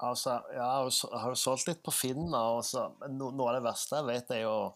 Altså, 0.00 0.36
ja, 0.54 0.66
jeg 0.86 1.20
har 1.20 1.32
jo 1.32 1.38
solgt 1.38 1.66
litt 1.66 1.82
på 1.82 1.92
Finn. 1.92 2.30
da, 2.30 2.38
og 2.58 2.62
så- 2.64 2.92
men 3.00 3.16
no, 3.18 3.30
noe 3.30 3.48
av 3.50 3.56
det 3.62 3.66
verste 3.70 3.96
jeg 3.96 4.06
vet, 4.06 4.30
er 4.30 4.42
jo 4.42 4.72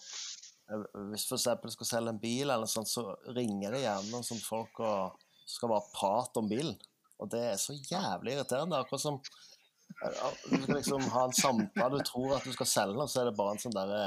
eh, 0.70 0.82
Hvis 1.12 1.26
for 1.28 1.36
eksempel 1.36 1.68
du 1.68 1.72
skal 1.76 1.86
selge 1.86 2.08
en 2.08 2.18
bil, 2.18 2.50
eller 2.50 2.66
sånt, 2.66 2.88
så 2.88 3.16
ringer 3.34 3.70
det 3.72 3.82
gjerne 3.82 4.10
noen 4.10 4.40
folk 4.40 4.80
og 4.80 5.18
skal 5.46 5.68
bare 5.68 5.90
prate 5.92 6.36
om 6.38 6.48
bilen. 6.48 6.78
Og 7.20 7.28
det 7.30 7.40
er 7.52 7.56
så 7.60 7.74
jævlig 7.76 8.32
irriterende. 8.38 8.78
Akkurat 8.78 9.00
som 9.00 9.20
eh, 9.20 9.51
Du 10.02 10.62
skal 10.62 10.74
liksom 10.76 11.04
ha 11.14 11.24
en 11.24 11.36
samtale, 11.36 11.98
du 11.98 12.04
tror 12.06 12.36
at 12.36 12.46
du 12.46 12.54
skal 12.54 12.68
selge 12.68 12.98
noe, 12.98 13.10
så 13.10 13.22
er 13.22 13.30
det 13.30 13.36
bare 13.38 13.54
en 13.54 13.62
sånn 13.62 13.76
derre 13.76 14.04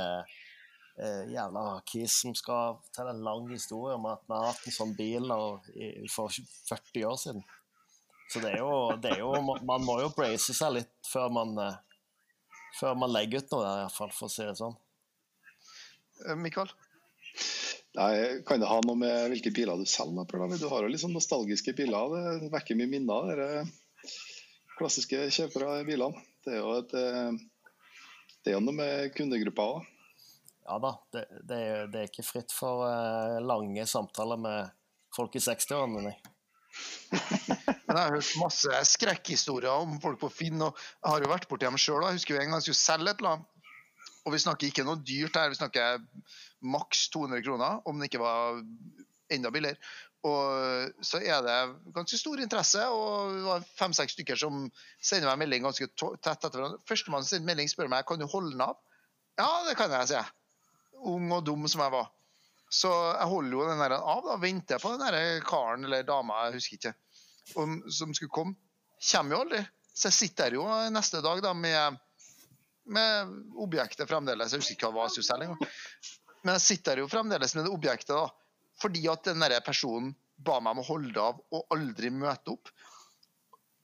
eh, 1.00 1.24
jævla 1.32 1.66
kis 1.88 2.18
som 2.24 2.36
skal 2.36 2.80
fortelle 2.84 3.14
en 3.16 3.24
lang 3.24 3.48
historie 3.52 3.96
om 3.96 4.08
at 4.12 4.24
vi 4.28 4.36
har 4.36 4.50
hatt 4.50 4.66
en 4.68 4.76
sånn 4.76 4.96
bil 4.98 5.32
og, 5.36 5.70
i, 5.76 5.92
for 6.12 6.34
40 6.70 7.08
år 7.12 7.20
siden. 7.22 7.46
Så 8.34 8.42
det 8.42 8.56
er 8.56 8.64
jo, 8.64 8.96
det 8.98 9.12
er 9.14 9.20
jo 9.22 9.36
Man 9.38 9.84
må 9.86 10.00
jo 10.02 10.10
brace 10.16 10.56
seg 10.58 10.80
litt 10.80 10.94
før 11.06 11.30
man, 11.34 11.54
eh, 11.62 11.78
før 12.80 12.98
man 13.00 13.14
legger 13.14 13.44
ut 13.44 13.54
noe 13.54 13.64
der, 13.64 13.86
iallfall, 13.86 14.12
for 14.18 14.28
å 14.28 14.34
si 14.36 14.44
det 14.44 14.58
sånn. 14.60 14.76
Eh, 16.26 16.36
Mikael? 16.40 16.74
Nei, 17.96 18.44
kan 18.48 18.60
det 18.60 18.68
ha 18.68 18.82
noe 18.84 19.00
med 19.00 19.30
hvilke 19.32 19.54
biler 19.56 19.80
du 19.80 19.88
selger? 19.88 20.28
Du 20.60 20.68
har 20.68 20.84
jo 20.84 20.92
litt 20.92 21.00
sånn 21.00 21.16
nostalgiske 21.16 21.72
biler. 21.78 22.18
Det 22.42 22.52
vekker 22.52 22.76
mye 22.76 22.92
minner. 22.92 23.40
De 23.40 23.64
klassiske 24.80 25.28
kjøpere 25.34 25.82
i 25.82 25.88
bilene. 25.88 26.24
Det 26.46 26.56
er 26.56 26.62
jo 26.62 26.78
et 26.80 26.96
eh, 27.00 27.44
det 28.46 28.54
er 28.54 28.62
noe 28.62 28.78
med 28.78 29.14
kundegruppa 29.18 29.64
òg. 29.74 29.92
Ja 30.66 30.78
da, 30.82 30.92
det, 31.14 31.24
det, 31.50 31.58
er, 31.58 31.88
det 31.90 32.00
er 32.00 32.10
ikke 32.10 32.26
fritt 32.26 32.54
for 32.54 32.86
eh, 32.86 33.40
lange 33.42 33.86
samtaler 33.90 34.38
med 34.42 34.74
folk 35.16 35.38
i 35.38 35.42
60-årene, 35.42 36.04
nei. 36.06 36.16
Men 37.86 37.96
jeg 37.96 38.02
har 38.02 38.14
hørt 38.14 38.32
masse 38.42 38.80
skrekkhistorier 38.92 39.86
om 39.86 39.98
folk 40.04 40.20
på 40.22 40.30
Finn, 40.34 40.62
og 40.62 40.78
jeg 40.78 41.10
har 41.10 41.26
jo 41.26 41.32
vært 41.32 41.48
borti 41.50 41.66
dem 41.66 41.78
sjøl. 41.80 42.04
Jeg 42.06 42.20
husker 42.20 42.36
jo 42.36 42.42
en 42.42 42.52
gang 42.52 42.60
jeg 42.60 42.68
skulle 42.68 42.82
selge 42.82 43.14
et 43.14 43.26
annet. 43.26 43.52
Og 44.26 44.34
vi 44.34 44.42
snakker 44.42 44.70
ikke 44.70 44.86
noe 44.86 45.02
dyrt 45.06 45.38
her, 45.38 45.52
vi 45.54 45.60
snakker 45.60 46.02
maks 46.66 47.08
200 47.14 47.46
kroner, 47.46 47.82
om 47.86 48.02
det 48.02 48.10
ikke 48.10 48.24
var 48.24 48.62
enda 49.34 49.52
billigere. 49.54 49.78
Og 50.26 51.04
så 51.06 51.20
er 51.22 51.44
det 51.46 51.58
ganske 51.94 52.18
stor 52.18 52.42
interesse, 52.42 52.82
og 52.90 53.36
det 53.36 53.44
var 53.46 53.68
fem-seks 53.78 54.16
stykker 54.16 54.40
som 54.40 54.64
sender 54.98 55.30
meg 55.30 55.44
melding 55.44 55.68
ganske 55.68 55.88
tett 55.94 56.32
etter 56.32 56.56
hverandre. 56.58 56.82
Førstemann 56.90 57.28
sender 57.28 57.46
melding, 57.52 57.70
spør 57.70 57.92
meg 57.92 58.08
kan 58.10 58.22
du 58.22 58.26
holde 58.32 58.56
den 58.56 58.66
av. 58.66 58.80
Ja, 59.38 59.50
det 59.68 59.76
kan 59.78 59.94
jeg, 59.94 60.10
sier 60.10 60.24
jeg. 60.24 60.34
Ung 61.06 61.30
og 61.36 61.44
dum 61.46 61.68
som 61.70 61.84
jeg 61.84 61.94
var. 61.94 62.10
Så 62.74 62.90
jeg 62.90 63.30
holder 63.30 63.54
jo 63.54 63.66
den 63.70 63.84
der 63.84 63.98
av, 64.00 64.24
da, 64.26 64.38
venter 64.42 64.82
på 64.82 64.96
den 64.96 65.04
der 65.06 65.44
karen 65.46 65.86
eller 65.86 66.08
dama, 66.08 66.48
jeg 66.48 66.58
husker 66.58 66.80
ikke, 66.80 66.94
om, 67.62 67.78
som 67.94 68.16
skulle 68.18 68.34
komme. 68.34 68.58
Kommer 69.12 69.36
jo 69.36 69.42
aldri. 69.46 69.62
Så 69.96 70.10
jeg 70.10 70.18
sitter 70.18 70.58
jo 70.58 70.66
neste 70.92 71.22
dag 71.24 71.44
da 71.46 71.54
med, 71.56 72.00
med 72.92 73.36
objektet 73.62 74.10
fremdeles. 74.10 74.56
Jeg 74.56 74.64
husker 74.64 74.80
ikke 74.80 74.90
hva 74.96 75.06
det 75.12 75.28
var 75.30 75.46
jeg. 75.46 75.70
Men 76.42 76.58
jeg 76.58 76.66
sitter 76.66 77.04
jo 77.04 77.12
fremdeles 77.12 77.56
med 77.56 77.68
det 77.68 77.76
objektet, 77.76 78.16
da. 78.16 78.26
Fordi 78.82 79.06
at 79.12 79.28
den 79.28 79.44
der 79.44 79.58
personen 79.66 80.14
ba 80.46 80.60
meg 80.60 80.76
om 80.76 80.84
å 80.84 80.90
holde 80.90 81.22
av 81.22 81.40
og 81.56 81.76
aldri 81.76 82.12
møte 82.12 82.56
opp. 82.56 82.72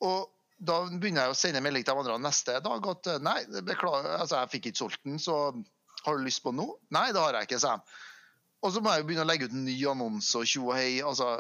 Og 0.03 0.31
da 0.61 0.81
begynner 0.89 1.25
jeg 1.25 1.33
å 1.33 1.37
sende 1.37 1.61
melding 1.63 1.85
til 1.85 1.95
de 1.95 2.03
andre 2.03 2.17
neste 2.21 2.57
dag 2.63 2.87
at 2.91 3.09
nei, 3.23 3.37
beklager, 3.65 4.17
altså 4.19 4.41
jeg 4.41 4.51
fikk 4.55 4.69
ikke 4.69 4.81
solgt 4.83 5.03
den, 5.07 5.17
så 5.21 5.37
har 6.05 6.17
du 6.17 6.25
lyst 6.25 6.43
på 6.43 6.53
den 6.53 6.61
nå? 6.61 6.67
Nei, 6.93 7.07
det 7.13 7.21
har 7.21 7.37
jeg 7.37 7.49
ikke, 7.49 7.61
sa 7.61 7.77
de. 7.77 7.99
Og 8.61 8.73
så 8.73 8.81
må 8.83 8.93
jeg 8.93 9.01
jo 9.01 9.07
begynne 9.09 9.25
å 9.25 9.29
legge 9.29 9.47
ut 9.49 9.55
en 9.57 9.65
ny 9.65 9.77
annonse 9.89 10.37
og 10.37 10.49
tjo 10.49 10.67
og 10.67 10.75
hei. 10.77 10.99
Altså, 11.05 11.31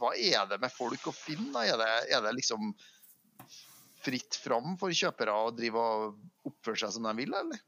hva 0.00 0.12
er 0.16 0.48
det 0.50 0.58
med 0.60 0.72
folk 0.74 1.06
å 1.08 1.14
finne? 1.16 1.62
Er 1.64 1.80
det, 1.80 1.88
er 2.12 2.24
det 2.24 2.34
liksom 2.36 2.74
fritt 4.04 4.36
fram 4.42 4.74
for 4.80 4.92
kjøpere 4.96 5.32
å 5.36 5.52
drive 5.56 5.80
og 5.80 6.50
oppføre 6.50 6.82
seg 6.82 6.94
som 6.96 7.08
de 7.08 7.14
vil, 7.16 7.32
eller? 7.36 7.60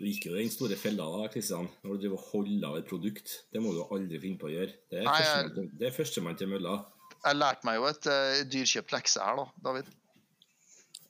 Du 0.00 0.06
gikk 0.08 0.30
jo 0.30 0.32
den 0.32 0.48
store 0.48 0.78
fella 0.80 1.04
da, 1.12 1.26
Kristian. 1.28 1.66
Når 1.84 1.92
du 1.92 2.04
driver 2.06 2.16
og 2.16 2.28
holder 2.30 2.62
av 2.70 2.76
et 2.78 2.86
produkt. 2.88 3.32
Det 3.52 3.60
må 3.60 3.74
du 3.76 3.82
aldri 3.84 4.16
finne 4.22 4.40
på 4.40 4.48
å 4.48 4.52
gjøre. 4.54 4.72
Det 4.88 5.02
er 5.02 5.10
førstemann 5.10 5.50
til, 5.58 5.66
det 5.76 5.88
er 5.90 5.92
førstemann 5.92 6.38
til 6.40 6.48
mølla. 6.48 6.76
Jeg 7.20 7.36
lærte 7.36 7.68
meg 7.68 7.76
jo 7.76 7.88
et 7.90 8.06
uh, 8.08 8.38
dyrkjøpt 8.48 8.94
lekse 8.94 9.26
her, 9.26 9.42
da, 9.42 9.44
David. 9.66 9.90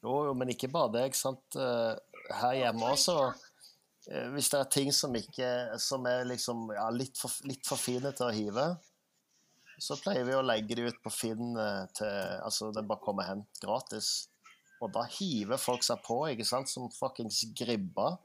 Jo, 0.01 0.15
jo, 0.27 0.33
men 0.35 0.51
ikke 0.51 0.71
bare 0.75 0.91
det, 0.97 1.05
ikke 1.11 1.21
sant. 1.21 1.59
Eh, 1.61 2.25
Her 2.41 2.55
hjemme 2.57 2.89
også, 2.95 3.15
eh, 4.09 4.31
hvis 4.33 4.49
det 4.49 4.59
er 4.59 4.71
ting 4.73 4.89
som 4.97 5.15
ikke 5.19 5.51
som 5.83 6.07
er 6.09 6.25
liksom 6.25 6.71
ja, 6.73 6.87
litt, 6.95 7.21
for, 7.21 7.35
litt 7.45 7.69
for 7.69 7.79
fine 7.79 8.11
til 8.17 8.27
å 8.27 8.33
hive, 8.33 8.65
så 9.81 9.99
pleier 10.01 10.25
vi 10.25 10.39
å 10.39 10.43
legge 10.43 10.79
de 10.79 10.87
ut 10.89 10.99
på 11.05 11.13
Finn 11.13 11.53
til 11.97 12.17
Altså, 12.41 12.71
det 12.73 12.87
bare 12.89 13.05
kommer 13.05 13.29
hen 13.29 13.45
gratis. 13.61 14.31
Og 14.81 14.91
da 14.97 15.05
hiver 15.19 15.61
folk 15.61 15.85
seg 15.85 16.01
på, 16.05 16.19
ikke 16.33 16.49
sant, 16.49 16.73
som 16.73 16.89
fuckings 16.97 17.45
gribber. 17.57 18.19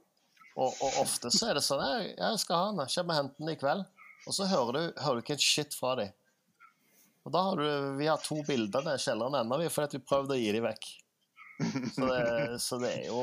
Og, 0.56 0.72
og 0.72 0.99
ofte 1.01 1.32
så 1.36 1.49
er 1.49 1.58
det 1.58 1.66
sånn 1.66 1.84
Jeg, 1.84 2.14
jeg 2.16 2.41
skal 2.41 2.62
ha 2.62 2.68
den, 2.72 2.91
kommer 2.93 3.16
og 3.16 3.20
henter 3.20 3.43
den 3.43 3.51
i 3.51 3.58
kveld. 3.60 3.88
Og 4.26 4.36
så 4.38 4.47
hører 4.49 4.78
du, 4.78 5.01
hører 5.03 5.20
du 5.20 5.26
ikke 5.26 5.36
en 5.36 5.43
shit 5.43 5.76
fra 5.76 5.95
dem. 5.99 6.14
Og 7.26 7.34
da 7.34 7.41
har 7.47 7.60
du 7.60 7.97
Vi 7.99 8.08
har 8.08 8.22
to 8.24 8.39
bilder 8.47 8.86
nede 8.86 8.99
i 8.99 9.06
kjelleren 9.06 9.39
ennå, 9.41 9.60
fordi 9.74 9.99
vi 9.99 10.08
prøvde 10.08 10.38
å 10.38 10.39
gi 10.39 10.53
dem 10.56 10.66
vekk. 10.66 10.89
Så 11.95 12.08
det, 12.10 12.24
så 12.60 12.78
det 12.82 12.89
er 12.91 13.06
jo 13.08 13.22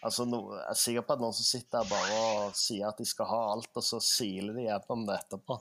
altså 0.00 0.24
no, 0.24 0.38
Jeg 0.54 0.70
er 0.70 0.78
sikker 0.80 1.04
på 1.04 1.16
at 1.16 1.20
noen 1.20 1.36
som 1.36 1.44
sitter 1.44 1.82
der 1.82 1.90
bare 1.90 2.20
og 2.22 2.56
sier 2.56 2.88
at 2.88 3.00
de 3.00 3.08
skal 3.08 3.28
ha 3.28 3.42
alt, 3.52 3.68
og 3.74 3.84
så 3.84 4.00
siler 4.00 4.56
de 4.56 4.64
gjennom 4.68 5.04
det 5.08 5.18
etterpå. 5.20 5.58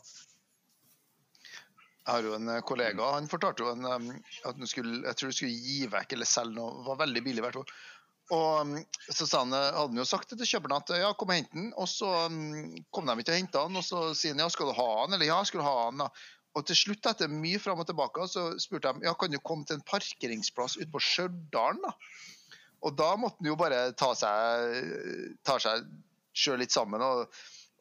Jeg 2.05 2.13
har 2.13 2.27
jo 2.27 2.35
en 2.37 2.51
eh, 2.53 2.61
kollega, 2.61 3.07
han 3.15 3.27
fortalte 3.29 3.65
jo 3.65 3.71
en, 3.73 3.85
um, 3.89 4.09
at 4.45 4.59
han 4.59 4.69
skulle, 4.69 4.99
jeg 5.07 5.17
tror 5.17 5.31
han 5.31 5.37
skulle 5.39 5.69
gi 5.71 5.77
vekk 5.89 6.13
eller 6.13 6.29
selge 6.29 6.53
noe, 6.59 6.75
det 6.77 6.89
var 6.91 6.99
veldig 7.01 7.23
billig 7.25 7.45
hvert 7.47 7.57
år. 7.63 7.71
Og 8.33 8.71
Susanne 9.13 9.53
han, 9.53 9.53
eh, 9.53 9.75
hadde 9.77 9.99
jo 9.99 10.07
sagt 10.09 10.31
det 10.31 10.39
til 10.39 10.55
kjøperen 10.55 10.79
at 10.79 10.93
ja, 10.97 11.11
kom 11.13 11.29
og 11.29 11.37
hent 11.37 11.51
den, 11.53 11.67
og 11.77 11.89
så 11.89 12.09
um, 12.25 12.71
kom 12.93 13.05
de 13.05 13.19
ikke 13.21 13.35
og 13.35 13.37
henta 13.37 13.65
den, 13.67 13.77
og 13.77 13.85
så 13.85 14.07
sier 14.17 14.33
han 14.33 14.41
ja, 14.41 14.49
skal 14.49 14.71
du 14.71 14.77
ha 14.77 14.87
den, 15.03 15.17
eller 15.17 15.29
ja, 15.29 15.41
skal 15.45 15.61
du 15.61 15.67
ha 15.67 15.75
den 15.91 16.01
da. 16.01 16.09
Og 16.55 16.65
til 16.65 16.79
slutt, 16.79 17.05
etter 17.05 17.29
mye 17.29 17.59
frem 17.59 17.81
og 17.83 17.85
tilbake, 17.85 18.25
så 18.31 18.47
spurte 18.63 18.95
de 18.95 19.05
ja, 19.05 19.13
kan 19.19 19.33
du 19.33 19.37
komme 19.43 19.67
til 19.67 19.77
en 19.77 19.85
parkeringsplass 19.85 20.79
ute 20.79 20.89
på 20.93 21.03
Stjørdal. 21.03 21.81
da? 21.83 21.93
Og 22.87 22.95
da 22.97 23.11
måtte 23.19 23.43
han 23.43 23.51
jo 23.51 23.57
bare 23.59 23.89
ta 23.99 24.13
seg, 24.17 25.35
ta 25.45 25.59
seg 25.61 25.83
selv 26.35 26.63
litt 26.63 26.73
sammen, 26.73 27.03
og, 27.03 27.27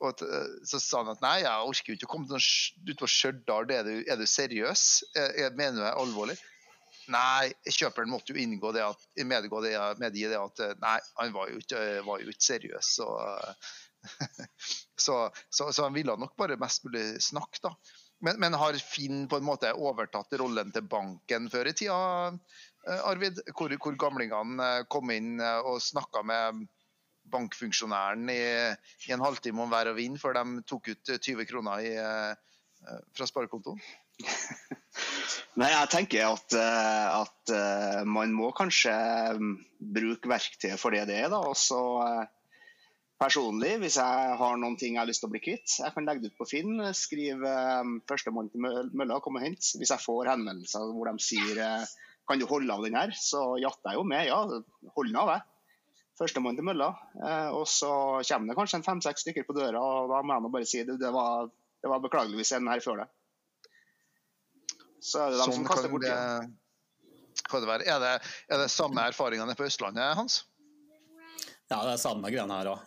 og 0.05 0.25
så 0.67 0.81
sa 0.83 1.05
han 1.05 1.15
at 1.15 1.23
nei, 1.23 1.37
jeg 1.45 1.71
orker 1.71 1.93
jo 1.93 1.97
ikke 1.97 2.09
å 2.11 2.13
komme 2.17 2.29
til 2.29 2.37
noen, 2.37 2.91
ut 2.91 3.05
på 3.05 3.13
Stjørdal, 3.15 3.71
er, 3.79 3.93
er 4.11 4.21
du 4.21 4.27
seriøs? 4.29 4.89
Jeg, 5.15 5.39
jeg 5.41 5.57
mener 5.57 5.81
du 5.81 5.87
er 5.87 6.03
alvorlig? 6.03 6.37
Nei, 7.13 7.53
kjøperen 7.69 8.11
måtte 8.13 8.33
jo 8.33 8.41
inngå 8.41 8.71
det 8.77 8.85
at, 8.87 9.03
medgå 9.27 9.61
det, 9.65 9.75
medgi 10.01 10.29
det 10.31 10.39
at 10.41 10.63
eh, 10.65 10.77
nei, 10.81 10.99
han 11.21 11.35
var 11.35 11.51
jo 11.53 11.61
ikke, 11.61 11.83
var 12.07 12.23
jo 12.23 12.33
ikke 12.33 12.47
seriøs. 12.47 12.95
Så, 12.97 13.09
så, 15.07 15.19
så, 15.49 15.69
så 15.73 15.87
han 15.87 15.97
ville 15.97 16.17
nok 16.21 16.37
bare 16.41 16.61
mest 16.61 16.87
mulig 16.87 17.07
snakke, 17.25 17.61
da. 17.65 17.75
Men, 18.25 18.39
men 18.41 18.55
har 18.57 18.77
Finn 18.81 19.27
på 19.29 19.37
en 19.37 19.45
måte 19.45 19.73
overtatt 19.75 20.33
rollen 20.41 20.71
til 20.73 20.87
banken 20.89 21.51
før 21.53 21.69
i 21.69 21.75
tida, 21.77 21.99
eh, 22.89 23.03
Arvid? 23.11 23.43
Hvor, 23.53 23.75
hvor 23.83 23.99
gamlingene 24.01 24.71
eh, 24.79 24.87
kom 24.89 25.13
inn 25.13 25.37
eh, 25.43 25.61
og 25.67 25.83
snakka 25.85 26.25
med 26.25 26.65
bankfunksjonæren 27.33 28.29
i, 28.33 28.41
i 29.09 29.13
en 29.15 29.25
halvtime 29.25 29.65
om 29.65 29.73
hver 29.73 29.93
og 29.93 29.99
vind 29.99 30.21
før 30.21 30.39
de 30.39 30.65
tok 30.69 30.93
ut 30.93 31.13
eh, 31.13 31.21
20 31.21 31.51
kroner 31.51 31.85
i, 31.85 31.93
eh, 32.01 32.97
fra 33.17 33.29
sparekontoen? 33.29 33.83
Nei, 35.61 35.71
jeg 35.71 35.91
tenker 35.93 36.29
at, 36.29 36.55
eh, 36.59 37.09
at 37.23 37.53
eh, 37.55 38.01
man 38.07 38.33
må 38.35 38.51
kanskje 38.57 38.95
mm, 39.39 39.53
bruke 39.95 40.31
verktøyet 40.31 40.81
for 40.81 40.95
det 40.95 41.05
det 41.11 41.21
er. 41.25 41.29
da, 41.33 41.43
og 41.51 41.59
så 41.59 41.83
eh, 42.05 42.25
Personlig, 43.15 43.77
hvis 43.79 43.95
jeg 44.01 44.39
har 44.41 44.57
noen 44.59 44.75
ting 44.77 44.97
jeg 44.97 45.01
har 45.01 45.07
lyst 45.07 45.23
til 45.23 45.31
å 45.31 45.33
bli 45.33 45.41
kvitt, 45.41 45.77
jeg 45.79 45.95
kan 45.95 46.05
legge 46.05 46.25
det 46.25 46.33
ut 46.33 46.41
på 46.41 46.49
Finn, 46.51 46.81
skrive 46.99 47.51
eh, 47.51 47.93
'førstemann 48.11 48.51
til 48.51 48.65
mølla, 48.67 49.21
kom 49.23 49.39
og 49.39 49.45
hent'. 49.45 49.71
Hvis 49.79 49.93
jeg 49.95 50.03
får 50.03 50.33
henvendelser 50.33 50.91
hvor 50.91 51.09
de 51.09 51.23
sier 51.23 51.61
eh, 51.63 51.87
'kan 52.27 52.43
du 52.43 52.49
holde 52.51 52.75
av 52.75 52.83
den 52.83 52.99
her', 52.99 53.15
så 53.15 53.55
jatter 53.63 53.95
jeg 53.95 54.01
jo 54.01 54.07
med. 54.11 54.27
Ja, 54.27 54.41
hold 54.97 55.13
den 55.13 55.21
av, 55.23 55.31
jeg. 55.31 55.47
Førstemann 56.19 56.59
til 56.59 56.67
mølla. 56.67 56.91
Eh, 57.23 57.51
og 57.55 57.69
så 57.71 57.93
kommer 58.27 58.51
det 58.51 58.59
kanskje 58.59 58.83
en 58.83 58.89
fem-seks 58.91 59.27
stykker 59.27 59.47
på 59.47 59.57
døra, 59.57 59.79
og 59.79 60.11
da 60.11 60.21
må 60.27 60.41
jeg 60.41 60.55
bare 60.59 60.71
si 60.75 60.83
det, 60.83 60.99
det, 60.99 61.15
var, 61.15 61.49
det 61.83 61.95
var 61.95 62.03
beklagelig 62.03 62.43
hvis 62.43 62.53
en 62.59 62.73
her 62.75 62.83
før 62.83 63.05
det. 63.05 63.09
Så 65.05 65.21
er 65.21 65.35
det 65.35 65.41
dem 65.41 65.51
Sånn 65.51 65.59
som 65.61 65.67
kaster 65.69 65.89
kan 65.89 65.93
bort 65.93 66.07
det, 66.07 67.43
kan 67.51 67.65
det 67.65 67.69
være. 67.69 67.89
Er 67.91 68.01
det, 68.01 68.13
er 68.49 68.63
det 68.63 68.71
samme 68.73 69.05
erfaringene 69.11 69.57
på 69.59 69.67
Østlandet, 69.67 70.15
Hans? 70.17 70.39
Ja, 71.69 71.83
det 71.83 71.95
er 71.95 72.01
samme 72.01 72.31
greiene 72.33 72.57
her 72.61 72.71
òg. 72.73 72.81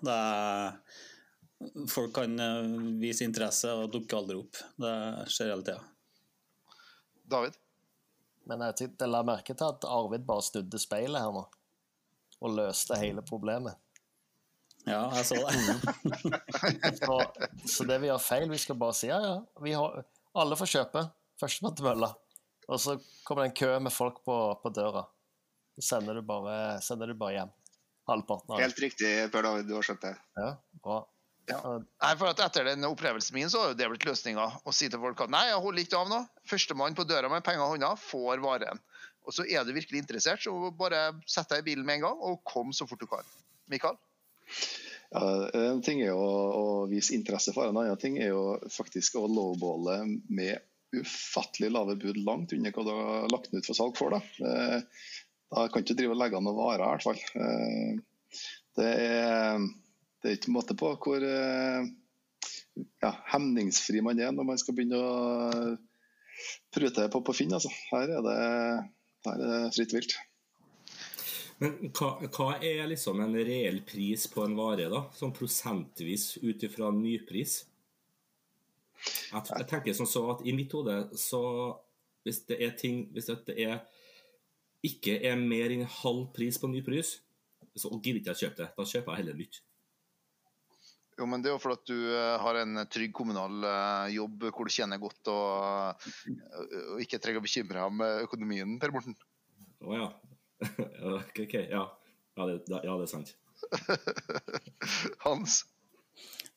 Folk 1.89 2.13
kan 2.17 2.37
eh, 2.41 2.73
vise 3.01 3.25
interesse 3.25 3.69
og 3.73 3.91
dukke 3.93 4.17
aldri 4.17 4.37
opp. 4.37 4.59
Det 4.77 4.93
skjer 5.33 5.53
hele 5.53 5.65
tida. 5.65 5.81
David? 7.27 7.57
Men 8.47 8.63
jeg, 8.69 8.93
la 9.09 9.23
merke 9.27 9.55
til 9.57 9.67
at 9.67 9.87
Arvid 9.89 10.25
bare 10.27 10.45
snudde 10.45 10.79
speilet 10.79 11.21
her 11.21 11.33
nå. 11.35 11.43
Og 12.37 12.53
løste 12.53 12.97
hele 13.01 13.23
problemet. 13.25 13.77
Ja, 14.87 15.09
jeg 15.17 15.25
så 15.27 15.35
det. 15.35 15.53
Så, 17.01 17.15
så 17.67 17.85
det 17.89 17.97
vi 17.99 18.07
gjør 18.07 18.21
feil, 18.23 18.45
vi 18.47 18.59
skal 18.61 18.77
bare 18.79 18.95
si 18.95 19.09
ja, 19.09 19.17
ja, 19.19 19.33
vi 19.59 19.73
har, 19.75 19.97
alle 20.37 20.55
får 20.55 20.69
kjøpe. 20.71 21.01
Førstemann 21.41 21.75
til 21.77 21.87
mølla. 21.87 22.11
Og 22.67 22.81
så 22.83 22.97
kommer 23.27 23.45
det 23.45 23.51
en 23.51 23.59
kø 23.59 23.69
med 23.83 23.93
folk 23.93 24.23
på, 24.27 24.37
på 24.63 24.71
døra. 24.75 25.05
Så 25.77 25.85
sender 25.93 26.17
du 26.17 26.23
bare, 26.25 26.81
sender 26.83 27.11
du 27.11 27.17
bare 27.17 27.37
hjem. 27.37 27.53
Halvparten 28.07 28.55
av. 28.55 28.63
Helt 28.63 28.79
riktig, 28.79 29.11
Per 29.31 29.45
David, 29.45 29.67
du 29.67 29.75
har 29.77 29.85
skjønt 29.85 30.03
det. 30.07 30.15
Ja, 30.39 30.51
bra. 30.83 31.01
Ja. 31.47 31.59
Nei, 31.79 32.11
for 32.19 32.27
at 32.27 32.41
Etter 32.43 32.67
den 32.67 32.83
opplevelsen 32.87 33.35
min 33.35 33.51
så 33.51 33.61
har 33.63 33.75
det 33.77 33.87
blitt 33.91 34.07
løsninga. 34.07 34.47
Å 34.67 34.73
si 34.75 34.89
til 34.91 34.99
folk 34.99 35.21
at 35.23 35.31
nei, 35.31 35.45
jeg 35.47 35.61
holder 35.63 35.83
ikke 35.83 35.99
av 35.99 36.09
nå. 36.11 36.21
Førstemann 36.49 36.97
på 36.97 37.05
døra 37.07 37.29
med 37.31 37.45
penger 37.45 37.63
i 37.63 37.75
hånda 37.75 37.93
får 38.01 38.43
varen. 38.43 38.81
Og 39.27 39.35
så 39.35 39.45
er 39.47 39.63
du 39.67 39.73
virkelig 39.75 40.01
interessert, 40.03 40.43
så 40.43 40.71
bare 40.75 41.09
sett 41.27 41.51
deg 41.51 41.63
i 41.63 41.67
bilen 41.69 41.87
med 41.87 41.99
en 41.99 42.07
gang 42.07 42.25
og 42.29 42.43
kom 42.47 42.71
så 42.75 42.87
fort 42.87 43.03
du 43.03 43.07
kan. 43.11 43.27
Mikael? 43.71 43.99
Ja, 45.11 45.23
en 45.55 45.83
ting 45.83 46.01
er 46.03 46.11
jo 46.11 46.19
å, 46.19 46.31
å 46.59 46.65
vise 46.91 47.15
interesse 47.15 47.53
for, 47.55 47.67
en 47.67 47.79
annen 47.79 47.99
ting 47.99 48.17
er 48.19 48.33
jo 48.33 48.57
faktisk 48.71 49.15
å 49.19 49.27
lowballe 49.27 50.01
med 50.27 50.63
ufattelig 50.95 51.71
lave 51.73 51.97
bud 51.99 52.17
langt 52.23 52.53
under 52.55 52.73
hva 52.73 52.83
du 52.85 52.91
har 52.95 53.31
lagt 53.33 53.51
den 53.51 53.59
ut 53.61 53.67
for 53.67 53.77
salg 53.77 53.97
for. 53.99 54.15
Da, 54.15 54.21
Eh, 54.39 54.81
da 55.51 55.67
kan 55.71 55.81
du 55.81 55.87
ikke 55.87 55.97
drive 56.01 56.15
og 56.15 56.19
legge 56.19 56.37
an 56.39 56.43
noen 56.47 56.57
varer, 56.59 56.83
i 56.83 56.91
hvert 56.95 57.07
fall. 57.07 57.21
Eh, 57.41 58.03
Det 58.77 58.85
er, 58.85 59.63
det 60.21 60.29
er 60.29 60.35
ikke 60.37 60.53
måte 60.53 60.75
på 60.77 60.91
hvor 61.01 61.23
eh, 61.25 61.87
ja, 63.01 63.11
hemningsfri 63.31 64.03
man 64.05 64.19
er 64.21 64.35
når 64.35 64.45
man 64.51 64.59
skal 64.61 64.75
begynne 64.77 64.99
å 65.01 65.77
prute 66.75 67.07
på, 67.09 67.21
på 67.25 67.33
Finn. 67.33 67.55
Altså. 67.57 67.71
Her 67.89 68.13
er 68.19 68.25
det, 68.27 68.35
her 69.25 69.41
er 69.41 69.55
det 69.55 69.73
fritt 69.73 69.95
vilt. 69.97 70.13
Men 71.57 71.89
hva, 71.89 72.11
hva 72.29 72.51
er 72.61 72.83
liksom 72.91 73.23
en 73.23 73.33
reell 73.33 73.81
pris 73.87 74.27
på 74.29 74.45
en 74.45 74.53
vare, 74.59 74.91
da? 74.93 75.07
Sånn 75.17 75.33
prosentvis 75.33 76.35
ut 76.43 76.67
ifra 76.67 76.91
nypris? 76.93 77.63
Jeg, 79.07 79.43
jeg 79.51 79.67
tenker 79.69 79.95
som 79.97 80.09
så 80.09 80.23
at 80.33 80.43
i 80.47 80.55
mitt 80.55 80.73
hode 80.75 80.95
så 81.19 81.41
Hvis 82.23 82.41
det 82.47 82.57
er 82.63 82.75
ting 82.79 83.05
Hvis 83.15 83.29
det 83.47 83.55
er 83.55 83.81
ikke 84.85 85.17
er 85.25 85.39
mer 85.39 85.73
enn 85.73 85.87
halv 85.89 86.27
pris 86.35 86.59
på 86.61 86.69
ny 86.69 86.83
pris, 86.85 87.17
så 87.75 87.89
gidder 87.97 88.19
ikke 88.21 88.35
jeg 88.35 88.41
kjøpe 88.43 88.59
det. 88.61 88.67
Da 88.77 88.85
kjøper 88.85 89.11
jeg 89.11 89.19
heller 89.23 89.39
nytt. 89.39 89.57
Jo, 91.17 91.25
men 91.25 91.41
Det 91.41 91.49
er 91.49 91.55
jo 91.55 91.61
fordi 91.61 91.77
at 91.79 91.89
du 91.89 91.97
eh, 92.13 92.35
har 92.43 92.59
en 92.61 92.83
trygg 92.93 93.13
kommunal 93.17 93.65
eh, 93.65 94.13
jobb 94.13 94.45
hvor 94.51 94.69
du 94.69 94.73
tjener 94.73 95.01
godt 95.01 95.31
og, 95.33 96.05
og 96.93 97.01
ikke 97.01 97.17
trenger 97.17 97.41
å 97.41 97.47
bekymre 97.47 97.79
deg 97.79 97.89
om 97.89 98.03
eh, 98.05 98.21
økonomien, 98.27 98.75
Per 98.81 98.93
Morten. 98.93 99.17
Å 99.81 99.97
ja. 99.97 100.11
ok, 101.17 101.41
ok, 101.47 101.57
ja. 101.73 101.87
Ja 102.37 102.45
det, 102.51 102.59
ja, 102.69 102.93
det 102.93 103.07
er 103.07 103.09
sant. 103.09 103.33
Hans? 105.25 105.63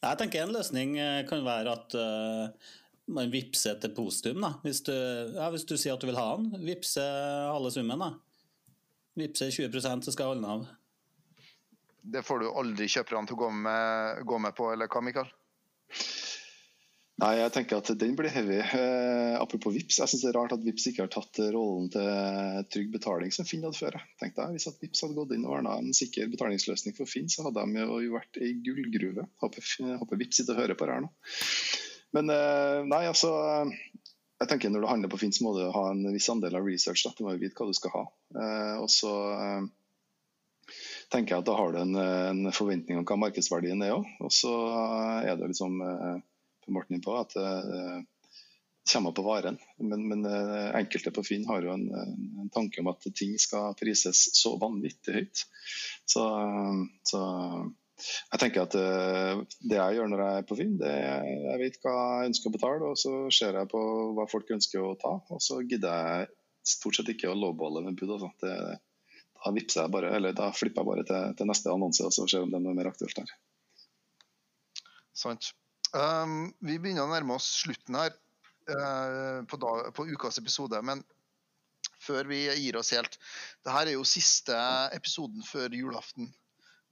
Jeg 0.01 0.17
tenker 0.17 0.47
en 0.47 0.55
løsning 0.55 0.95
eh, 0.97 1.23
kan 1.29 1.43
være 1.45 1.75
at 1.77 1.97
uh, 2.01 2.71
man 3.13 3.33
vippser 3.33 3.77
til 3.83 3.93
positum. 3.93 4.41
Da. 4.47 4.55
Hvis, 4.65 4.81
du, 4.87 4.95
ja, 4.95 5.51
hvis 5.53 5.67
du 5.69 5.77
sier 5.77 5.97
at 5.97 6.01
du 6.01 6.09
vil 6.09 6.21
ha 6.21 6.29
den, 6.39 6.55
vippse 6.65 7.05
halve 7.05 7.73
summen. 7.75 8.01
da. 8.01 8.15
Vippse 9.21 9.51
20% 9.53 10.07
så 10.07 10.15
skal 10.15 10.25
jeg 10.25 10.33
holde 10.33 10.45
den 10.47 10.53
av. 10.55 10.69
Det 12.01 12.25
får 12.25 12.41
du 12.41 12.49
aldri 12.49 12.89
kjøperne 12.89 13.29
til 13.29 13.37
å 13.37 13.43
gå 13.43 13.51
med, 13.67 14.23
gå 14.25 14.41
med 14.41 14.57
på, 14.57 14.71
eller 14.73 14.89
hva, 14.89 15.03
Mikael? 15.05 15.29
Nei, 17.21 17.35
jeg 17.37 17.53
tenker 17.53 17.81
at 17.83 17.91
den 18.01 18.15
blir 18.17 18.33
heavy. 18.33 18.61
Eh, 18.63 19.35
apropos 19.37 19.75
Vips, 19.75 19.99
jeg 20.01 20.09
synes 20.09 20.23
det 20.25 20.31
er 20.31 20.37
rart 20.39 20.55
at 20.55 20.63
Vips 20.65 20.87
ikke 20.89 21.05
har 21.05 21.11
tatt 21.13 21.41
rollen 21.53 21.91
til 21.93 22.63
trygg 22.73 22.95
betaling 22.95 23.35
som 23.35 23.49
Finn 23.49 23.67
hadde 23.67 23.77
før. 23.77 23.99
Tenk 24.23 24.39
deg, 24.39 24.55
Hvis 24.55 24.71
at 24.71 24.81
Vips 24.81 25.05
hadde 25.05 25.19
gått 25.19 25.35
inn 25.37 25.45
og 25.45 25.59
ordna 25.59 25.77
en 25.83 25.93
sikker 25.97 26.31
betalingsløsning 26.33 26.97
for 26.97 27.11
Finn, 27.11 27.29
så 27.29 27.45
hadde 27.45 27.67
de 27.67 27.85
jo 28.07 28.15
vært 28.15 28.41
ei 28.41 28.55
gullgruve. 28.65 29.27
Håper, 29.45 29.69
håper 30.01 30.23
Vips 30.23 30.41
sitter 30.41 30.57
og 30.57 30.65
hører 30.65 30.81
på 30.81 30.89
det 30.89 30.97
her 30.97 31.05
nå. 31.05 31.13
Men 32.17 32.33
eh, 32.33 32.79
nei, 32.89 33.03
altså 33.11 33.35
jeg 34.41 34.49
tenker 34.49 34.73
Når 34.73 34.81
du 34.81 34.89
handler 34.89 35.13
på 35.13 35.21
Finn, 35.21 35.35
så 35.37 35.45
må 35.45 35.53
du 35.59 35.67
ha 35.69 35.85
en 35.91 36.01
viss 36.15 36.31
andel 36.33 36.57
av 36.57 36.65
research. 36.65 37.05
Da. 37.05 37.13
Du 37.19 37.27
må 37.27 37.37
vite 37.37 37.61
hva 37.61 37.69
du 37.69 37.77
skal 37.77 37.93
ha. 37.99 38.07
Eh, 38.41 38.77
og 38.81 38.89
så 38.89 39.13
eh, 39.35 39.69
tenker 41.13 41.35
jeg 41.35 41.45
at 41.45 41.51
da 41.51 41.59
har 41.59 41.75
du 41.75 41.83
en, 41.83 41.93
en 42.01 42.57
forventning 42.57 43.03
om 43.03 43.05
hva 43.05 43.21
markedsverdien 43.27 43.85
er 43.85 43.99
òg. 43.99 44.09
Og 44.25 44.33
så 44.33 44.55
er 45.21 45.37
det 45.37 45.53
liksom 45.53 45.77
eh, 45.85 46.25
Morten 46.75 46.99
inn 46.99 47.05
på 47.05 47.15
at 47.19 47.37
det 47.37 47.51
kommer 48.93 49.13
på 49.13 49.23
varen. 49.23 49.59
Men, 49.77 50.09
men 50.09 50.25
eh, 50.27 50.77
enkelte 50.79 51.13
på 51.15 51.25
Finn 51.27 51.47
har 51.49 51.63
jo 51.63 51.75
en, 51.75 51.87
en 52.41 52.51
tanke 52.53 52.81
om 52.81 52.91
at 52.93 53.07
ting 53.17 53.37
skal 53.39 53.77
prises 53.79 54.23
så 54.37 54.57
vanvittig 54.61 55.17
høyt. 55.17 55.45
Så, 56.09 56.25
så 57.07 57.23
jeg 58.01 58.43
tenker 58.43 58.65
at 58.65 58.77
eh, 58.81 59.43
det 59.71 59.79
jeg 59.79 59.99
gjør 59.99 60.11
når 60.11 60.25
jeg 60.25 60.43
er 60.43 60.49
på 60.49 60.59
Finn, 60.59 60.77
det 60.81 60.91
er 60.91 61.31
jeg 61.51 61.63
vet 61.63 61.81
hva 61.85 61.97
jeg 62.23 62.33
ønsker 62.33 62.51
å 62.51 62.57
betale, 62.57 62.93
og 62.93 63.01
så 63.01 63.15
ser 63.35 63.61
jeg 63.61 63.73
på 63.73 63.83
hva 64.17 64.29
folk 64.31 64.55
ønsker 64.57 64.85
å 64.85 64.97
ta. 65.01 65.17
Og 65.31 65.43
så 65.45 65.61
gidder 65.63 66.07
jeg 66.15 66.31
stort 66.75 66.99
sett 66.99 67.13
ikke 67.15 67.31
å 67.31 67.39
lowballe 67.39 67.85
med 67.87 67.99
bud. 68.01 68.17
Altså. 68.17 68.33
Da 69.41 69.55
vipser 69.57 69.85
jeg 69.85 69.95
bare, 69.95 70.13
eller 70.17 70.37
da 70.37 70.51
flipper 70.53 70.83
jeg 70.83 70.91
bare 70.91 71.07
til, 71.09 71.39
til 71.39 71.49
neste 71.49 71.73
annonse 71.73 72.05
og 72.05 72.13
så 72.13 72.27
ser 72.29 72.45
om 72.45 72.53
det 72.53 72.61
er 72.61 72.67
noe 72.67 72.77
mer 72.77 72.91
aktuelt 72.91 73.23
der. 73.23 73.33
Sant. 75.17 75.53
Um, 75.91 76.53
vi 76.63 76.77
begynner 76.79 77.03
å 77.03 77.11
nærme 77.11 77.35
oss 77.35 77.49
slutten 77.65 77.97
her 77.99 78.13
uh, 78.71 79.43
på, 79.51 79.59
dag, 79.59 79.89
på 79.97 80.07
ukas 80.13 80.39
episode. 80.39 80.79
Men 80.87 81.03
før 82.01 82.31
vi 82.31 82.45
gir 82.47 82.79
oss 82.79 82.93
helt 82.95 83.19
det 83.65 83.75
her 83.75 83.91
er 83.91 83.97
jo 83.97 84.07
siste 84.07 84.57
episoden 84.95 85.43
før 85.47 85.75
julaften. 85.75 86.31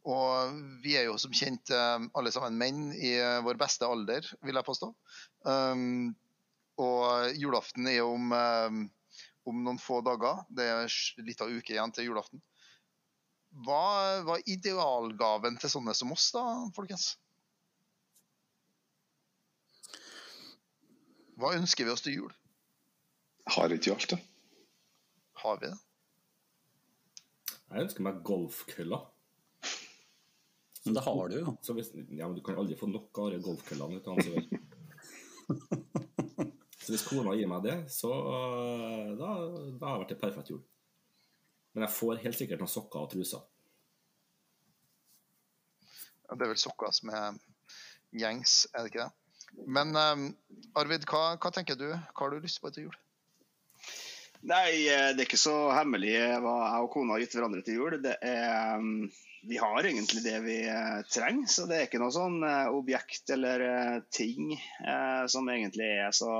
Og 0.08 0.58
vi 0.82 0.96
er 0.98 1.08
jo 1.08 1.18
som 1.20 1.34
kjent 1.34 1.70
uh, 1.74 2.02
alle 2.18 2.32
sammen 2.34 2.58
menn 2.58 2.82
i 2.96 3.14
vår 3.44 3.60
beste 3.60 3.86
alder, 3.86 4.26
vil 4.42 4.58
jeg 4.58 4.66
påstå. 4.66 4.90
Um, 5.46 6.16
og 6.78 7.38
julaften 7.38 7.86
er 7.90 8.00
jo 8.00 8.12
om, 8.14 8.34
um, 8.34 8.82
om 9.50 9.64
noen 9.64 9.80
få 9.82 10.00
dager. 10.06 10.42
Det 10.50 10.66
er 10.74 10.98
litt 11.26 11.42
av 11.42 11.50
uke 11.50 11.74
igjen 11.74 11.94
til 11.94 12.10
julaften. 12.10 12.42
Hva 13.64 14.20
var 14.26 14.44
idealgaven 14.46 15.56
til 15.58 15.72
sånne 15.72 15.94
som 15.96 16.12
oss, 16.14 16.28
da, 16.34 16.44
folkens? 16.76 17.14
Hva 21.38 21.52
ønsker 21.54 21.86
vi 21.86 21.92
oss 21.92 22.02
til 22.02 22.16
jul? 22.16 22.32
Har 23.54 23.70
ikke 23.70 23.90
vi 23.90 23.94
alt, 23.94 24.10
det? 24.10 24.18
Har 25.38 25.60
vi 25.60 25.68
det? 25.70 25.78
Jeg 27.68 27.84
ønsker 27.84 28.04
meg 28.04 28.22
golfkøller. 28.26 29.04
Men 30.84 30.96
det 30.96 31.04
har 31.04 31.28
du 31.30 31.36
jo. 31.36 31.54
Så 31.62 31.76
hvis, 31.76 31.92
ja, 31.94 32.26
men 32.26 32.34
du 32.34 32.42
kan 32.42 32.58
aldri 32.58 32.78
få 32.80 32.88
nok 32.90 33.20
av 33.22 33.30
de 33.34 33.42
golfkøllene. 33.44 34.00
Så 36.88 36.94
hvis 36.94 37.04
kona 37.04 37.34
gir 37.36 37.48
meg 37.50 37.66
det, 37.66 37.74
så 37.92 38.08
øh, 38.08 39.10
da, 39.20 39.26
da 39.76 39.90
har 39.90 39.98
det 39.98 40.04
vært 40.06 40.12
en 40.14 40.20
perfekt 40.22 40.50
jul. 40.54 40.62
Men 41.76 41.84
jeg 41.84 41.92
får 41.92 42.22
helt 42.22 42.38
sikkert 42.38 42.62
noen 42.62 42.70
sokker 42.72 43.02
og 43.02 43.10
truser. 43.12 43.42
Ja, 46.24 46.32
Det 46.32 46.46
er 46.46 46.52
vel 46.54 46.62
sokker 46.62 46.94
som 46.96 47.12
er 47.12 47.36
gjengs, 48.16 48.62
er 48.72 48.86
det 48.86 48.94
ikke 48.94 49.04
det? 49.04 49.27
Men 49.66 49.96
um, 49.96 50.30
Arvid, 50.78 51.04
hva, 51.08 51.36
hva 51.40 51.52
tenker 51.54 51.78
du? 51.78 51.88
Hva 51.90 52.24
har 52.24 52.34
du 52.34 52.44
lyst 52.44 52.60
på 52.62 52.72
til 52.74 52.88
jul? 52.88 52.98
Nei, 54.46 54.86
eh, 54.86 55.10
det 55.16 55.24
er 55.24 55.26
ikke 55.26 55.40
så 55.40 55.56
hemmelig 55.74 56.14
hva 56.42 56.58
jeg 56.62 56.84
og 56.84 56.92
kona 56.92 57.16
har 57.16 57.24
gitt 57.24 57.34
hverandre 57.34 57.62
til 57.66 57.80
jul. 57.80 57.96
Er, 58.06 58.78
mm, 58.78 59.08
vi 59.50 59.58
har 59.58 59.88
egentlig 59.88 60.22
det 60.22 60.36
vi 60.44 60.58
eh, 60.70 61.00
trenger, 61.10 61.50
så 61.50 61.66
det 61.66 61.78
er 61.78 61.88
ikke 61.88 62.00
noe 62.02 62.14
sånn 62.14 62.38
eh, 62.46 62.70
objekt 62.70 63.32
eller 63.34 63.64
ting 64.14 64.54
som 65.30 65.50
egentlig 65.50 65.88
er 66.04 66.14
så 66.14 66.30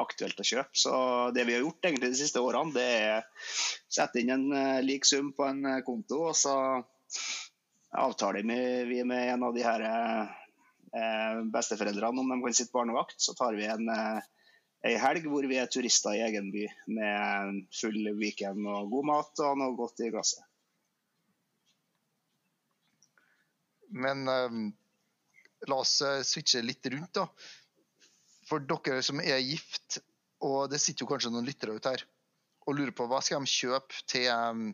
aktuelt 0.00 0.38
å 0.40 0.46
kjøpe. 0.46 0.76
Så 0.76 0.92
det 1.36 1.46
vi 1.48 1.56
har 1.56 1.64
gjort 1.64 1.88
egentlig 1.88 2.12
de 2.12 2.20
siste 2.20 2.42
årene, 2.44 2.74
det 2.76 2.88
er 3.00 3.48
sette 3.88 4.20
inn 4.20 4.32
en 4.36 4.46
lik 4.84 5.08
sum 5.08 5.32
på 5.36 5.48
en 5.48 5.64
konto, 5.86 6.22
og 6.30 6.36
så 6.36 6.54
avtaler 8.00 8.46
vi 8.88 9.02
med 9.04 9.32
en 9.34 9.48
av 9.48 9.56
de 9.56 9.64
her 9.66 9.84
besteforeldrene 11.54 12.22
om 12.22 12.30
de 12.32 12.38
kan 12.42 12.54
sitte 12.56 12.74
barnevakt. 12.74 13.20
Så 13.22 13.34
tar 13.38 13.54
vi 13.54 13.68
en 13.70 13.88
eh, 13.94 14.96
helg 15.00 15.26
hvor 15.30 15.46
vi 15.46 15.58
er 15.60 15.70
turister 15.70 16.16
i 16.16 16.24
egen 16.26 16.50
by 16.54 16.66
med 16.96 17.64
full 17.74 18.12
weekend 18.18 18.66
og 18.66 18.90
god 18.94 19.08
mat 19.12 19.42
og 19.46 19.58
noe 19.60 19.76
godt 19.78 20.02
i 20.04 20.10
glasset. 20.12 20.44
Men 23.90 24.22
um, 24.28 24.68
la 25.66 25.80
oss 25.82 25.98
eh, 26.06 26.22
switche 26.26 26.62
litt 26.62 26.86
rundt, 26.92 27.12
da. 27.18 27.26
For 28.46 28.62
dere 28.62 29.02
som 29.06 29.20
er 29.22 29.42
gift, 29.42 29.98
og 30.46 30.70
det 30.70 30.80
sitter 30.82 31.04
jo 31.04 31.10
kanskje 31.10 31.32
noen 31.34 31.46
lyttere 31.46 31.74
ute 31.76 31.94
her 31.94 32.06
og 32.68 32.76
lurer 32.76 32.92
på 32.94 33.06
hva 33.08 33.18
skal 33.24 33.42
de 33.42 33.50
kjøpe 33.50 34.02
til 34.08 34.28
um, 34.30 34.68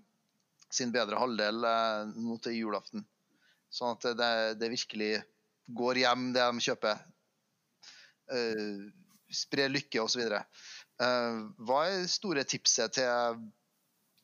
sin 0.74 0.90
bedre 0.92 1.18
halvdel 1.20 1.64
uh, 1.64 2.08
nå 2.12 2.36
til 2.44 2.58
julaften. 2.58 3.06
Sånn 3.72 3.94
at 3.94 4.04
det, 4.18 4.32
det 4.60 4.72
virkelig 4.72 5.10
går 5.66 6.02
hjem 6.02 6.30
det 6.34 6.44
de 6.46 6.64
kjøper. 6.68 7.04
Uh, 8.30 8.86
spre 9.32 9.68
lykke 9.70 10.02
osv. 10.02 10.26
Uh, 10.26 11.40
hva 11.66 11.80
er 11.86 12.02
det 12.02 12.12
store 12.12 12.44
tipset 12.48 12.94
til, 12.96 13.40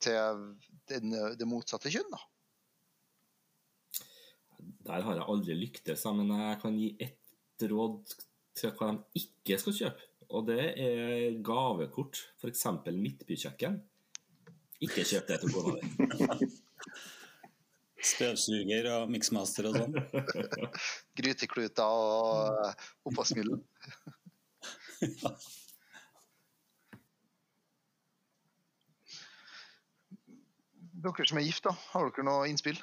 til 0.03 0.45
den, 0.91 1.17
det 1.39 1.49
motsatte 1.49 1.93
kjønn? 1.93 2.13
da? 2.13 2.23
Der 4.83 5.07
har 5.07 5.19
jeg 5.19 5.29
aldri 5.31 5.57
lyktes, 5.59 6.05
men 6.17 6.31
jeg 6.35 6.59
kan 6.63 6.79
gi 6.79 6.91
ett 7.03 7.67
råd 7.71 8.17
til 8.59 8.75
hva 8.79 8.91
de 8.95 9.23
ikke 9.23 9.59
skal 9.63 9.79
kjøpe. 9.79 10.09
Og 10.33 10.47
det 10.49 10.63
er 10.81 11.41
gavekort, 11.45 12.19
f.eks. 12.41 12.65
Midtbykjøkken. 12.89 13.77
Ikke 14.83 15.05
kjøp 15.07 15.29
det 15.29 15.43
til 15.43 15.53
kona 15.53 15.77
di. 15.79 16.49
Støvsuger 18.03 18.89
og 18.97 19.11
miksmaster 19.13 19.69
og 19.71 19.77
sånn. 19.79 19.95
Grytekluter 21.19 21.87
og 21.87 23.09
oppvaskmiddel. 23.09 23.61
Dere 31.03 31.27
som 31.27 31.39
er 31.41 31.47
gift, 31.47 31.65
da, 31.67 31.73
har 31.93 32.11
dere 32.11 32.25
noe 32.29 32.47
innspill? 32.47 32.79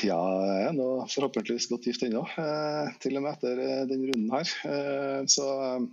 Ja, 0.00 0.16
jeg 0.16 0.62
er 0.70 0.72
nå 0.72 0.86
forhåpentligvis 1.12 1.68
godt 1.70 1.86
gift 1.90 2.06
ennå, 2.06 2.22
eh, 2.40 2.88
til 3.02 3.18
og 3.18 3.26
med 3.26 3.34
etter 3.36 3.60
eh, 3.60 3.82
den 3.90 4.06
runden 4.08 4.32
her. 4.32 4.54
Eh, 4.70 5.20
så 5.28 5.46
eh, 5.66 5.84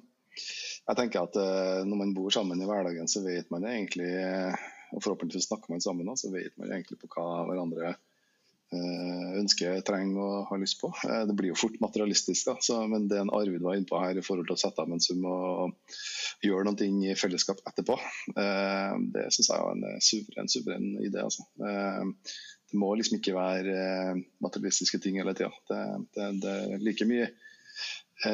jeg 0.88 1.00
tenker 1.02 1.28
at 1.28 1.36
eh, 1.42 1.82
når 1.88 2.02
man 2.06 2.14
bor 2.16 2.32
sammen 2.34 2.62
i 2.64 2.70
hverdagen, 2.70 3.12
så 3.12 3.20
vet 3.26 3.52
man 3.52 3.68
egentlig 3.68 4.08
eh, 4.16 4.56
Og 4.94 5.04
forhåpentligvis 5.04 5.48
snakker 5.50 5.74
man 5.74 5.84
sammen, 5.84 6.12
så 6.18 6.32
vet 6.32 6.56
man 6.60 6.72
egentlig 6.72 7.00
på 7.02 7.10
hva 7.12 7.44
hverandre 7.48 7.90
eh, 7.92 9.32
ønsker, 9.42 9.82
trenger 9.88 10.22
og 10.24 10.52
har 10.52 10.62
lyst 10.62 10.80
på. 10.82 10.92
Eh, 11.08 11.24
det 11.28 11.36
blir 11.38 11.52
jo 11.52 11.60
fort 11.60 11.80
materialistisk, 11.84 12.50
da, 12.50 12.56
så, 12.64 12.80
men 12.90 13.10
det 13.12 13.20
en 13.22 13.34
Arvid 13.36 13.64
var 13.66 13.78
inne 13.78 13.90
på 13.90 14.00
her 14.02 14.20
i 14.20 14.24
forhold 14.26 14.48
til 14.50 14.58
å 14.58 14.62
sette 14.62 14.84
av 14.84 14.94
en 14.94 15.04
sum 15.04 15.26
og 15.28 15.98
gjøre 16.46 16.70
noe 16.70 16.90
i 17.12 17.18
fellesskap 17.20 17.64
etterpå, 17.68 17.98
eh, 18.36 18.96
det 19.16 19.28
syns 19.36 19.52
jeg 19.52 19.58
er 19.58 19.74
en 19.74 20.08
suveren, 20.10 20.52
suveren 20.52 20.90
idé. 21.04 21.26
Altså. 21.26 21.48
Det 22.68 22.80
må 22.80 22.94
liksom 23.00 23.20
ikke 23.20 23.36
være 23.36 23.76
materialistiske 24.44 25.00
ting 25.04 25.20
hele 25.22 25.36
tida. 25.38 25.54
Det, 25.70 25.84
det, 26.16 26.32
det, 26.44 26.56
er 26.76 26.84
like 26.84 27.08
mye 27.08 27.30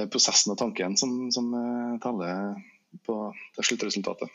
prosessen 0.09 0.53
og 0.53 0.57
tanken 0.57 0.95
som, 0.97 1.27
som 1.35 1.51
taler 2.01 2.55
på 3.05 3.17
sluttresultatet. 3.59 4.31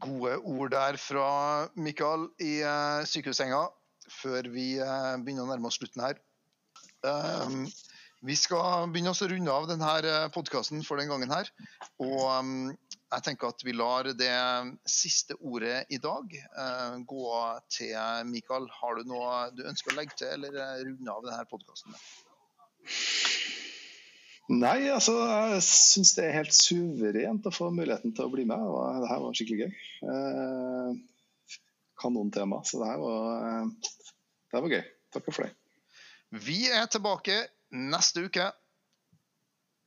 Gode 0.00 0.38
ord 0.38 0.72
der 0.74 0.98
fra 1.00 1.28
Mikael 1.76 2.28
i 2.42 2.60
uh, 2.64 3.04
sykehussenga 3.08 3.66
før 4.10 4.48
vi 4.50 4.72
uh, 4.82 5.16
begynner 5.20 5.46
å 5.46 5.50
nærme 5.52 5.70
oss 5.70 5.78
slutten 5.80 6.04
her. 6.04 6.20
Um, 7.06 7.64
vi 8.20 8.36
skal 8.36 8.90
begynne 8.92 9.14
oss 9.14 9.22
å 9.24 9.30
runde 9.30 9.52
av 9.52 9.66
denne 9.70 10.28
podkasten 10.34 10.82
for 10.84 11.00
den 11.00 11.08
gangen 11.08 11.32
her. 11.32 11.48
Og 12.04 12.18
um, 12.28 12.50
jeg 13.10 13.24
tenker 13.26 13.50
at 13.50 13.64
vi 13.66 13.72
lar 13.74 14.10
det 14.14 14.34
siste 14.88 15.34
ordet 15.40 15.86
i 15.90 15.98
dag 16.02 16.36
uh, 16.54 17.00
gå 17.00 17.30
til 17.72 17.96
Mikael. 18.28 18.68
Har 18.80 19.00
du 19.00 19.08
noe 19.08 19.48
du 19.56 19.64
ønsker 19.66 19.94
å 19.94 19.98
legge 19.98 20.18
til, 20.20 20.34
eller 20.36 20.60
eh, 20.60 20.84
runde 20.84 21.16
av 21.16 21.24
denne 21.26 21.48
podkasten? 21.50 21.96
Nei, 24.50 24.88
altså 24.90 25.12
jeg 25.14 25.62
syns 25.62 26.16
det 26.16 26.24
er 26.26 26.38
helt 26.40 26.54
suverent 26.56 27.44
å 27.46 27.52
få 27.54 27.68
muligheten 27.70 28.14
til 28.16 28.26
å 28.26 28.32
bli 28.32 28.42
med. 28.48 28.58
og 28.58 29.04
Det 29.04 29.10
her 29.12 29.20
var 29.22 29.36
skikkelig 29.38 29.66
gøy. 29.68 29.74
Eh, 30.10 31.58
Kanontema. 32.00 32.58
Så 32.66 32.80
det 32.80 32.88
her 32.90 32.98
var, 32.98 33.44
eh, 33.46 33.68
det 34.50 34.56
her 34.56 34.64
var 34.64 34.74
gøy. 34.74 34.82
Takk 35.14 35.28
for 35.30 35.46
det. 35.46 35.52
Vi 36.30 36.64
er 36.66 36.90
tilbake 36.90 37.36
neste 37.70 38.26
uke. 38.26 38.48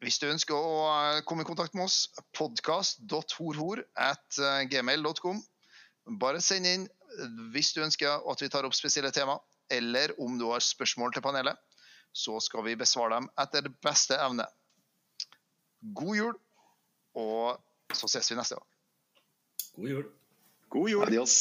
Hvis 0.03 0.19
du 0.19 0.29
ønsker 0.31 0.55
å 0.55 0.79
eh, 0.93 1.21
komme 1.27 1.43
i 1.43 1.47
kontakt 1.47 1.75
med 1.75 1.89
oss, 1.89 2.07
podkast.horhor 2.35 3.83
at 3.99 4.39
eh, 4.39 4.63
gmail.com. 4.71 5.43
Bare 6.19 6.43
send 6.43 6.67
inn 6.67 6.87
hvis 7.53 7.75
du 7.75 7.83
ønsker 7.83 8.23
at 8.31 8.41
vi 8.41 8.49
tar 8.51 8.63
opp 8.67 8.75
spesielle 8.75 9.11
tema, 9.11 9.37
eller 9.71 10.15
om 10.23 10.39
du 10.39 10.47
har 10.49 10.63
spørsmål 10.63 11.13
til 11.15 11.23
panelet. 11.23 11.59
Så 12.13 12.39
skal 12.45 12.65
vi 12.67 12.75
besvare 12.77 13.17
dem 13.17 13.29
etter 13.41 13.69
beste 13.83 14.17
evne. 14.21 14.45
God 15.97 16.15
jul, 16.15 16.35
og 17.17 17.95
så 17.97 18.07
ses 18.07 18.31
vi 18.31 18.37
neste 18.37 18.55
gang. 18.55 18.69
God 19.73 19.89
jul. 19.89 20.05
God 20.69 20.89
jul. 20.89 21.07
Adios. 21.07 21.37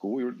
God 0.00 0.24
jul. 0.24 0.38